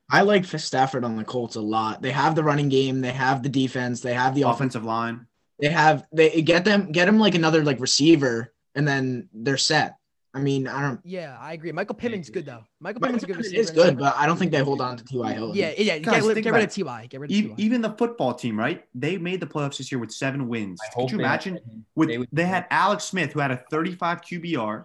I 0.09 0.21
like 0.21 0.45
Stafford 0.45 1.03
on 1.03 1.15
the 1.15 1.23
Colts 1.23 1.55
a 1.55 1.61
lot. 1.61 2.01
They 2.01 2.11
have 2.11 2.35
the 2.35 2.43
running 2.43 2.69
game, 2.69 3.01
they 3.01 3.11
have 3.11 3.43
the 3.43 3.49
defense, 3.49 4.01
they 4.01 4.13
have 4.13 4.35
the 4.35 4.43
offense. 4.43 4.55
Offensive 4.75 4.85
line. 4.85 5.27
They 5.59 5.69
have 5.69 6.05
they 6.11 6.41
get 6.41 6.65
them 6.65 6.91
get 6.91 7.05
them 7.05 7.17
like 7.19 7.35
another 7.35 7.63
like 7.63 7.79
receiver, 7.79 8.53
and 8.75 8.87
then 8.87 9.29
they're 9.33 9.57
set. 9.57 9.95
I 10.33 10.39
mean, 10.39 10.67
I 10.67 10.81
don't. 10.81 10.99
Yeah, 11.05 11.37
I 11.39 11.53
agree. 11.53 11.71
Michael 11.71 11.95
Pittman's 11.95 12.29
good 12.29 12.45
though. 12.45 12.65
Michael 12.81 12.99
Michael 12.99 13.19
Pittman's 13.19 13.23
a 13.23 13.25
good 13.27 13.35
Pittman 13.37 13.51
receiver. 13.61 13.61
is 13.61 13.71
good, 13.71 13.97
but 13.97 14.17
I 14.17 14.25
don't 14.25 14.35
think 14.35 14.51
they 14.51 14.59
hold 14.59 14.81
on 14.81 14.97
to 14.97 15.03
T.Y. 15.05 15.33
Hilton. 15.33 15.55
yeah, 15.55 15.71
yeah. 15.77 15.97
Guys, 15.99 16.23
get, 16.23 16.35
rid- 16.35 16.43
get 16.43 16.53
rid 16.53 16.63
of 16.65 16.75
Ty. 16.75 17.07
Get 17.07 17.21
rid 17.21 17.31
of 17.31 17.37
Even, 17.37 17.51
Ty. 17.51 17.55
even 17.63 17.81
the 17.81 17.91
football 17.91 18.33
team, 18.33 18.59
right? 18.59 18.83
They 18.93 19.17
made 19.17 19.39
the 19.39 19.45
playoffs 19.45 19.77
this 19.77 19.93
year 19.93 19.99
with 19.99 20.11
seven 20.11 20.49
wins. 20.49 20.77
I 20.85 20.93
Could 20.93 21.11
you 21.13 21.19
imagine? 21.19 21.85
With 21.95 22.09
they 22.09 22.27
they, 22.33 22.43
had 22.43 22.67
Alex 22.69 23.05
Smith 23.05 23.31
who 23.31 23.39
had 23.39 23.51
a 23.51 23.63
35 23.71 24.21
QBR, 24.23 24.83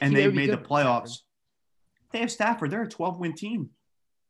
and 0.00 0.14
they 0.14 0.20
they 0.20 0.26
would 0.26 0.32
be 0.32 0.36
made 0.42 0.50
the 0.50 0.56
good 0.56 0.60
with 0.62 0.68
playoffs. 0.70 1.18
They 2.12 2.18
have 2.20 2.30
Stafford. 2.30 2.70
They're 2.70 2.82
a 2.82 2.88
12 2.88 3.18
win 3.18 3.32
team. 3.34 3.70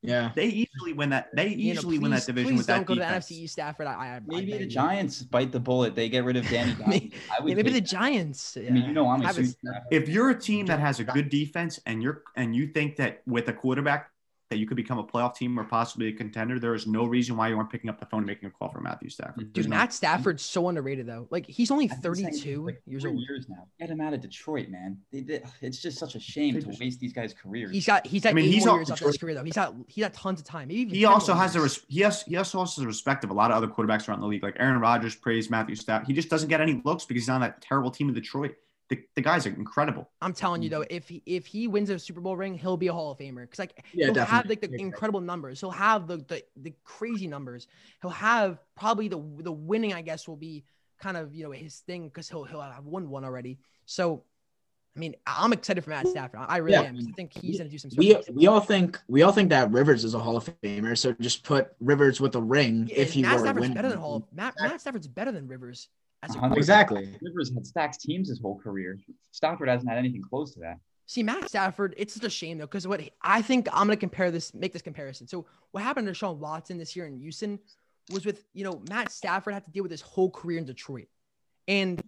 yeah. 0.03 0.31
They 0.35 0.47
easily 0.47 0.93
win 0.95 1.11
that. 1.11 1.29
They 1.35 1.49
You 1.49 1.75
know, 1.75 1.81
easily 1.81 1.99
win 1.99 2.11
that 2.13 2.19
please- 2.19 2.27
division 2.27 2.51
please 2.53 2.59
with 2.59 2.67
don't 2.67 2.87
go 2.87 2.95
defense. 2.95 3.27
to 3.29 3.35
the 3.35 3.41
NFC 3.41 3.43
East, 3.45 3.53
Stafford. 3.55 3.87
I, 3.87 3.93
I, 3.93 4.07
I 4.17 4.21
Maybe 4.27 4.51
beg 4.53 4.61
the 4.61 4.65
you. 4.65 4.71
Giants 4.71 5.23
bite 5.23 5.53
the 5.53 5.61
bullet. 5.61 5.95
They 5.95 6.09
get 6.09 6.25
rid 6.25 6.37
of 6.37 6.47
Danny 6.49 6.75
Maybe- 6.87 7.13
I 7.31 7.43
would 7.43 7.51
Yeah, 7.51 7.57
maybe 7.57 7.71
the 7.71 7.81
take 7.81 7.85
that. 7.85 7.97
Giants. 7.97 8.57
I 8.57 8.71
mean, 8.71 8.85
you 8.87 8.93
know, 8.93 9.09
I'm 9.09 9.21
a 9.23 9.27
Have 9.27 9.39
If 9.91 10.09
you're 10.09 10.31
a 10.31 10.39
team 10.39 10.67
that 10.67 10.81
has 10.81 11.01
a 11.01 11.05
good 11.05 11.29
defense 11.29 11.79
and 11.87 12.03
you're 12.03 12.23
and 12.37 12.55
you 12.57 12.69
think 12.69 12.97
that 12.97 13.23
with 13.27 13.49
a 13.49 13.53
quarterback 13.53 14.11
that 14.55 14.61
you 14.61 14.67
could 14.67 14.77
become 14.77 14.99
a 14.99 15.05
playoff 15.05 15.35
team 15.35 15.59
or 15.59 15.65
possibly 15.65 16.07
a 16.07 16.13
contender, 16.13 16.61
there 16.61 16.75
is 16.75 16.87
no 16.87 17.05
reason 17.07 17.37
why 17.37 17.49
you 17.49 17.57
aren't 17.57 17.71
picking 17.71 17.91
up 17.91 17.99
the 17.99 18.07
phone 18.07 18.21
and 18.21 18.27
making 18.27 18.47
a 18.47 18.53
call 18.53 18.69
for 18.69 18.81
Matthew 18.81 19.11
Stafford. 19.11 19.53
There's 19.53 19.65
Dude, 19.67 19.71
no- 19.71 19.77
Matt 19.77 19.93
Stafford's 19.93 20.45
so 20.45 20.69
underrated 20.69 21.07
though. 21.07 21.27
Like 21.31 21.45
he's 21.47 21.73
only 21.73 21.91
I've 21.91 22.01
been 22.01 22.15
saying 22.15 22.31
this 22.31 22.41
32 22.43 22.65
like 22.65 22.83
years 22.87 23.05
old. 23.05 23.19
Years 23.19 23.49
now. 23.49 23.67
Get 23.81 23.91
him 23.91 24.01
out 24.01 24.15
of 24.15 24.21
Detroit, 24.21 24.69
man. 24.69 24.99
They, 25.13 25.21
they, 25.23 25.43
it's 25.61 25.83
just 25.83 25.99
such 25.99 26.15
a 26.15 26.21
shame 26.21 26.61
to 26.61 26.77
waste 26.79 27.01
these 27.01 27.13
guys' 27.13 27.35
careers. 27.35 27.73
He's 27.73 27.85
got 27.87 28.07
he's 28.07 28.23
got 28.23 28.31
I 28.31 28.33
mean, 28.33 28.45
eight 28.45 28.53
he's 28.53 28.67
more 28.67 28.77
years 28.77 28.91
left 28.91 29.03
in 29.03 29.09
his 29.09 29.19
career 29.19 29.35
though. 29.35 29.43
He's 29.43 29.55
got 29.55 29.75
he 29.89 30.01
got 30.01 30.15
tons 30.15 30.39
of 30.39 30.47
time. 30.47 30.69
Maybe 30.69 30.83
even 30.83 30.95
he 30.95 31.05
also 31.05 31.35
has 31.35 31.55
the 31.55 31.59
years. 31.59 31.79
res- 31.79 31.87
he 31.89 32.01
has 32.03 32.23
he 32.23 32.37
also 32.37 32.61
has 32.61 32.77
the 32.77 32.87
respect 32.87 33.25
of 33.25 33.31
a 33.31 33.35
lot 33.35 33.51
of 33.51 33.57
other 33.57 33.67
quarterbacks 33.67 34.09
around 34.09 34.21
the 34.21 34.27
league. 34.29 34.45
Like 34.45 34.57
Aaron 34.61 34.81
Rodgers 34.81 35.17
praised 35.17 35.51
Matthew 35.51 35.75
Stafford. 35.75 36.07
He 36.07 36.13
just 36.13 36.31
doesn't 36.31 36.49
get 36.49 36.61
any 36.61 36.81
looks 36.85 37.05
because 37.05 37.25
he's 37.25 37.29
on 37.29 37.41
that 37.41 37.61
terrible 37.61 37.91
team 37.91 38.09
in 38.09 38.15
Detroit. 38.15 38.55
The, 38.91 39.01
the 39.17 39.23
guy's 39.23 39.47
are 39.47 39.51
incredible. 39.51 40.11
I'm 40.21 40.35
telling 40.35 40.63
you 40.63 40.69
though, 40.69 40.81
mm-hmm. 40.81 40.97
if 40.97 41.09
he 41.09 41.23
if 41.25 41.47
he 41.47 41.69
wins 41.69 41.89
a 41.89 41.99
Super 41.99 42.21
Bowl 42.21 42.37
ring, 42.37 42.55
he'll 42.55 42.77
be 42.77 42.89
a 42.89 42.93
Hall 42.93 43.13
of 43.13 43.19
Famer. 43.19 43.43
Because 43.43 43.59
like 43.59 43.83
Yeah, 43.95 44.13
he'll 44.13 44.25
have 44.25 44.47
like 44.47 44.61
the 44.61 44.75
incredible 44.75 45.23
numbers. 45.23 45.61
He'll 45.61 45.71
have 45.71 46.07
the, 46.07 46.19
the 46.19 46.43
the 46.57 46.75
crazy 46.85 47.27
numbers. 47.27 47.67
He'll 48.03 48.11
have 48.11 48.59
probably 48.77 49.09
the 49.09 49.23
the 49.39 49.53
winning. 49.53 49.95
I 49.95 50.03
guess 50.03 50.29
will 50.29 50.37
be 50.37 50.65
kind 50.99 51.17
of 51.17 51.35
you 51.35 51.45
know 51.45 51.51
his 51.51 51.79
thing 51.81 52.09
because 52.09 52.29
he'll 52.29 52.45
he'll 52.45 52.61
have 52.61 52.85
won 52.85 53.09
one 53.09 53.25
already. 53.25 53.59
So, 53.87 54.25
I 54.97 55.01
mean, 55.01 55.15
I'm 55.27 55.53
excited 55.53 55.83
for 55.83 55.91
Matt 55.91 56.07
Stafford. 56.07 56.41
I 56.47 56.59
really 56.59 56.75
Yeah. 56.75 56.89
am. 56.89 56.99
I 56.99 57.13
think 57.13 57.33
he's 57.33 57.59
gonna 57.59 57.71
do 57.71 57.79
some. 57.79 57.91
We 57.97 58.15
things. 58.15 58.31
we 58.33 58.47
all 58.47 58.61
think 58.61 59.01
we 59.09 59.23
all 59.23 59.33
think 59.33 59.51
that 59.51 59.71
Rivers 59.73 60.05
is 60.05 60.15
a 60.15 60.19
Hall 60.19 60.37
of 60.37 60.45
Famer. 60.63 60.97
So 60.97 61.13
just 61.13 61.43
put 61.43 61.69
Rivers 61.81 62.21
with 62.21 62.35
a 62.37 62.41
ring 62.43 62.89
Yeah, 62.89 62.97
if 62.99 63.13
he 63.13 63.23
Matt 63.23 63.35
were 63.35 63.41
Stafford's 63.41 63.61
winning. 63.63 63.75
better 63.75 63.89
than 63.89 63.99
Hall. 63.99 64.29
Matt, 64.33 64.55
Matt 64.61 64.81
Stafford's 64.81 65.09
better 65.09 65.33
than 65.33 65.49
Rivers 65.49 65.89
As 65.89 65.89
a 65.89 65.89
100%. 65.89 66.04
Exactly. 66.53 67.17
Rivers 67.23 67.53
had 67.55 67.67
stacked 67.67 68.01
teams 68.01 68.29
his 68.29 68.41
whole 68.41 68.59
career. 68.59 68.99
Stafford 69.31 69.69
hasn't 69.69 69.89
had 69.89 69.99
anything 69.99 70.23
close 70.23 70.55
to 70.55 70.61
that. 70.61 70.79
See, 71.07 71.23
Matt 71.23 71.49
Stafford, 71.49 71.95
it's 71.97 72.15
such 72.15 72.25
a 72.25 72.31
shame 72.31 72.59
though, 72.59 72.65
because 72.65 72.87
what 72.87 73.03
I 73.21 73.43
think 73.43 73.69
I'm 73.73 73.87
gonna 73.87 73.97
compare 73.97 74.31
this, 74.31 74.55
make 74.55 74.73
this 74.73 74.83
comparison. 74.83 75.27
So 75.27 75.47
what 75.73 75.83
happened 75.83 76.07
to 76.09 76.15
Sean 76.15 76.41
Watson 76.41 76.79
this 76.79 76.97
year 76.97 77.07
in 77.07 77.19
Houston 77.19 77.59
was 78.11 78.25
with, 78.25 78.45
you 78.55 78.65
know, 78.65 78.83
Matt 78.89 79.11
Stafford 79.13 79.55
had 79.55 79.65
to 79.65 79.71
deal 79.71 79.83
with 79.83 79.93
his 79.93 80.01
whole 80.01 80.31
career 80.31 80.59
in 80.59 80.65
Detroit. 80.65 81.09
And 81.69 82.03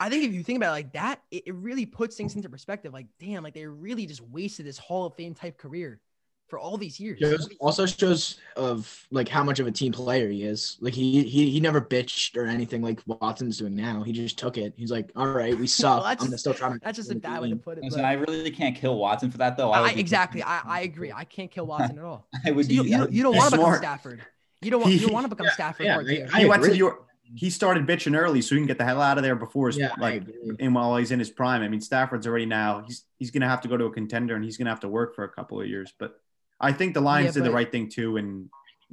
I 0.00 0.08
think 0.08 0.24
if 0.24 0.32
you 0.32 0.42
think 0.42 0.58
about 0.58 0.68
it 0.68 0.72
like 0.72 0.92
that, 0.92 1.22
it, 1.30 1.44
it 1.46 1.54
really 1.54 1.84
puts 1.84 2.16
things 2.16 2.36
into 2.36 2.48
perspective. 2.48 2.92
Like, 2.92 3.06
damn, 3.18 3.42
like 3.42 3.54
they 3.54 3.66
really 3.66 4.06
just 4.06 4.22
wasted 4.22 4.66
this 4.66 4.78
Hall 4.78 5.06
of 5.06 5.14
Fame 5.14 5.34
type 5.34 5.58
career 5.58 6.00
for 6.48 6.58
all 6.58 6.76
these 6.76 6.98
years. 6.98 7.18
Shows, 7.20 7.48
also 7.60 7.84
shows 7.86 8.38
of 8.56 9.06
like 9.10 9.28
how 9.28 9.44
much 9.44 9.60
of 9.60 9.66
a 9.66 9.70
team 9.70 9.92
player 9.92 10.28
he 10.30 10.42
is. 10.44 10.78
Like 10.80 10.94
he 10.94 11.22
he 11.24 11.50
he 11.50 11.60
never 11.60 11.80
bitched 11.80 12.36
or 12.36 12.46
anything 12.46 12.82
like 12.82 13.00
Watson's 13.06 13.58
doing 13.58 13.74
now. 13.76 14.02
He 14.02 14.12
just 14.12 14.38
took 14.38 14.56
it. 14.58 14.72
He's 14.76 14.90
like, 14.90 15.10
all 15.14 15.28
right, 15.28 15.56
we 15.58 15.66
suck. 15.66 16.02
that's 16.04 16.24
I'm 16.24 16.30
just- 16.30 16.40
still 16.40 16.54
trying 16.54 16.72
to. 16.74 16.80
That's 16.82 16.96
just 16.96 17.10
a 17.12 17.14
bad 17.16 17.42
way 17.42 17.50
to 17.50 17.56
put 17.56 17.78
it. 17.78 17.84
Listen, 17.84 18.04
I 18.04 18.14
really 18.14 18.50
can't 18.50 18.74
kill 18.74 18.96
Watson 18.96 19.30
for 19.30 19.38
that 19.38 19.56
though. 19.56 19.70
I, 19.70 19.82
would 19.82 19.94
be- 19.94 20.00
exactly. 20.00 20.42
I, 20.44 20.62
I 20.64 20.80
agree. 20.80 21.12
I 21.12 21.24
can't 21.24 21.50
kill 21.50 21.66
Watson 21.66 21.98
at 21.98 22.04
all. 22.04 22.26
I 22.44 22.50
would 22.50 22.64
So 22.64 22.68
be. 22.70 22.74
you, 22.76 22.82
you, 22.84 22.96
don't- 22.98 23.12
you 23.12 23.22
don't 23.22 23.36
want 23.36 23.50
to 23.52 23.56
become. 23.58 23.74
Stafford. 23.76 24.22
You 24.60 24.70
don't 24.72 24.80
want 24.80 24.92
you 24.94 25.00
don't 25.00 25.12
want 25.12 25.24
to 25.24 25.28
become 25.28 25.46
Yeah, 25.46 25.52
Stafford 25.52 25.86
yeah, 25.86 25.94
part 25.94 26.06
I- 26.06 26.14
two. 26.16 26.26
I 26.32 26.40
he 26.40 26.46
went 26.46 26.64
to 26.64 26.76
your. 26.76 27.04
He 27.36 27.50
started 27.50 27.86
bitching 27.86 28.18
early, 28.18 28.40
so 28.40 28.54
he 28.54 28.60
can 28.62 28.66
get 28.66 28.78
the 28.78 28.86
hell 28.86 29.02
out 29.02 29.18
of 29.18 29.22
there 29.22 29.36
before 29.36 29.66
his 29.66 29.76
Yeah, 29.76 29.92
like 29.98 30.22
and 30.60 30.74
while 30.74 30.96
he's 30.96 31.10
in 31.10 31.18
his 31.18 31.28
prime. 31.28 31.60
I 31.60 31.68
mean, 31.68 31.82
Stafford's 31.82 32.26
already 32.26 32.46
now. 32.46 32.80
He's 32.86 33.04
he's 33.18 33.30
gonna 33.30 33.46
have 33.48 33.60
to 33.60 33.68
go 33.68 33.76
to 33.76 33.84
a 33.84 33.90
contender, 33.92 34.34
and 34.34 34.42
he's 34.42 34.56
gonna 34.56 34.70
have 34.70 34.80
to 34.80 34.88
work 34.88 35.14
for 35.14 35.24
a 35.24 35.28
couple 35.28 35.60
of 35.60 35.66
years. 35.68 35.92
But 35.98 36.18
I 36.60 36.72
think 36.72 36.94
the 36.94 37.00
Lions 37.00 37.36
Yeah, 37.36 37.42
did 37.42 37.44
the 37.50 37.54
right 37.54 37.70
thing 37.70 37.88
too 37.88 38.16
in 38.16 38.50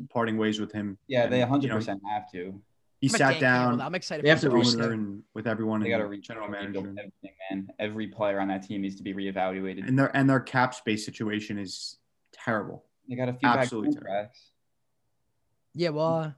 parting 0.09 0.37
ways 0.37 0.59
with 0.59 0.71
him. 0.71 0.97
Yeah, 1.07 1.27
they 1.27 1.41
And, 1.41 1.49
100 1.49 1.63
you 1.63 1.69
know, 1.69 1.75
percent 1.77 2.01
have 2.07 2.31
to. 2.31 2.61
He 3.01 3.07
I'm 3.07 3.17
sat 3.17 3.39
down, 3.39 3.77
though. 3.77 3.83
I'm 3.83 3.95
excited. 3.95 4.25
They 4.25 4.29
have 4.29 4.39
for 4.39 4.43
to 4.45 4.49
the 4.49 4.55
restart. 4.55 4.85
owner 4.85 4.93
and 4.93 5.23
with 5.33 5.47
everyone, 5.47 5.81
They 5.81 5.89
got 5.89 5.97
to 5.97 6.05
re- 6.07 6.19
general 6.19 6.47
manager, 6.47 6.79
everything, 6.79 7.31
man. 7.51 7.67
Every 7.77 8.07
player 8.07 8.39
on 8.39 8.47
that 8.47 8.63
team 8.63 8.81
needs 8.81 8.95
to 8.95 9.03
be 9.03 9.13
reevaluated. 9.13 9.87
and 9.87 9.97
their 9.99 10.15
and 10.15 10.29
their 10.29 10.39
cap 10.39 10.73
space 10.73 11.05
situation 11.05 11.57
is 11.57 11.97
terrible. 12.31 12.85
They 13.09 13.15
got 13.15 13.29
a 13.29 13.33
few 13.33 13.47
back 13.47 13.59
Absolutely 13.59 13.93
terrible. 13.93 14.29
Yeah, 15.73 15.89
well, 15.89 16.15
uh, 16.15 16.31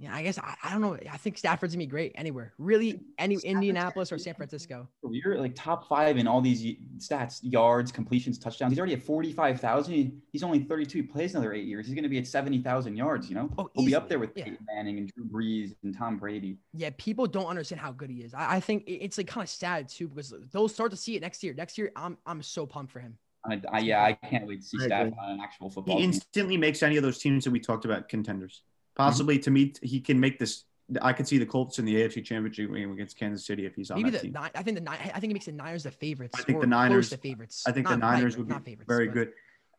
yeah, 0.00 0.14
I 0.14 0.22
guess 0.22 0.38
I, 0.38 0.54
I 0.62 0.70
don't 0.70 0.80
know. 0.80 0.96
I 1.10 1.16
think 1.16 1.36
Stafford's 1.36 1.74
gonna 1.74 1.82
be 1.82 1.86
great 1.86 2.12
anywhere. 2.14 2.52
Really, 2.58 3.00
any 3.18 3.34
Stafford's 3.36 3.44
Indianapolis 3.52 4.12
or 4.12 4.18
San 4.18 4.34
Francisco. 4.34 4.88
You're 5.10 5.38
like 5.38 5.54
top 5.56 5.88
five 5.88 6.18
in 6.18 6.28
all 6.28 6.40
these 6.40 6.76
stats: 6.98 7.40
yards, 7.42 7.90
completions, 7.90 8.38
touchdowns. 8.38 8.70
He's 8.72 8.78
already 8.78 8.94
at 8.94 9.02
45,000. 9.02 10.22
He's 10.32 10.42
only 10.42 10.60
32. 10.60 10.98
He 10.98 11.02
plays 11.02 11.34
another 11.34 11.52
eight 11.52 11.64
years. 11.66 11.86
He's 11.86 11.94
going 11.94 12.04
to 12.04 12.08
be 12.08 12.18
at 12.18 12.26
70,000 12.26 12.96
yards. 12.96 13.28
You 13.28 13.34
know, 13.34 13.50
Oh, 13.58 13.68
he'll 13.74 13.84
be 13.86 13.94
up 13.96 14.08
there 14.08 14.18
with 14.20 14.30
Yeah. 14.36 14.44
Peyton 14.44 14.66
Manning 14.72 14.98
and 14.98 15.12
Drew 15.12 15.24
Brees 15.24 15.74
and 15.82 15.96
Tom 15.96 16.16
Brady. 16.16 16.58
Yeah, 16.74 16.90
people 16.96 17.26
don't 17.26 17.46
understand 17.46 17.80
how 17.80 17.90
good 17.92 18.10
he 18.10 18.22
is. 18.22 18.34
I, 18.34 18.56
I 18.56 18.60
think 18.60 18.84
it's 18.86 19.18
like 19.18 19.26
kind 19.26 19.42
of 19.44 19.50
sad 19.50 19.88
too 19.88 20.06
because 20.08 20.32
they'll 20.52 20.68
start 20.68 20.90
to 20.92 20.96
see 20.96 21.16
it 21.16 21.22
next 21.22 21.42
year. 21.42 21.54
Next 21.54 21.76
year, 21.76 21.90
I'm 21.96 22.16
I'm 22.24 22.42
so 22.42 22.66
pumped 22.66 22.92
for 22.92 23.00
him. 23.00 23.18
I, 23.44 23.60
I, 23.72 23.78
yeah, 23.80 24.04
I 24.04 24.12
can't 24.12 24.46
wait 24.46 24.60
to 24.60 24.66
see 24.66 24.78
I 24.82 24.86
Stafford 24.86 25.14
on 25.20 25.30
an 25.30 25.40
actual 25.40 25.70
He 25.70 25.74
football 25.74 25.96
team. 25.96 26.04
instantly 26.04 26.56
makes 26.56 26.82
any 26.82 26.96
of 26.96 27.02
those 27.02 27.18
teams 27.18 27.44
that 27.44 27.50
we 27.50 27.60
talked 27.60 27.84
about 27.84 28.08
contenders. 28.08 28.62
Mm-hmm. 28.98 29.08
Possibly 29.08 29.38
to 29.40 29.50
me, 29.50 29.72
he 29.82 30.00
can 30.00 30.18
make 30.18 30.38
this. 30.38 30.64
I 31.02 31.12
could 31.12 31.28
see 31.28 31.38
the 31.38 31.46
Colts 31.46 31.78
in 31.78 31.84
the 31.84 31.94
AFC 31.96 32.24
Championship 32.24 32.72
game 32.72 32.90
against 32.92 33.16
Kansas 33.18 33.46
City 33.46 33.66
if 33.66 33.74
he's 33.76 33.90
on 33.90 33.98
Maybe 33.98 34.10
that 34.10 34.22
the 34.22 34.26
team. 34.28 34.32
nine. 34.32 34.50
I 34.54 34.62
think 34.62 34.78
the. 34.82 34.90
I 34.90 35.20
think 35.20 35.30
it 35.30 35.34
makes 35.34 35.44
the 35.46 35.52
Niners 35.52 35.82
the 35.84 35.90
favorites. 35.90 36.34
I 36.38 36.42
think 36.42 36.60
the 36.60 36.66
Niners- 36.66 37.10
to 37.10 37.16
favorites. 37.18 37.64
I 37.66 37.72
think 37.72 37.86
the 37.86 37.96
Not 37.96 38.00
quite, 38.08 38.16
Niners 38.16 38.34
but 38.34 38.38
would 38.40 38.48
be 38.48 38.54
not 38.54 38.64
favorites, 38.64 38.88
very 38.88 39.06
but- 39.06 39.14
good. 39.14 39.32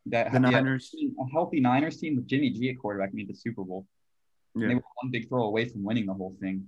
That, 0.05 0.31
The 0.31 0.39
Niners, 0.39 0.95
a 0.95 1.31
healthy 1.33 1.59
Niners 1.59 1.97
team 1.97 2.15
with 2.15 2.25
Jimmy 2.27 2.49
G 2.51 2.69
at 2.69 2.79
quarterback 2.79 3.13
made 3.13 3.27
the 3.27 3.33
Super 3.33 3.63
Bowl. 3.63 3.85
yeah. 4.55 4.69
They 4.69 4.75
were 4.75 4.81
one 5.01 5.11
big 5.11 5.27
throw 5.27 5.43
away 5.43 5.65
from 5.67 5.83
winning 5.83 6.05
the 6.05 6.13
whole 6.13 6.35
thing. 6.39 6.67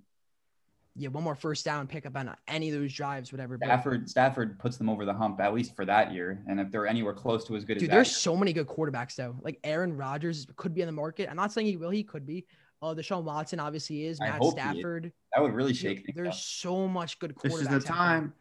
Yeah, 0.96 1.08
one 1.08 1.24
more 1.24 1.36
first 1.36 1.64
down 1.64 1.88
pickup 1.88 2.18
on 2.18 2.36
any 2.50 2.70
of 2.70 2.76
those 2.80 2.94
drives, 2.94 3.32
whatever. 3.32 3.58
but- 3.58 3.66
Stafford 3.68 4.10
Stafford 4.10 4.60
puts 4.60 4.78
them 4.78 4.90
over 4.90 5.06
the 5.06 5.14
hump 5.14 5.40
at 5.40 5.54
least 5.54 5.74
for 5.76 5.86
that 5.86 6.12
year. 6.12 6.44
And 6.48 6.60
if 6.60 6.70
they're 6.70 6.86
anywhere 6.88 7.14
close 7.14 7.46
to 7.46 7.56
as 7.56 7.64
good 7.64 7.76
Dude, 7.76 7.84
as 7.84 7.90
that, 7.90 7.96
there's 7.96 8.16
so 8.16 8.36
many 8.36 8.52
good 8.52 8.68
quarterbacks 8.68 9.16
though. 9.16 9.36
Like 9.42 9.60
Aaron 9.64 9.96
Rodgers 9.96 10.48
could 10.58 10.74
be 10.74 10.82
on 10.82 10.88
the 10.88 10.92
market. 10.92 11.30
I'm 11.30 11.38
not 11.38 11.54
saying 11.54 11.68
he 11.68 11.78
will. 11.78 11.92
He 11.92 12.04
could 12.04 12.26
be. 12.26 12.46
Uh, 12.82 12.94
Deshaun 12.96 13.24
Watson 13.24 13.60
obviously 13.60 14.06
is. 14.06 14.20
I 14.20 14.26
Matt 14.32 14.40
hope 14.40 14.60
he 14.60 14.60
is. 14.60 14.74
Stafford. 14.74 15.12
that 15.34 15.42
would 15.42 15.54
really 15.54 15.74
shake 15.74 16.06
things 16.06 16.16
There's 16.16 16.28
up. 16.30 16.34
so 16.34 16.88
much 16.88 17.20
good 17.20 17.36
quarterbacks. 17.36 17.44
This 17.52 17.62
is 17.62 17.68
the 17.70 17.80
time. 17.80 18.34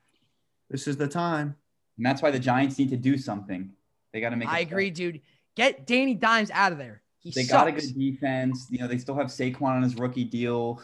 This 0.71 0.89
is 0.89 0.97
the 0.97 1.09
time. 1.09 1.55
And 1.99 2.07
that's 2.07 2.23
why 2.23 2.31
the 2.31 2.39
Giants 2.39 2.79
need 2.79 2.89
to 2.91 2.97
do 2.97 3.17
something. 3.19 3.71
They 4.13 4.21
got 4.21 4.31
to 4.31 4.37
make. 4.37 4.49
a 4.49 4.51
I 4.51 4.55
play. 4.55 4.63
agree, 4.63 4.91
dude. 4.91 5.21
Get 5.57 5.87
Danny 5.87 6.15
Dimes 6.15 6.51
out 6.53 6.73
of 6.73 6.79
there. 6.79 7.03
He 7.19 7.31
They 7.31 7.43
sucks. 7.43 7.53
got 7.53 7.69
a 7.69 7.73
good 7.73 7.95
defense. 7.97 8.67
You 8.71 8.79
know, 8.79 8.89
they 8.89 8.97
still 8.99 9.15
have 9.15 9.27
Saquon 9.27 9.61
on 9.63 9.83
his 9.83 9.97
rookie 9.97 10.25
deal. 10.25 10.81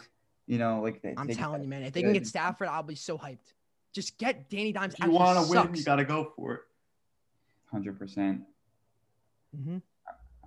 You 0.47 0.57
know, 0.57 0.81
like 0.81 1.01
they, 1.01 1.13
I'm 1.17 1.27
they 1.27 1.33
telling 1.33 1.61
you, 1.61 1.67
man. 1.67 1.83
If 1.83 1.93
they 1.93 2.01
can 2.01 2.13
get 2.13 2.25
Stafford, 2.25 2.69
I'll 2.69 2.81
be 2.81 2.95
so 2.95 3.17
hyped. 3.17 3.53
Just 3.93 4.17
get 4.17 4.49
Danny 4.49 4.71
Dimes 4.71 4.93
If 4.93 5.03
you 5.05 5.11
want 5.11 5.45
to 5.45 5.51
win, 5.51 5.75
you 5.75 5.83
got 5.83 5.97
to 5.97 6.05
go 6.05 6.31
for 6.35 6.53
it. 6.53 6.61
Hundred 7.69 7.99
percent. 7.99 8.41
Mhm. 9.55 9.81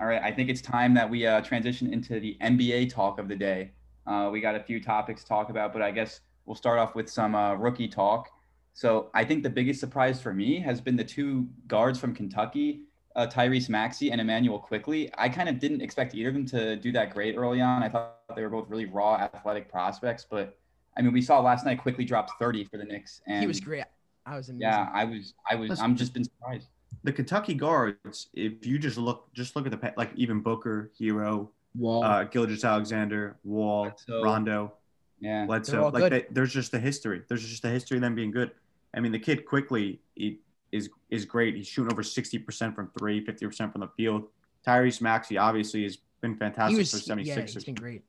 All 0.01 0.07
right, 0.07 0.23
I 0.23 0.33
think 0.33 0.49
it's 0.49 0.63
time 0.63 0.95
that 0.95 1.11
we 1.11 1.27
uh, 1.27 1.43
transition 1.43 1.93
into 1.93 2.19
the 2.19 2.39
NBA 2.41 2.91
talk 2.91 3.19
of 3.19 3.29
the 3.29 3.37
day. 3.37 3.73
Uh, 4.07 4.31
we 4.33 4.41
got 4.41 4.55
a 4.55 4.61
few 4.61 4.83
topics 4.83 5.23
to 5.23 5.29
talk 5.29 5.51
about, 5.51 5.75
but 5.75 5.83
I 5.83 5.91
guess 5.91 6.21
we'll 6.47 6.57
start 6.57 6.79
off 6.79 6.95
with 6.95 7.11
some 7.11 7.35
uh, 7.35 7.55
rookie 7.55 7.89
talk. 7.89 8.31
So 8.73 9.11
I 9.13 9.25
think 9.25 9.43
the 9.43 9.51
biggest 9.51 9.79
surprise 9.79 10.23
for 10.23 10.33
me 10.33 10.59
has 10.61 10.81
been 10.81 10.97
the 10.97 11.05
two 11.05 11.47
guards 11.67 11.99
from 11.99 12.15
Kentucky, 12.15 12.85
uh, 13.16 13.27
Tyrese 13.27 13.68
Maxey 13.68 14.11
and 14.12 14.20
Immanuel 14.20 14.59
Quickley. 14.59 15.11
I 15.18 15.29
kind 15.29 15.49
of 15.49 15.59
didn't 15.59 15.81
expect 15.81 16.14
either 16.14 16.29
of 16.29 16.35
them 16.35 16.46
to 16.46 16.77
do 16.77 16.92
that 16.92 17.12
great 17.12 17.37
early 17.37 17.61
on. 17.61 17.83
I 17.83 17.88
thought 17.88 18.18
they 18.37 18.42
were 18.42 18.49
both 18.51 18.68
really 18.68 18.87
raw 18.87 19.16
athletic 19.16 19.70
prospects, 19.70 20.27
but 20.29 20.57
I 20.96 21.03
mean, 21.03 21.12
we 21.12 21.23
saw 21.23 21.40
last 21.40 21.64
night 21.64 21.81
Quickley 21.81 22.05
dropped 22.05 22.33
30 22.38 22.64
for 22.64 22.77
the 22.77 22.85
Knicks, 22.85 23.20
and 23.27 23.40
He 23.40 23.46
was 23.46 23.61
great. 23.61 23.85
I 24.27 24.37
was 24.37 24.49
amazing. 24.49 24.62
yeah, 24.62 24.88
I 24.92 25.05
was, 25.05 25.35
I 25.51 25.55
was, 25.55 25.70
Listen. 25.70 25.85
I'm 25.85 25.96
just 25.96 26.12
been 26.12 26.25
surprised. 26.25 26.68
The 27.05 27.12
Kentucky 27.12 27.55
guards, 27.55 28.29
if 28.35 28.66
you 28.66 28.79
just 28.79 28.99
look, 28.99 29.33
just 29.33 29.57
look 29.57 29.66
at 29.66 29.73
the 29.73 29.92
like 29.96 30.11
even 30.16 30.40
Booker, 30.40 30.90
Herro, 31.01 31.49
Wall. 31.75 32.05
uh, 32.05 32.25
Gilgeous-Alexander, 32.25 33.37
Wall, 33.44 33.85
Bledsoe. 33.85 34.23
Rondo, 34.23 34.73
Yeah, 35.20 35.46
Bledsoe. 35.46 35.85
all 35.85 35.90
Like 35.90 36.11
they, 36.11 36.27
there's 36.31 36.53
just 36.53 36.75
a 36.75 36.79
history. 36.79 37.23
There's 37.29 37.49
just 37.49 37.64
a 37.64 37.68
history 37.70 37.96
of 37.96 38.03
them 38.03 38.14
being 38.14 38.31
good. 38.31 38.51
I 38.92 39.01
mean, 39.01 39.12
the 39.12 39.18
kid 39.18 39.46
Quickley 39.46 40.01
he 40.14 40.40
is 40.73 40.89
is 41.11 41.25
great. 41.25 41.57
He's 41.57 41.67
shooting 41.67 41.93
over 41.93 42.03
60% 42.03 42.75
from 42.75 42.91
three, 42.99 43.25
50% 43.25 43.73
from 43.73 43.81
the 43.81 43.89
field. 43.97 44.25
Tyrese 44.67 45.01
Maxey 45.01 45.39
obviously 45.39 45.83
has 45.85 45.99
been 46.21 46.35
he 46.35 46.39
fantastic 46.39 46.79
was. 46.79 46.91
for 47.07 47.21
Yeah, 47.21 47.37
76ers. 47.37 47.53
he's 47.55 47.65
been 47.65 47.75
great. 47.75 48.03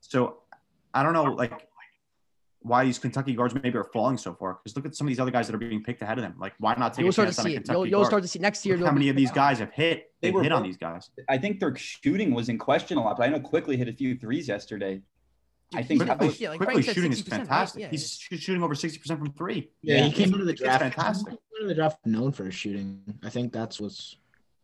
So 0.00 0.38
I 0.92 1.02
don't 1.02 1.12
know 1.12 1.24
like 1.24 1.66
why 2.60 2.82
these 2.84 2.98
Kentucky 2.98 3.34
guards 3.34 3.54
maybe 3.54 3.76
are 3.76 3.84
falling 3.92 4.16
so 4.16 4.32
far. 4.34 4.54
Because 4.62 4.74
look 4.76 4.86
at 4.86 4.94
some 4.94 5.06
of 5.06 5.10
these 5.10 5.20
other 5.20 5.30
guys 5.30 5.46
that 5.48 5.54
are 5.54 5.58
being 5.58 5.82
picked 5.82 6.00
ahead 6.02 6.16
of 6.18 6.22
them. 6.22 6.34
Like 6.38 6.54
why 6.58 6.74
not 6.78 6.94
take 6.94 7.02
You'll 7.02 7.10
a 7.10 7.12
start 7.12 7.28
to 7.28 7.34
chance 7.34 7.38
on 7.46 7.50
a. 7.50 7.54
Kentucky 7.54 7.76
You'll, 7.76 7.86
you'll 7.86 8.00
guard? 8.00 8.06
start 8.06 8.22
to 8.22 8.28
see 8.28 8.38
next 8.38 8.64
year. 8.64 8.76
Look 8.76 8.86
how 8.86 8.92
many 8.92 9.08
of 9.08 9.16
these 9.16 9.30
guys 9.42 9.58
have 9.58 9.72
hit? 9.72 10.12
They 10.20 10.28
They've 10.28 10.34
were 10.34 10.42
hit 10.42 10.52
on 10.52 10.62
these 10.62 10.76
guys. 10.78 11.10
I 11.28 11.36
think 11.38 11.60
their 11.60 11.74
shooting 11.76 12.32
was 12.34 12.48
in 12.48 12.58
question 12.58 12.96
a 12.96 13.02
lot, 13.02 13.16
but 13.18 13.24
I 13.26 13.30
know 13.30 13.40
Quickley 13.40 13.76
hit 13.76 13.88
a 13.88 13.92
few 13.92 14.16
threes 14.16 14.48
yesterday. 14.48 15.02
I 15.76 15.82
think 15.82 16.02
He's- 16.02 16.06
that 16.18 16.20
was- 16.24 16.40
yeah, 16.40 16.50
like 16.50 16.60
Quickley 16.60 16.82
shooting 16.82 17.12
is 17.12 17.18
60%, 17.22 17.30
right? 17.32 17.38
fantastic. 17.46 17.80
Yeah, 17.82 17.88
He's 17.90 18.16
sh- 18.18 18.38
shooting 18.38 18.62
over 18.62 18.74
60% 18.74 19.18
from 19.18 19.32
three. 19.32 19.70
yeah, 19.82 19.96
yeah, 19.98 20.04
he 20.06 20.12
came 20.12 20.32
into 20.32 20.44
the 20.44 20.52
draft. 20.54 20.82
fantastic. 20.82 21.32
He 21.32 21.36
came 21.36 21.38
into 21.62 21.68
the 21.68 21.74
draft 21.74 22.04
known 22.06 22.32
for 22.32 22.44
his 22.44 22.54
shooting. 22.54 23.02
I 23.22 23.30
think 23.30 23.52
that's 23.52 23.80
what's. 23.80 24.16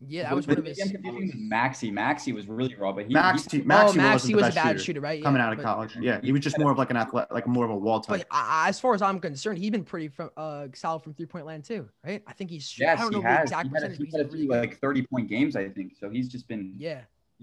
yeah, 0.09 0.23
that 0.23 0.35
was 0.35 0.47
one 0.47 0.57
of 0.59 0.65
his. 0.65 0.81
I'm 0.81 0.89
confusing 0.91 1.27
with 1.27 1.35
Maxey. 1.37 1.91
Maxey 1.91 2.33
was 2.33 2.47
really 2.49 2.75
raw, 2.77 2.91
but 2.93 3.07
he, 3.07 3.13
Maxey, 3.13 3.59
he- 3.59 3.63
Maxey 3.65 3.99
oh, 3.99 4.03
Maxey 4.03 4.13
wasn't 4.13 4.31
the 4.31 4.35
was 4.37 4.43
a 4.43 4.47
best 4.47 4.55
bad 4.57 4.69
shooter, 4.73 4.79
shooter, 4.85 5.01
right? 5.03 5.23
coming 5.23 5.43
out 5.43 5.53
of 5.53 5.59
but- 5.59 5.65
college. 5.65 5.97
Yeah, 6.01 6.21
he 6.23 6.33
was 6.33 6.41
just 6.41 6.59
more 6.59 6.73
of 6.73 6.79
like 6.79 6.91
an 6.91 6.97
athlete, 6.97 7.27
like 7.31 7.47
more 7.47 7.65
of 7.67 7.71
a 7.71 7.77
wall 7.77 8.01
type. 8.01 8.21
But 8.21 8.27
I, 8.31 8.65
I- 8.65 8.69
as 8.71 8.81
far 8.81 8.95
as 8.95 9.03
I'm 9.03 9.21
concerned, 9.21 9.59
he's 9.59 9.71
been 9.71 9.85
pretty 9.85 10.09
from 10.09 10.31
uh 10.39 10.69
solid 10.75 11.03
from 11.03 11.13
three 11.15 11.27
point 11.27 11.45
land 11.45 11.65
too, 11.65 11.89
right? 12.05 12.23
I 12.27 12.33
think 12.33 12.49
he's. 12.51 12.73
I 12.81 12.85
yes, 12.85 13.01
don't 13.01 13.13
know 13.13 13.19
he 13.19 13.25
the 13.25 13.29
has. 13.29 13.43
exact 13.51 13.69
He 13.69 13.75
had, 13.75 13.83
a, 13.83 13.89
he 13.95 14.05
but 14.05 14.11
had 14.13 14.21
a 14.21 14.25
he's 14.25 14.33
few 14.33 14.49
really 14.49 14.67
like 14.69 14.79
30 14.81 15.03
point 15.07 15.29
games, 15.29 15.55
I 15.57 15.69
think. 15.69 15.97
So 16.01 16.09
he's 16.09 16.29
just 16.29 16.49
been. 16.49 16.73
Yeah, 16.79 17.03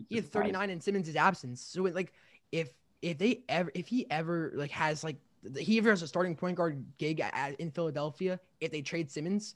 he 0.09 0.15
had 0.15 0.25
39 0.31 0.69
in 0.71 0.81
Simmons' 0.81 1.15
absence. 1.15 1.61
So 1.61 1.85
it, 1.85 1.93
like, 1.93 2.11
if 2.51 2.69
if 3.01 3.17
they 3.17 3.41
ever, 3.49 3.71
if 3.73 3.87
he 3.87 4.09
ever 4.09 4.51
like 4.55 4.71
has 4.71 5.03
like 5.03 5.17
he 5.59 5.77
ever 5.77 5.89
has 5.91 6.01
a 6.01 6.07
starting 6.07 6.35
point 6.35 6.57
guard 6.57 6.83
gig 6.97 7.19
at, 7.21 7.55
in 7.59 7.71
Philadelphia, 7.71 8.39
if 8.59 8.71
they 8.71 8.81
trade 8.81 9.09
Simmons, 9.11 9.55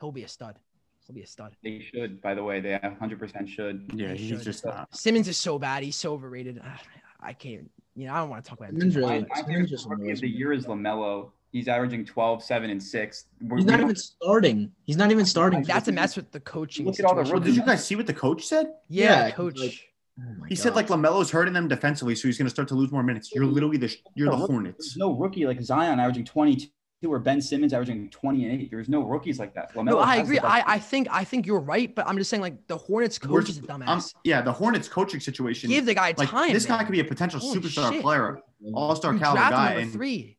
he'll 0.00 0.12
be 0.12 0.24
a 0.24 0.28
stud. 0.28 0.58
He'll 1.06 1.14
be 1.14 1.22
a 1.22 1.26
stud. 1.26 1.54
They 1.62 1.80
should, 1.80 2.20
by 2.20 2.34
the 2.34 2.42
way. 2.42 2.60
They 2.60 2.70
100% 2.82 3.48
should. 3.48 3.90
yeah, 3.94 4.08
they 4.08 4.16
he's 4.16 4.28
should. 4.28 4.42
just 4.42 4.64
not. 4.64 4.94
Simmons 4.94 5.26
is 5.28 5.38
so 5.38 5.58
bad. 5.58 5.82
He's 5.82 5.96
so 5.96 6.12
overrated. 6.12 6.60
Ah, 6.62 6.80
I 7.20 7.32
can't. 7.32 7.70
You 7.96 8.06
know, 8.06 8.14
I 8.14 8.18
don't 8.18 8.30
want 8.30 8.44
to 8.44 8.48
talk 8.48 8.58
about 8.58 8.70
him. 8.70 8.76
Simmons 8.78 8.96
really- 8.96 9.20
My, 9.20 9.26
my 9.28 9.42
Simmons 9.42 9.70
just 9.70 9.88
rookie 9.88 10.10
of 10.10 10.20
the 10.20 10.28
year 10.28 10.52
is 10.52 10.66
LaMelo. 10.66 11.30
He's 11.50 11.66
averaging 11.66 12.04
12, 12.04 12.42
7, 12.44 12.68
and 12.68 12.82
6. 12.82 13.24
We're- 13.40 13.56
He's 13.62 13.70
not 13.70 13.80
even 13.80 13.96
starting. 13.96 14.70
He's 14.84 14.98
not 14.98 15.10
even 15.10 15.24
starting. 15.24 15.62
That's 15.62 15.88
a 15.88 15.92
mess 15.92 16.14
with 16.14 16.30
the 16.30 16.40
coaching. 16.40 16.84
Look 16.84 16.98
at 16.98 17.06
all 17.06 17.14
the 17.14 17.24
situation. 17.24 17.44
Did 17.46 17.56
you 17.56 17.64
guys 17.64 17.84
see 17.84 17.96
what 17.96 18.06
the 18.06 18.12
coach 18.14 18.44
said? 18.46 18.74
Yeah, 18.88 19.26
Yeah, 19.26 19.30
coach. 19.30 19.58
like- 19.58 19.80
Oh 20.20 20.34
my 20.38 20.48
He 20.48 20.54
said 20.54 20.74
like 20.74 20.88
Lamelo's 20.88 21.30
hurting 21.30 21.54
them 21.54 21.68
defensively, 21.68 22.14
so 22.14 22.26
he's 22.28 22.38
going 22.38 22.46
to 22.46 22.50
start 22.50 22.68
to 22.68 22.74
lose 22.74 22.90
more 22.90 23.02
minutes. 23.02 23.30
You're 23.34 23.44
literally 23.46 23.76
the 23.76 23.94
you're 24.14 24.30
the 24.30 24.36
There's 24.36 24.48
Hornets. 24.50 24.96
no 24.96 25.12
rookie 25.16 25.46
like 25.46 25.60
Zion 25.60 26.00
averaging 26.00 26.24
22 26.24 26.68
or 27.06 27.20
Ben 27.20 27.40
Simmons 27.40 27.72
averaging 27.72 28.10
20 28.10 28.44
and 28.44 28.60
8. 28.62 28.70
There's 28.72 28.88
no 28.88 29.02
rookies 29.04 29.38
like 29.38 29.54
that. 29.54 29.74
no, 29.76 29.82
LaMelo 29.82 30.02
I 30.02 30.16
agree. 30.16 30.38
I, 30.40 30.74
I 30.74 30.78
think 30.80 31.06
I 31.12 31.22
think 31.22 31.46
you're 31.46 31.60
right, 31.60 31.94
but 31.94 32.08
I'm 32.08 32.18
just 32.18 32.30
saying 32.30 32.40
like 32.40 32.66
the 32.66 32.76
Hornets 32.76 33.20
We're 33.22 33.40
coach 33.40 33.50
is 33.50 33.58
a 33.58 33.60
just- 33.60 33.70
I'm- 33.70 33.80
dumbass. 33.82 34.14
yeah, 34.24 34.42
the 34.42 34.52
Hornets 34.52 34.88
coaching 34.88 35.20
situation. 35.20 35.70
Give 35.70 35.86
the 35.86 35.94
guy 35.94 36.14
like 36.16 36.28
time. 36.30 36.52
this 36.52 36.66
guy 36.66 36.82
could 36.82 36.90
be 36.92 37.00
a 37.00 37.04
potential 37.04 37.38
Holy 37.38 37.60
superstar 37.60 37.92
shit. 37.92 38.02
player, 38.02 38.40
all 38.74 38.96
star 38.96 39.12
You 39.12 39.20
caliber 39.20 39.38
drafted 39.48 39.56
guy, 39.56 39.74
number 39.82 39.92
three. 39.92 40.34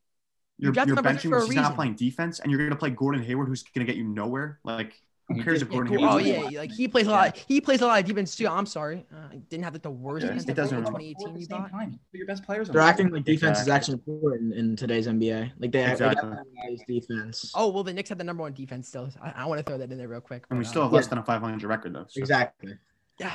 You're, 0.58 0.74
drafted 0.74 0.98
you're 0.98 1.06
him 1.06 1.16
benching 1.18 1.30
for 1.30 1.38
a 1.38 1.40
because 1.40 1.48
he's 1.48 1.56
not 1.56 1.76
playing 1.76 1.96
defense, 1.96 2.42
and 2.42 2.52
you're 2.52 2.58
going 2.60 2.72
to 2.72 2.76
play 2.76 2.90
Gordon 2.90 3.24
Hayward, 3.24 3.48
who's 3.48 3.64
going 3.64 3.88
to 3.88 3.90
get 3.90 3.96
you 3.98 4.04
nowhere. 4.06 4.60
Like, 4.66 4.94
who 5.30 5.36
He 5.36 5.44
cares 5.44 5.60
did- 5.60 5.68
if 5.68 5.72
Yeah, 5.72 5.78
Gordon 5.78 5.94
cool. 5.98 6.08
Hayward's 6.10 6.26
Oh 6.28 6.32
playing? 6.34 6.52
yeah, 6.52 6.60
like 6.60 6.72
he 6.72 6.88
plays 6.88 7.08
a 7.08 7.12
lot. 7.12 7.38
He 7.48 7.62
plays 7.62 7.82
a 7.82 7.88
lot 7.88 8.00
of 8.02 8.06
defense 8.06 8.36
too. 8.36 8.48
I'm 8.48 8.66
sorry, 8.66 9.06
uh, 9.16 9.36
didn't 9.50 9.64
have 9.64 9.74
like 9.74 9.84
the 9.84 9.90
worst 9.92 10.24
Yeah, 10.26 10.30
defense 10.34 10.50
it 10.50 10.56
doesn't 10.56 10.78
in 10.80 10.84
2018. 10.86 11.36
You 11.38 11.44
At 11.44 11.50
bought. 11.50 11.72
time, 11.72 12.00
But 12.12 12.18
your 12.18 12.28
best 12.28 12.44
players. 12.44 12.70
are 12.70 12.74
They're 12.74 12.82
not. 12.82 12.90
acting 12.90 13.10
like 13.12 13.24
defense 13.24 13.62
is 13.62 13.68
actually 13.70 13.94
important 13.96 14.54
in, 14.54 14.60
in 14.72 14.76
today's 14.76 15.08
NBA. 15.08 15.52
Like 15.60 15.72
they, 15.72 15.90
Exactly. 15.90 16.30
have 16.30 16.40
nice 16.68 16.82
defense. 16.88 17.52
Oh 17.56 17.70
well, 17.70 17.84
the 17.84 17.94
Knicks 17.94 18.10
have 18.10 18.18
the 18.18 18.24
number 18.24 18.42
one 18.42 18.54
defense 18.54 18.88
still. 18.88 19.10
I, 19.22 19.32
I 19.44 19.46
want 19.46 19.60
to 19.60 19.64
throw 19.64 19.78
that 19.78 19.92
in 19.92 19.98
there 19.98 20.08
real 20.08 20.20
quick. 20.22 20.46
And 20.50 20.58
we 20.60 20.66
but, 20.66 20.70
still 20.70 20.82
uh, 20.82 20.86
have 20.86 20.94
less 20.94 21.08
than 21.08 21.20
a 21.20 21.24
500 21.24 21.68
record, 21.68 21.94
though. 21.94 22.06
so- 22.10 22.20
exactly. 22.20 22.74
yeah, 23.20 23.34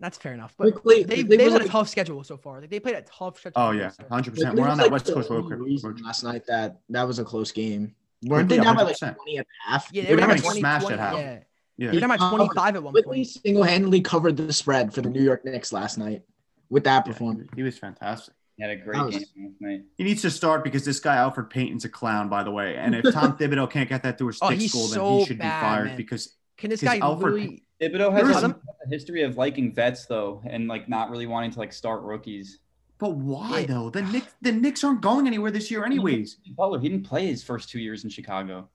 that's 0.00 0.16
fair 0.16 0.32
enough. 0.32 0.54
But 0.56 0.74
Cle- 0.76 0.82
they 0.84 1.04
Cleveland 1.04 1.30
they've 1.30 1.44
was 1.44 1.52
had 1.54 1.62
a 1.62 1.68
tough 1.68 1.88
schedule 1.88 2.22
so 2.24 2.36
far. 2.36 2.60
Like 2.60 2.70
they 2.70 2.80
played 2.80 2.94
a 2.94 3.02
tough 3.02 3.38
schedule. 3.38 3.54
Oh 3.60 3.70
yeah, 3.72 3.90
100. 4.08 4.30
percent 4.34 4.54
We're 4.56 4.68
on 4.68 4.78
that 4.78 4.84
like, 4.84 4.92
West 4.92 5.06
Coast 5.12 5.28
road 5.28 5.44
only 5.44 5.56
coach. 5.56 5.64
reason 5.66 5.96
last 6.04 6.24
night 6.24 6.46
that 6.46 6.78
that 6.88 7.02
was 7.06 7.18
a 7.18 7.24
close 7.24 7.52
game. 7.52 7.94
Weren't 8.24 8.50
Yeah, 8.50 8.56
they 8.58 8.62
down 8.64 8.76
by 8.76 8.82
like 8.82 8.96
100%. 8.96 9.16
20 9.16 9.36
and 9.38 9.46
a 9.46 9.70
half? 9.70 9.88
Yeah, 9.92 10.02
They 10.02 10.06
they 10.08 10.12
were 10.12 10.16
were 10.16 10.20
down 10.20 10.28
by 10.28 10.34
getting 10.36 10.44
20, 10.50 10.60
smashed 10.60 10.86
20 10.86 10.94
at 10.94 11.00
half. 11.00 11.18
Yeah, 11.18 11.38
Yeah, 11.76 11.90
they 11.90 11.96
were 11.96 12.00
down 12.00 12.08
by 12.08 12.16
25 12.16 12.76
at 12.76 12.82
one 12.82 12.92
Quickley 12.92 13.16
point. 13.18 13.26
single-handedly 13.28 14.00
covered 14.00 14.36
the 14.36 14.52
spread 14.52 14.92
for 14.94 15.00
the 15.02 15.10
New 15.10 15.22
York 15.22 15.44
Knicks 15.44 15.72
last 15.72 15.98
night 15.98 16.22
with 16.70 16.84
that 16.84 17.06
Yeah, 17.06 17.12
performance. 17.12 17.48
he 17.54 17.62
was 17.62 17.76
fantastic. 17.78 18.34
He 18.56 18.62
had 18.62 18.70
a 18.70 18.76
great 18.76 19.02
was- 19.04 19.16
game 19.16 19.24
last 19.36 19.60
night. 19.60 19.82
He 19.98 20.04
needs 20.04 20.22
to 20.22 20.30
start 20.30 20.62
because 20.64 20.84
this 20.84 21.00
guy 21.00 21.16
Elfrid 21.16 21.50
Payton's 21.50 21.84
a 21.84 21.88
clown, 21.88 22.28
by 22.28 22.42
the 22.44 22.50
way. 22.52 22.76
And 22.76 22.94
if 22.94 23.12
Tom 23.12 23.36
Thibodeau 23.38 23.68
can't 23.70 23.88
get 23.88 24.02
that 24.04 24.16
through 24.16 24.28
a 24.28 24.32
Oh, 24.42 24.46
stick 24.48 24.60
he's 24.60 24.70
school, 24.70 24.88
then 24.88 25.18
he 25.18 25.24
should 25.26 25.38
bad, 25.38 25.60
be 25.60 25.66
fired 25.66 25.86
man. 25.88 25.96
because 25.96 26.36
Can 26.56 26.70
this 26.70 26.80
guy 26.82 27.00
Elfrid- 27.00 27.18
literally? 27.18 27.64
Thibodeau 27.82 28.12
has 28.12 28.36
a, 28.36 28.40
some- 28.40 28.60
a 28.86 28.88
history 28.88 29.22
of 29.22 29.36
liking 29.36 29.74
vets 29.74 30.06
though, 30.06 30.40
and 30.46 30.68
like 30.68 30.88
not 30.88 31.10
really 31.10 31.26
wanting 31.26 31.50
to 31.50 31.58
like 31.58 31.72
start 31.72 32.02
rookies. 32.02 32.60
But 32.98 33.14
why 33.16 33.60
Yeah. 33.60 33.66
though? 33.66 33.90
The 33.90 34.02
Knicks, 34.02 34.34
the 34.40 34.52
Knicks 34.52 34.84
aren't 34.84 35.00
going 35.00 35.26
anywhere 35.26 35.50
this 35.50 35.70
year, 35.70 35.84
anyways. 35.84 36.36
Butler, 36.56 36.78
he 36.78 36.88
didn't 36.88 37.04
play 37.06 37.26
his 37.26 37.42
first 37.42 37.68
two 37.68 37.80
years 37.80 38.04
in 38.04 38.10
Chicago. 38.10 38.68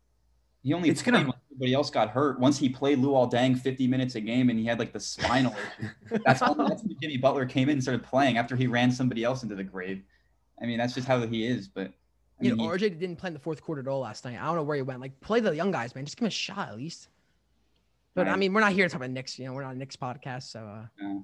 He 0.62 0.74
only 0.74 0.90
It's 0.90 1.02
played 1.02 1.14
gonna- 1.14 1.26
when 1.28 1.34
everybody 1.52 1.74
else 1.74 1.90
got 1.90 2.10
hurt. 2.10 2.38
Once 2.40 2.58
he 2.58 2.68
played 2.68 3.00
Luol 3.00 3.32
Deng 3.32 3.58
50 3.58 3.88
minutes 3.88 4.16
a 4.16 4.22
game, 4.22 4.50
and 4.50 4.60
he 4.60 4.66
had 4.66 4.78
like 4.78 4.92
the 4.92 5.00
spinal. 5.00 5.56
That's 6.26 6.42
when, 6.42 6.58
that's 6.68 6.84
when 6.84 6.98
Jimmy 7.02 7.16
Butler 7.18 7.46
came 7.46 7.70
in 7.70 7.74
and 7.74 7.82
started 7.82 8.04
playing 8.04 8.38
after 8.38 8.56
he 8.58 8.68
ran 8.68 8.92
somebody 8.92 9.24
else 9.24 9.42
into 9.44 9.56
the 9.56 9.64
grave. 9.64 10.04
I 10.62 10.66
mean, 10.66 10.78
that's 10.78 10.94
just 10.94 11.08
how 11.08 11.26
he 11.26 11.46
is. 11.48 11.70
But 11.70 11.88
I 12.42 12.44
You 12.46 12.56
know, 12.58 12.64
he- 12.64 12.70
RJ 12.70 13.00
didn't 13.00 13.16
play 13.16 13.28
in 13.30 13.34
the 13.34 13.40
fourth 13.40 13.62
quarter 13.62 13.82
at 13.82 13.88
all 13.88 14.02
last 14.02 14.26
night. 14.26 14.38
I 14.42 14.46
don't 14.48 14.56
know 14.58 14.64
where 14.64 14.76
he 14.76 14.82
went. 14.82 15.00
Like, 15.00 15.18
play 15.22 15.40
the 15.40 15.56
young 15.56 15.72
guys, 15.72 15.96
man. 15.96 16.04
Just 16.04 16.18
give 16.18 16.24
him 16.26 16.28
a 16.28 16.32
shot 16.32 16.68
at 16.70 16.76
least. 16.78 17.08
But 18.16 18.28
I 18.28 18.36
mean, 18.36 18.54
we're 18.54 18.60
not 18.60 18.74
here 18.74 18.86
to 18.86 18.90
talk 18.92 19.00
about 19.00 19.12
Knicks. 19.12 19.40
You 19.40 19.46
know, 19.46 19.54
we're 19.54 19.64
not 19.64 19.76
a 19.76 19.78
Knicks 19.78 19.96
podcast, 19.96 20.44
so 20.44 20.60
uh, 20.60 20.86
no. 21.02 21.24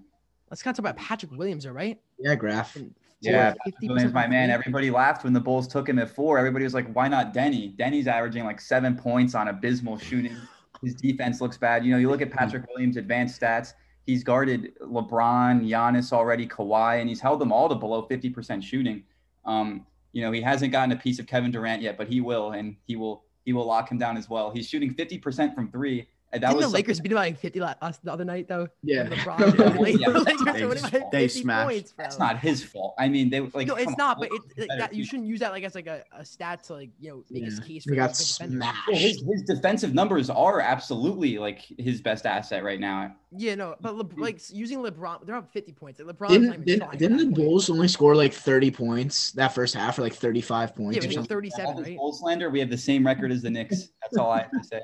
Let's 0.49 0.61
kind 0.61 0.73
of 0.73 0.77
talk 0.77 0.91
about 0.91 0.97
Patrick 0.97 1.31
Williams, 1.31 1.65
all 1.65 1.73
right? 1.73 1.99
Yeah, 2.19 2.35
Graph. 2.35 2.75
And 2.75 2.93
Yeah, 3.21 3.53
50% 3.65 3.89
Williams, 3.89 4.13
my 4.13 4.27
man. 4.27 4.49
three. 4.49 4.53
Everybody 4.53 4.91
laughed 4.91 5.23
when 5.23 5.33
the 5.33 5.39
Bulls 5.39 5.67
took 5.67 5.89
him 5.89 5.97
at 5.99 6.09
four. 6.09 6.37
Everybody 6.37 6.63
was 6.63 6.73
like, 6.73 6.93
"Why 6.93 7.07
not 7.07 7.33
Deni?" 7.33 7.75
Deni's 7.75 8.07
averaging 8.07 8.43
like 8.43 8.61
seven 8.61 8.95
points 8.95 9.33
on 9.33 9.47
abysmal 9.47 9.97
shooting. 9.97 10.35
His 10.83 10.93
defense 10.93 11.41
looks 11.41 11.57
bad. 11.57 11.83
You 11.85 11.91
know, 11.91 11.97
you 11.97 12.09
look 12.09 12.21
at 12.21 12.29
Patrick 12.29 12.67
Williams' 12.69 12.97
advanced 12.97 13.41
stats. 13.41 13.73
He's 14.05 14.23
guarded 14.23 14.77
LeBron, 14.81 15.67
Giannis 15.67 16.13
already, 16.13 16.45
Kawhi, 16.45 16.99
and 16.99 17.09
he's 17.09 17.19
held 17.19 17.39
them 17.39 17.51
all 17.51 17.67
to 17.69 17.75
below 17.75 18.03
50% 18.07 18.61
shooting. 18.61 19.03
Um, 19.45 19.87
you 20.11 20.21
know, 20.21 20.31
he 20.31 20.41
hasn't 20.41 20.71
gotten 20.71 20.91
a 20.91 20.95
piece 20.95 21.17
of 21.17 21.25
Kevin 21.25 21.49
Durant 21.49 21.81
yet, 21.81 21.97
but 21.97 22.07
he 22.07 22.21
will, 22.21 22.51
and 22.51 22.75
he 22.85 22.95
will 22.95 23.23
he 23.45 23.53
will 23.53 23.65
lock 23.65 23.91
him 23.91 23.97
down 23.97 24.17
as 24.17 24.29
well. 24.29 24.51
He's 24.51 24.67
shooting 24.67 24.93
50% 24.93 25.55
from 25.55 25.71
three. 25.71 26.07
And 26.35 26.43
that 26.43 26.49
Didn't 26.49 26.57
was 26.57 26.65
the 26.65 26.73
Lakers 26.73 26.99
beat 26.99 27.11
him 27.13 27.15
by 27.15 27.21
like 27.27 27.39
50 27.39 27.59
la- 27.61 27.75
us 27.81 27.97
the 28.03 28.11
other 28.11 28.25
night 28.25 28.47
though? 28.49 28.67
Yeah. 28.83 29.05
LeBron, 29.07 29.39
Yeah. 29.57 29.79
Lakers, 29.79 30.01
Yeah. 30.01 30.09
the 30.09 30.19
Lakers 30.19 30.45
They 30.53 30.63
were 30.63 30.67
winning 30.69 31.09
they 31.13 31.27
smashed. 31.29 31.65
points. 31.69 31.93
That's 31.97 32.19
not 32.19 32.39
his 32.39 32.61
fault. 32.61 32.93
I 32.99 33.07
mean, 33.07 33.29
they 33.29 33.39
like 33.39 33.67
no, 33.67 33.75
come 33.75 33.79
it's 33.83 33.87
on, 33.91 33.95
not. 33.97 34.19
But 34.19 34.29
it, 34.57 34.69
are 34.69 34.77
that, 34.77 34.93
you 34.93 35.05
shouldn't 35.05 35.29
use 35.29 35.39
that 35.39 35.51
like 35.53 35.63
as 35.63 35.75
like 35.75 35.87
a, 35.87 36.03
a 36.11 36.25
stat 36.25 36.63
to 36.65 36.73
like 36.73 36.89
you 36.99 37.09
know 37.09 37.23
make 37.31 37.45
his 37.45 37.59
case 37.61 37.85
for 37.85 37.91
He 37.91 37.95
got 37.95 38.07
being 38.07 38.13
a 38.13 38.17
good 38.17 38.27
defender. 38.27 38.55
smashed. 38.57 38.87
Well, 38.89 38.97
his, 38.97 39.23
his 39.25 39.41
defensive 39.43 39.93
numbers 39.93 40.29
are 40.29 40.59
absolutely 40.59 41.37
like 41.37 41.61
his 41.77 42.01
best 42.01 42.25
asset 42.25 42.63
right 42.65 42.79
now. 42.81 43.15
Yeah, 43.37 43.55
no, 43.55 43.75
but 43.81 43.95
Le- 43.95 44.05
mm. 44.05 44.19
like 44.19 44.41
using 44.49 44.79
LeBron, 44.79 45.25
they're 45.25 45.35
up 45.35 45.51
50 45.51 45.71
points. 45.73 45.99
Like, 45.99 46.15
LeBron's 46.17 46.47
not 46.47 46.65
Didn't, 46.65 46.65
didn't, 46.65 46.97
didn't 46.97 47.17
the 47.17 47.23
that 47.25 47.35
point. 47.35 47.35
Bulls 47.47 47.69
only 47.69 47.87
score 47.87 48.15
like 48.15 48.33
30 48.33 48.71
points 48.71 49.31
that 49.33 49.53
first 49.53 49.73
half 49.75 49.97
or 49.99 50.03
like 50.03 50.13
35 50.13 50.75
points 50.75 50.95
Yeah, 50.95 51.01
or 51.01 51.03
it 51.03 51.07
was 51.07 51.15
like 51.17 51.21
something? 51.23 51.35
37, 51.35 51.65
All 51.65 51.73
this 51.77 51.87
right? 51.87 51.97
Bull 51.97 52.13
slander, 52.13 52.49
we 52.49 52.59
have 52.59 52.69
the 52.69 52.77
same 52.77 53.05
record 53.05 53.31
as 53.31 53.41
the 53.41 53.49
Knicks. 53.49 53.89
That's 54.01 54.17
all 54.17 54.31
I 54.31 54.39
have 54.43 54.51
to 54.51 54.63
say. 54.63 54.81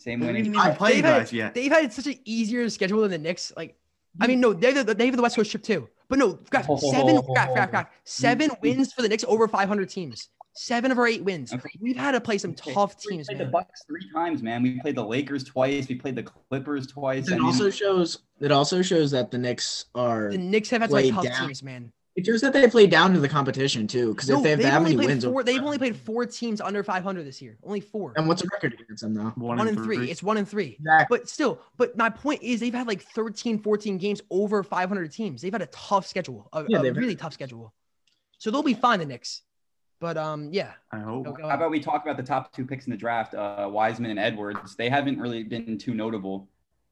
Same 0.00 0.20
They 0.20 0.26
didn't 0.28 0.36
winning. 0.46 0.54
even 0.54 0.70
I- 0.72 0.74
play 0.74 0.94
they've 0.94 1.04
had- 1.04 1.18
guys 1.20 1.32
yet. 1.32 1.54
They've 1.54 1.70
had 1.70 1.92
such 1.92 2.06
an 2.06 2.14
easier 2.24 2.68
schedule 2.70 3.02
than 3.02 3.10
the 3.10 3.18
Knicks. 3.18 3.52
Like, 3.56 3.76
I 4.20 4.26
mean, 4.26 4.40
no, 4.40 4.52
they've 4.54 4.74
they 4.86 5.06
have 5.06 5.16
the 5.16 5.22
West 5.22 5.36
Coast 5.36 5.50
trip 5.50 5.62
too. 5.62 5.88
But 6.08 6.18
no, 6.18 6.38
graph, 6.50 6.66
seven, 6.78 7.20
graph, 7.20 7.52
graph, 7.52 7.70
graph, 7.70 7.86
seven 8.04 8.50
wins 8.62 8.92
for 8.92 9.02
the 9.02 9.08
Knicks 9.08 9.24
over 9.28 9.46
500 9.46 9.88
teams. 9.90 10.28
Seven 10.54 10.90
of 10.90 10.98
our 10.98 11.06
eight 11.06 11.22
wins. 11.22 11.52
Okay. 11.52 11.70
We've 11.80 11.96
had 11.96 12.12
to 12.12 12.20
play 12.20 12.36
some 12.36 12.50
Okay, 12.52 12.72
tough 12.72 12.96
We 13.08 13.16
teams, 13.16 13.28
played 13.28 13.38
the. 13.38 13.44
Bucks 13.46 13.84
three 13.86 14.10
times, 14.12 14.42
man. 14.42 14.62
We 14.64 14.80
played 14.80 14.96
the 14.96 15.04
Lakers 15.04 15.44
twice. 15.44 15.86
We 15.88 15.94
played 15.94 16.16
the 16.16 16.24
Clippers 16.24 16.86
twice. 16.88 17.30
I 17.30 17.34
It 17.34 17.38
mean, 17.38 17.46
also 17.46 17.70
shows 17.70 18.18
it 18.40 18.50
also 18.50 18.82
shows 18.82 19.10
that 19.12 19.30
the 19.30 19.38
Knicks 19.38 19.84
are 19.94 20.30
The 20.30 20.38
Knicks 20.38 20.68
have 20.70 20.80
had 20.80 20.88
to 20.90 20.94
play 20.94 21.10
tough 21.12 21.24
down. 21.24 21.46
teams, 21.46 21.62
man. 21.62 21.92
It 22.16 22.26
shows 22.26 22.40
that 22.40 22.52
they 22.52 22.66
play 22.68 22.86
down 22.86 23.14
to 23.14 23.20
the 23.20 23.28
competition 23.28 23.86
too. 23.86 24.12
Because 24.12 24.28
No, 24.28 24.38
if 24.38 24.42
they 24.42 24.50
have 24.50 24.58
they've 24.58 24.70
that 24.70 24.82
many 24.82 24.96
wins, 24.96 25.24
four. 25.24 25.42
They've 25.44 25.62
only 25.62 25.78
played 25.78 25.96
four 25.96 26.26
teams 26.26 26.60
under 26.60 26.82
500 26.82 27.24
this 27.24 27.40
year. 27.40 27.56
Only 27.62 27.80
four. 27.80 28.12
and 28.16 28.26
what's 28.26 28.42
the 28.42 28.48
record 28.52 28.74
against 28.80 29.02
them 29.02 29.14
though? 29.14 29.32
One, 29.36 29.58
One 29.58 29.68
and 29.68 29.76
and 29.76 29.84
three. 29.86 30.10
It's 30.10 30.22
one 30.22 30.36
and 30.36 30.48
three. 30.48 30.76
Exactly. 30.80 31.18
But 31.18 31.28
still, 31.28 31.60
but 31.76 31.96
my 31.96 32.10
point 32.10 32.42
is 32.42 32.60
they've 32.60 32.74
had 32.74 32.86
like 32.88 33.02
13, 33.02 33.60
14 33.62 33.98
games 33.98 34.20
over 34.30 34.62
500 34.62 35.12
teams. 35.12 35.40
They've 35.40 35.52
had 35.52 35.62
a 35.62 35.66
tough 35.66 36.06
schedule, 36.06 36.48
a, 36.52 36.64
Yeah, 36.68 36.80
a 36.80 36.82
they've- 36.82 36.96
really 36.96 37.16
tough 37.16 37.32
schedule. 37.32 37.72
So 38.38 38.50
they'll 38.50 38.62
be 38.62 38.74
fine, 38.74 38.98
the 38.98 39.06
Knicks. 39.06 39.42
But 40.00 40.16
um, 40.16 40.48
yeah. 40.50 40.72
I 40.90 40.98
hope. 41.00 41.26
Go- 41.26 41.32
go 41.32 41.48
How 41.48 41.54
about 41.56 41.70
we 41.70 41.78
talk 41.78 42.02
about 42.04 42.16
the 42.16 42.22
top 42.22 42.52
two 42.54 42.64
picks 42.66 42.86
in 42.86 42.90
the 42.90 42.96
draft, 42.96 43.34
uh, 43.34 43.68
Wiseman 43.70 44.10
and 44.10 44.18
Edwards? 44.18 44.74
They 44.74 44.88
haven't 44.88 45.20
really 45.20 45.42
been 45.42 45.76
too 45.78 45.94
notable. 45.94 46.48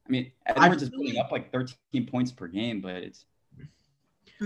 I 0.07 0.11
mean, 0.11 0.31
Edwards 0.45 0.83
is 0.83 0.89
feel 0.89 0.99
putting 0.99 1.17
up 1.19 1.31
like 1.31 1.51
13 1.51 2.05
points 2.07 2.31
per 2.31 2.47
game, 2.47 2.81
but 2.81 2.95
it's 2.97 3.25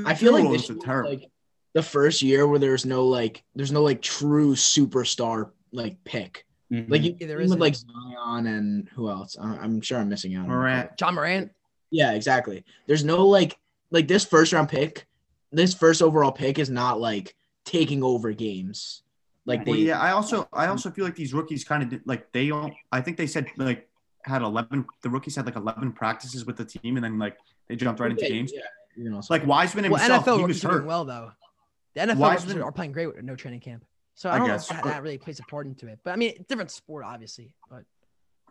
I 0.06 0.14
feel 0.16 0.34
like 0.34 0.50
this 0.52 0.70
are 0.70 0.74
year 0.74 1.04
was, 1.04 1.10
like 1.12 1.30
the 1.74 1.84
first 1.84 2.22
year 2.22 2.48
where 2.48 2.60
there's 2.60 2.86
no 2.86 3.06
like 3.06 3.44
there's 3.56 3.72
no 3.72 3.84
like 3.84 4.02
true 4.02 4.56
superstar 4.56 5.52
like 5.72 6.04
pick. 6.04 6.46
Mhm. 6.72 6.90
Like 6.90 7.04
you 7.04 7.16
Yeah, 7.20 7.28
there 7.28 7.38
with 7.40 7.60
like 7.60 7.76
Zion 7.76 8.48
and 8.48 8.90
who 8.96 9.10
else? 9.10 9.38
I- 9.40 9.58
I'm 9.58 9.82
sure 9.82 10.00
I'm 10.00 10.10
missing 10.10 10.36
out. 10.36 10.44
on 10.44 10.50
Morant. 10.50 10.92
Ja 11.00 11.12
Morant. 11.12 11.52
Yeah, 11.92 12.14
exactly. 12.14 12.64
There's 12.88 13.04
no 13.04 13.28
like 13.28 13.58
like 13.92 14.08
this 14.08 14.26
first 14.26 14.54
round 14.54 14.70
pick, 14.70 15.08
this 15.52 15.74
first 15.74 16.02
overall 16.02 16.32
pick 16.32 16.58
is 16.58 16.70
not 16.70 17.00
like 17.00 17.36
taking 17.66 18.04
over 18.04 18.32
games. 18.34 19.04
Like 19.46 19.66
they 19.66 19.72
Well, 19.72 19.80
yeah, 19.80 20.00
I 20.00 20.12
also 20.12 20.48
I 20.54 20.68
also 20.68 20.90
feel 20.90 21.06
like 21.06 21.16
these 21.16 21.34
rookies 21.34 21.64
kind 21.64 21.84
of 21.84 21.90
did 21.90 22.02
like 22.06 22.32
they 22.32 22.48
don't. 22.48 22.74
I 22.92 23.02
think 23.02 23.18
they 23.18 23.28
said 23.28 23.46
like 23.58 23.88
had 24.24 24.42
eleven. 24.42 24.86
The 25.02 25.10
rookies 25.10 25.36
had 25.36 25.46
like 25.46 25.56
eleven 25.58 25.92
practices 25.92 26.46
with 26.46 26.58
the 26.58 26.66
team, 26.66 26.96
and 26.98 27.04
then 27.04 27.20
like 27.20 27.38
they 27.68 27.76
jumped 27.76 28.00
right 28.00 28.10
into 28.10 28.24
Yeah, 28.24 28.30
games. 28.30 28.52
yeah, 28.56 28.62
you 28.96 29.10
know, 29.10 29.22
Like 29.30 29.46
Wiseman 29.46 29.86
himself, 29.86 30.10
Well, 30.10 30.18
himself, 30.20 30.38
NFL 30.38 30.40
he 30.40 30.46
was 30.46 30.62
doing 30.62 30.74
hurt. 30.74 30.86
well 30.86 31.06
though. 31.06 31.32
The 31.96 32.02
NFL 32.02 32.18
Wiseman- 32.18 32.62
are 32.62 32.72
playing 32.72 32.92
great 32.92 33.08
with 33.08 33.24
no 33.24 33.36
training 33.36 33.60
camp. 33.60 33.86
So 34.16 34.30
I 34.30 34.36
I 34.36 34.38
don't 34.40 34.48
guess, 34.48 34.70
know 34.72 34.78
if 34.78 34.84
that, 34.84 34.90
that 34.92 35.04
really 35.04 35.18
plays 35.18 35.40
a 35.40 35.44
part 35.44 35.66
into 35.66 35.88
it. 35.88 36.00
But 36.04 36.12
I 36.12 36.16
mean, 36.18 36.46
different 36.48 36.70
sport, 36.72 37.04
obviously. 37.06 37.54
But 37.70 37.84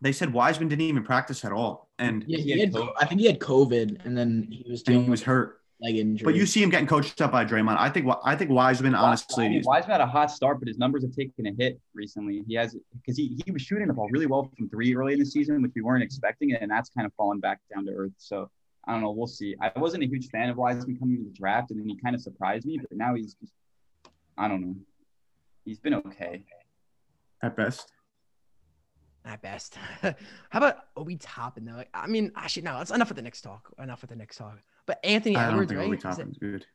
They 0.01 0.13
said 0.13 0.33
Wiseman 0.33 0.69
didn't 0.69 0.83
even 0.83 1.05
practice 1.05 1.45
at 1.45 1.53
all, 1.53 1.89
and 1.99 2.25
yeah, 2.27 2.39
He 2.39 2.53
he 2.55 2.61
had 2.61 2.75
had, 2.75 2.83
I 3.01 3.07
think 3.07 3.21
he 3.21 3.27
had 3.27 3.39
COVID 3.39 4.05
and 4.05 4.17
then 4.19 4.49
he 4.51 4.65
was 4.69 4.81
and 4.81 4.87
dealing 4.87 5.05
he 5.05 5.11
was 5.11 5.23
hurt. 5.23 5.61
leg 5.81 5.97
injury. 5.97 6.25
But 6.25 6.35
you 6.35 6.47
see 6.47 6.63
him 6.63 6.71
getting 6.71 6.87
coached 6.89 7.21
up 7.21 7.31
by 7.33 7.45
Draymond. 7.45 7.77
I 7.79 7.89
think 7.91 8.07
I 8.25 8.35
think 8.37 8.51
Wiseman 8.51 8.95
I 8.95 8.99
mean, 8.99 9.05
honestly. 9.07 9.63
Wiseman 9.65 9.91
had 9.93 10.01
a 10.01 10.07
hot 10.07 10.31
start, 10.33 10.59
but 10.61 10.67
his 10.69 10.79
numbers 10.79 11.03
have 11.05 11.13
taken 11.13 11.47
a 11.47 11.53
hit 11.57 11.81
recently. 11.95 12.43
He 12.49 12.55
has 12.55 12.77
because 13.01 13.17
he, 13.17 13.41
he 13.45 13.51
was 13.53 13.63
shooting 13.63 13.87
the 13.89 13.95
ball 13.95 14.09
really 14.11 14.27
well 14.27 14.51
from 14.57 14.69
three 14.69 14.95
early 14.97 15.13
in 15.15 15.19
the 15.21 15.27
season, 15.27 15.63
which 15.63 15.73
we 15.77 15.83
weren't 15.83 16.03
expecting, 16.03 16.53
and 16.55 16.71
that's 16.71 16.91
kind 16.91 17.07
of 17.07 17.13
fallen 17.15 17.39
back 17.41 17.61
down 17.73 17.85
to 17.87 17.93
earth. 17.93 18.13
So 18.19 18.49
I 18.87 18.93
don't 18.93 19.01
know. 19.01 19.11
We'll 19.13 19.27
see. 19.27 19.55
I 19.61 19.71
wasn't 19.79 20.03
a 20.03 20.07
huge 20.07 20.29
fan 20.29 20.49
of 20.49 20.57
Wiseman 20.57 20.99
coming 20.99 21.17
into 21.17 21.31
the 21.31 21.37
draft, 21.37 21.71
and 21.71 21.79
then 21.79 21.89
he 21.89 21.97
kind 22.01 22.15
of 22.15 22.21
surprised 22.21 22.67
me. 22.67 22.79
But 22.79 22.97
now 22.97 23.15
he's 23.15 23.35
just, 23.35 23.53
I 24.37 24.49
don't 24.49 24.61
know. 24.61 24.77
He's 25.65 25.79
been 25.79 25.95
okay. 25.95 26.45
at 27.43 27.57
best. 27.57 27.93
at 29.25 29.41
best. 29.41 29.79
How 30.03 30.15
about 30.55 30.79
Obi 30.97 31.17
Toppin 31.17 31.65
though? 31.65 31.85
I 31.95 32.09
mean, 32.09 32.33
actually, 32.35 32.63
no. 32.63 32.79
That's 32.79 32.91
enough 32.91 33.09
with 33.09 33.17
the 33.17 33.23
Knicks 33.23 33.41
talk. 33.41 33.73
Enough 33.79 34.01
with 34.01 34.11
the 34.11 34.17
Knicks 34.17 34.37
talk. 34.37 34.59
But 34.87 34.99
Anthony 35.05 35.37
I 35.37 35.45
don't 35.45 35.53
Edwards, 35.53 35.69
think 35.71 35.79
right? 35.79 35.87
Obi 35.87 35.97
Is 35.97 36.03
Toppin's 36.03 36.39
good. 36.39 36.67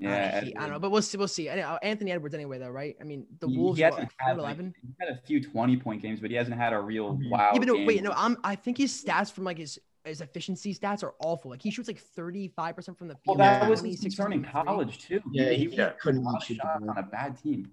Yeah, 0.00 0.40
I, 0.42 0.52
I 0.56 0.60
don't 0.62 0.70
know, 0.70 0.78
but 0.80 0.90
we'll 0.90 1.02
see. 1.02 1.16
We'll 1.16 1.28
see. 1.28 1.48
Any- 1.48 1.62
uh, 1.62 1.78
Anthony 1.80 2.10
Edwards, 2.10 2.34
anyway, 2.34 2.58
though, 2.58 2.70
right? 2.70 2.96
I 3.00 3.04
mean, 3.04 3.24
the 3.38 3.46
He- 3.46 3.56
Wolves 3.56 3.78
he 3.78 3.84
hasn't 3.84 4.06
what, 4.06 4.12
had, 4.18 4.36
like, 4.38 4.56
11. 4.56 4.74
had 4.98 5.08
a 5.10 5.20
few 5.24 5.40
twenty 5.40 5.76
point 5.76 6.02
games, 6.02 6.18
but 6.18 6.30
he 6.30 6.36
hasn't 6.36 6.56
had 6.56 6.72
a 6.72 6.80
real 6.80 7.16
wow. 7.30 7.50
Yeah, 7.52 7.58
but 7.60 7.68
no, 7.68 7.74
wait, 7.84 8.02
no. 8.02 8.12
I'm. 8.16 8.36
I 8.42 8.56
think 8.56 8.78
his 8.78 8.92
stats 8.92 9.30
from 9.30 9.44
like 9.44 9.58
his 9.58 9.78
his 10.04 10.20
efficiency 10.20 10.74
stats 10.74 11.02
are 11.02 11.14
awful. 11.20 11.50
Like 11.50 11.62
he 11.62 11.70
shoots 11.70 11.88
like 11.88 11.98
35 11.98 12.76
percent 12.76 12.98
from 12.98 13.08
the 13.08 13.14
field. 13.14 13.38
Well, 13.38 13.48
field. 13.50 13.62
that 13.62 13.70
was 13.70 13.80
his 13.82 14.00
concern 14.00 14.32
in 14.32 14.44
college 14.44 14.98
too. 14.98 15.20
Yeah, 15.32 15.50
he, 15.50 15.56
he 15.56 15.64
he 15.64 15.76
couldn't 15.76 15.98
couldn't 16.00 16.42
shoot 16.42 16.56
shot 16.58 16.82
on 16.82 16.96
a 16.98 17.02
bad 17.02 17.40
team. 17.42 17.70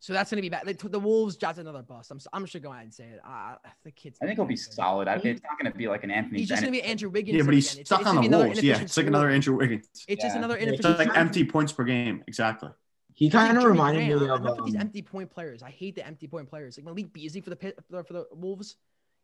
So 0.00 0.12
that's 0.12 0.30
gonna 0.30 0.42
be 0.42 0.48
bad. 0.48 0.64
Like, 0.64 0.78
the 0.78 1.00
Wolves 1.00 1.36
dropped 1.36 1.58
another 1.58 1.82
bust. 1.82 2.12
I'm. 2.12 2.18
s- 2.18 2.28
I'm 2.32 2.42
just 2.44 2.52
gonna 2.52 2.62
go 2.62 2.70
ahead 2.70 2.84
and 2.84 2.94
say 2.94 3.04
it. 3.06 3.20
Uh, 3.26 3.56
the 3.82 3.90
kid's. 3.90 4.16
I 4.22 4.26
think 4.26 4.38
he'll 4.38 4.44
be 4.46 4.54
solid. 4.54 5.08
I, 5.08 5.16
it's 5.16 5.42
not 5.42 5.58
going 5.60 5.72
to 5.72 5.76
be 5.76 5.88
like 5.88 6.04
an 6.04 6.12
Anthony. 6.12 6.38
He's 6.38 6.48
just 6.48 6.62
gonna 6.62 6.70
be 6.70 6.82
Andrew 6.82 7.10
Wiggins. 7.10 7.36
Yeah, 7.36 7.42
but 7.42 7.52
he's 7.54 7.72
again. 7.72 7.84
Stuck 7.84 8.00
it's 8.02 8.08
on 8.08 8.14
gonna 8.16 8.28
the 8.28 8.36
Wolves. 8.44 8.62
Yeah, 8.62 8.80
it's 8.80 8.96
like 8.96 9.08
another 9.08 9.28
Andrew 9.28 9.56
Wiggins. 9.56 9.88
It's 10.06 10.22
just 10.22 10.36
another 10.36 10.56
It's 10.56 10.70
It's 10.72 10.84
like 10.84 11.08
scorer. 11.08 11.16
empty 11.18 11.44
points 11.44 11.72
per 11.72 11.82
game. 11.82 12.22
Exactly. 12.28 12.70
He 13.14 13.28
kind 13.28 13.58
of 13.58 13.64
reminded 13.64 14.06
Graham. 14.06 14.20
me 14.20 14.28
of 14.28 14.40
Enough 14.42 14.64
these 14.64 14.76
um, 14.76 14.80
empty 14.82 15.02
point 15.02 15.28
players. 15.32 15.64
I 15.64 15.70
hate 15.70 15.96
the 15.96 16.06
empty 16.06 16.28
point 16.28 16.48
players. 16.48 16.78
Like 16.78 16.84
Malik 16.84 17.12
Beasley 17.12 17.40
for 17.40 17.50
the 17.50 17.74
for 17.88 18.12
the 18.12 18.26
Wolves, 18.32 18.76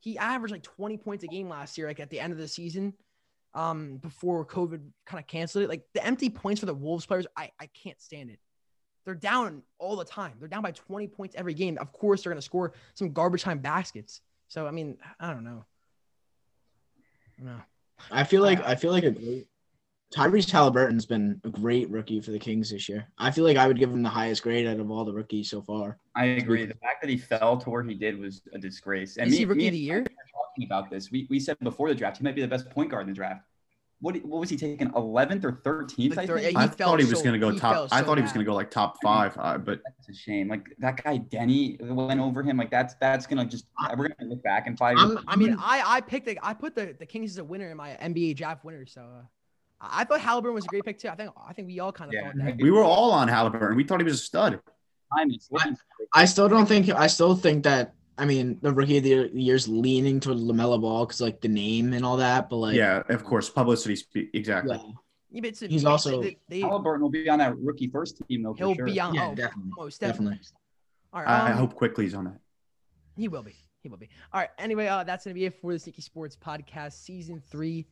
he 0.04 0.18
averaged 0.18 0.52
like 0.52 0.62
20 0.62 0.98
points 0.98 1.24
a 1.24 1.26
game 1.26 1.48
last 1.48 1.78
year. 1.78 1.86
Like 1.86 1.98
at 1.98 2.10
the 2.10 2.20
end 2.20 2.30
of 2.30 2.38
the 2.38 2.46
season, 2.46 2.92
um, 3.54 3.96
before 3.96 4.44
COVID 4.44 4.82
kind 5.06 5.18
of 5.18 5.26
canceled 5.26 5.64
it. 5.64 5.70
Like 5.70 5.82
the 5.94 6.04
empty 6.04 6.28
points 6.28 6.60
for 6.60 6.66
the 6.66 6.74
Wolves 6.74 7.06
players, 7.06 7.26
I 7.36 7.50
I 7.58 7.66
can't 7.68 8.00
stand 8.02 8.28
it. 8.28 8.38
They're 9.06 9.14
down 9.14 9.62
all 9.78 9.96
the 9.96 10.04
time. 10.04 10.34
They're 10.38 10.48
down 10.48 10.62
by 10.62 10.72
20 10.72 11.08
points 11.08 11.34
every 11.38 11.54
game. 11.54 11.78
Of 11.78 11.90
course, 11.92 12.22
they're 12.22 12.32
gonna 12.32 12.42
score 12.42 12.74
some 12.92 13.12
garbage 13.12 13.42
time 13.42 13.60
baskets. 13.60 14.20
So 14.48 14.66
I 14.66 14.72
mean, 14.72 14.98
I 15.18 15.32
don't 15.32 15.44
know. 15.44 15.64
No. 17.38 17.56
I 18.10 18.24
feel 18.24 18.42
like 18.42 18.62
I 18.62 18.74
feel 18.74 18.92
like 18.92 19.04
a 19.04 19.10
great 19.10 19.48
Tyrese 20.14 20.50
Halliburton's 20.50 21.06
been 21.06 21.40
a 21.44 21.48
great 21.48 21.90
rookie 21.90 22.20
for 22.20 22.30
the 22.30 22.38
Kings 22.38 22.70
this 22.70 22.88
year. 22.88 23.08
I 23.18 23.32
feel 23.32 23.44
like 23.44 23.56
I 23.56 23.66
would 23.66 23.78
give 23.78 23.90
him 23.90 24.02
the 24.02 24.08
highest 24.08 24.42
grade 24.44 24.66
out 24.66 24.78
of 24.78 24.90
all 24.90 25.04
the 25.04 25.12
rookies 25.12 25.50
so 25.50 25.60
far. 25.60 25.98
I 26.14 26.26
agree. 26.26 26.66
The 26.66 26.74
fact 26.74 27.02
that 27.02 27.10
he 27.10 27.16
fell 27.16 27.56
to 27.56 27.70
where 27.70 27.82
he 27.82 27.94
did 27.94 28.18
was 28.18 28.42
a 28.52 28.58
disgrace. 28.58 29.16
And 29.16 29.26
Is 29.26 29.32
me, 29.32 29.38
he 29.38 29.44
rookie 29.44 29.58
me 29.58 29.66
of 29.68 29.72
the 29.72 29.78
year? 29.78 30.04
Talking 30.04 30.66
about 30.66 30.88
this. 30.88 31.10
We, 31.10 31.26
we 31.30 31.40
said 31.40 31.58
before 31.60 31.88
the 31.88 31.96
draft 31.96 32.18
he 32.18 32.24
might 32.24 32.36
be 32.36 32.42
the 32.42 32.48
best 32.48 32.70
point 32.70 32.90
guard 32.90 33.02
in 33.02 33.08
the 33.08 33.14
draft. 33.14 33.42
What 34.00 34.16
what 34.24 34.38
was 34.38 34.50
he 34.50 34.56
taking? 34.56 34.90
11th 34.90 35.44
or 35.44 35.52
13th? 35.64 36.16
Like 36.16 36.30
I 36.30 36.40
think. 36.40 36.52
yeah, 36.52 36.60
I 36.60 36.66
thought 36.68 37.00
he 37.00 37.06
was 37.06 37.18
so- 37.18 37.24
going 37.24 37.32
to 37.32 37.38
go 37.40 37.56
top. 37.56 37.72
fell 37.72 37.88
I 37.90 38.00
so 38.00 38.06
thought 38.06 38.18
he 38.18 38.22
was 38.22 38.32
going 38.32 38.44
to 38.44 38.48
go 38.48 38.54
like 38.54 38.70
top 38.70 38.98
five, 39.02 39.36
uh, 39.38 39.58
but 39.58 39.80
That's 39.84 40.10
a 40.10 40.14
shame. 40.14 40.46
Like 40.48 40.66
that 40.78 41.02
guy 41.02 41.18
Deni 41.18 41.80
went 41.80 42.20
over 42.20 42.42
him. 42.42 42.56
Like 42.56 42.70
that's 42.70 42.94
that's 43.00 43.26
gonna 43.26 43.46
just 43.46 43.64
we're 43.96 44.08
gonna 44.08 44.28
look 44.30 44.42
back 44.44 44.66
in 44.66 44.76
five 44.76 44.96
years. 44.98 45.16
I'm, 45.16 45.24
I 45.26 45.36
mean, 45.36 45.56
I 45.58 45.82
I 45.84 46.00
picked 46.02 46.26
the 46.26 46.38
I 46.42 46.54
put 46.54 46.74
the 46.76 46.94
the 46.98 47.06
Kings 47.06 47.30
as 47.32 47.38
a 47.38 47.44
winner 47.44 47.70
in 47.70 47.76
my 47.76 47.90
NBA 48.00 48.36
draft 48.36 48.64
winner. 48.64 48.84
So 48.84 49.00
uh, 49.00 49.22
I 49.80 50.00
I 50.00 50.04
thought 50.04 50.20
Halliburton 50.20 50.54
was 50.54 50.64
a 50.64 50.68
great 50.68 50.84
pick 50.84 50.98
too. 50.98 51.08
I 51.08 51.14
think 51.14 51.30
I 51.48 51.52
think 51.52 51.68
we 51.68 51.80
all 51.80 51.92
kind 51.92 52.08
of 52.08 52.14
Yeah. 52.14 52.32
thought 52.32 52.36
that. 52.44 52.56
we 52.58 52.70
were 52.70 52.82
all 52.84 53.10
on 53.12 53.28
Halliburton. 53.28 53.76
We 53.76 53.84
thought 53.84 54.00
he 54.00 54.04
was 54.04 54.14
a 54.14 54.24
stud. 54.24 54.60
time 55.16 55.30
is. 55.30 55.48
I 56.14 56.24
still 56.24 56.48
don't 56.48 56.66
think 56.66 56.88
I 56.90 57.06
still 57.06 57.34
think 57.36 57.64
that 57.64 57.94
I 58.18 58.24
mean 58.24 58.58
the 58.62 58.72
rookie 58.72 58.98
of 58.98 59.04
the 59.04 59.30
year's 59.34 59.68
leaning 59.68 60.20
toward 60.20 60.38
LaMelo 60.38 60.80
Ball 60.80 61.06
because 61.06 61.20
like 61.20 61.40
the 61.40 61.48
name 61.48 61.92
and 61.92 62.04
all 62.04 62.16
that, 62.18 62.48
but 62.48 62.56
like 62.56 62.76
yeah, 62.76 63.02
of 63.08 63.24
course, 63.24 63.50
publicity 63.50 63.96
speak 63.96 64.30
exactly. 64.34 64.76
yeah, 64.76 64.92
Yeah, 65.30 65.40
but 65.42 65.62
a- 65.62 65.66
He's 65.68 65.84
also- 65.84 66.22
they, 66.22 66.38
they- 66.48 66.60
Halliburton 66.60 67.02
will 67.02 67.10
be 67.10 67.28
on 67.28 67.38
that 67.40 67.56
rookie 67.58 67.88
first 67.88 68.22
team 68.28 68.42
though. 68.42 68.54
He'll 68.54 68.74
sure. 68.74 68.86
be 68.86 68.98
on. 69.00 69.14
Yeah, 69.14 69.28
oh, 69.30 69.34
definitely. 69.34 69.72
most 69.76 70.00
definitely. 70.00 70.36
definitely. 70.36 70.58
All 71.12 71.22
right, 71.22 71.28
I, 71.28 71.48
I 71.48 71.52
um, 71.52 71.58
hope 71.58 71.74
Quickley's 71.74 72.14
on 72.14 72.24
that. 72.24 72.38
He 73.16 73.28
will 73.28 73.42
be. 73.42 73.54
He 73.82 73.88
will 73.88 73.98
be. 73.98 74.08
All 74.32 74.40
right. 74.40 74.50
Anyway, 74.58 74.86
uh, 74.86 75.04
that's 75.04 75.24
gonna 75.24 75.34
be 75.34 75.44
it 75.44 75.60
for 75.60 75.72
the 75.72 75.78
Sneaky 75.78 76.02
Sports 76.02 76.36
Podcast, 76.36 76.94
Season 76.94 77.40
Three, 77.50 77.86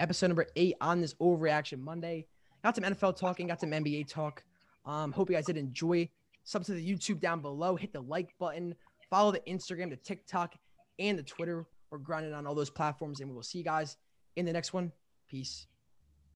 Episode 0.00 0.28
Number 0.28 0.46
Eight 0.56 0.76
on 0.80 1.00
this 1.00 1.14
Overreaction 1.14 1.80
Monday. 1.80 2.26
Got 2.62 2.74
some 2.74 2.84
NFL 2.84 3.16
talking, 3.16 3.46
got 3.46 3.60
some 3.60 3.70
NBA 3.70 4.08
talk. 4.08 4.42
Um, 4.84 5.12
hope 5.12 5.30
you 5.30 5.36
guys 5.36 5.46
did 5.46 5.56
enjoy. 5.56 6.08
Sub 6.44 6.64
to 6.64 6.72
the 6.72 6.94
YouTube 6.94 7.20
down 7.20 7.40
below. 7.40 7.76
Hit 7.76 7.92
the 7.92 8.00
like 8.00 8.34
button. 8.38 8.74
Follow 9.10 9.32
the 9.32 9.40
Instagram, 9.40 9.90
the 9.90 9.96
TikTok, 9.96 10.54
and 10.98 11.18
the 11.18 11.22
Twitter. 11.22 11.66
We're 11.90 11.98
grinding 11.98 12.34
on 12.34 12.46
all 12.46 12.54
those 12.54 12.70
platforms, 12.70 13.20
and 13.20 13.28
we 13.28 13.34
will 13.34 13.42
see 13.42 13.58
you 13.58 13.64
guys 13.64 13.96
in 14.36 14.44
the 14.44 14.52
next 14.52 14.72
one. 14.72 14.92
Peace. 15.28 15.66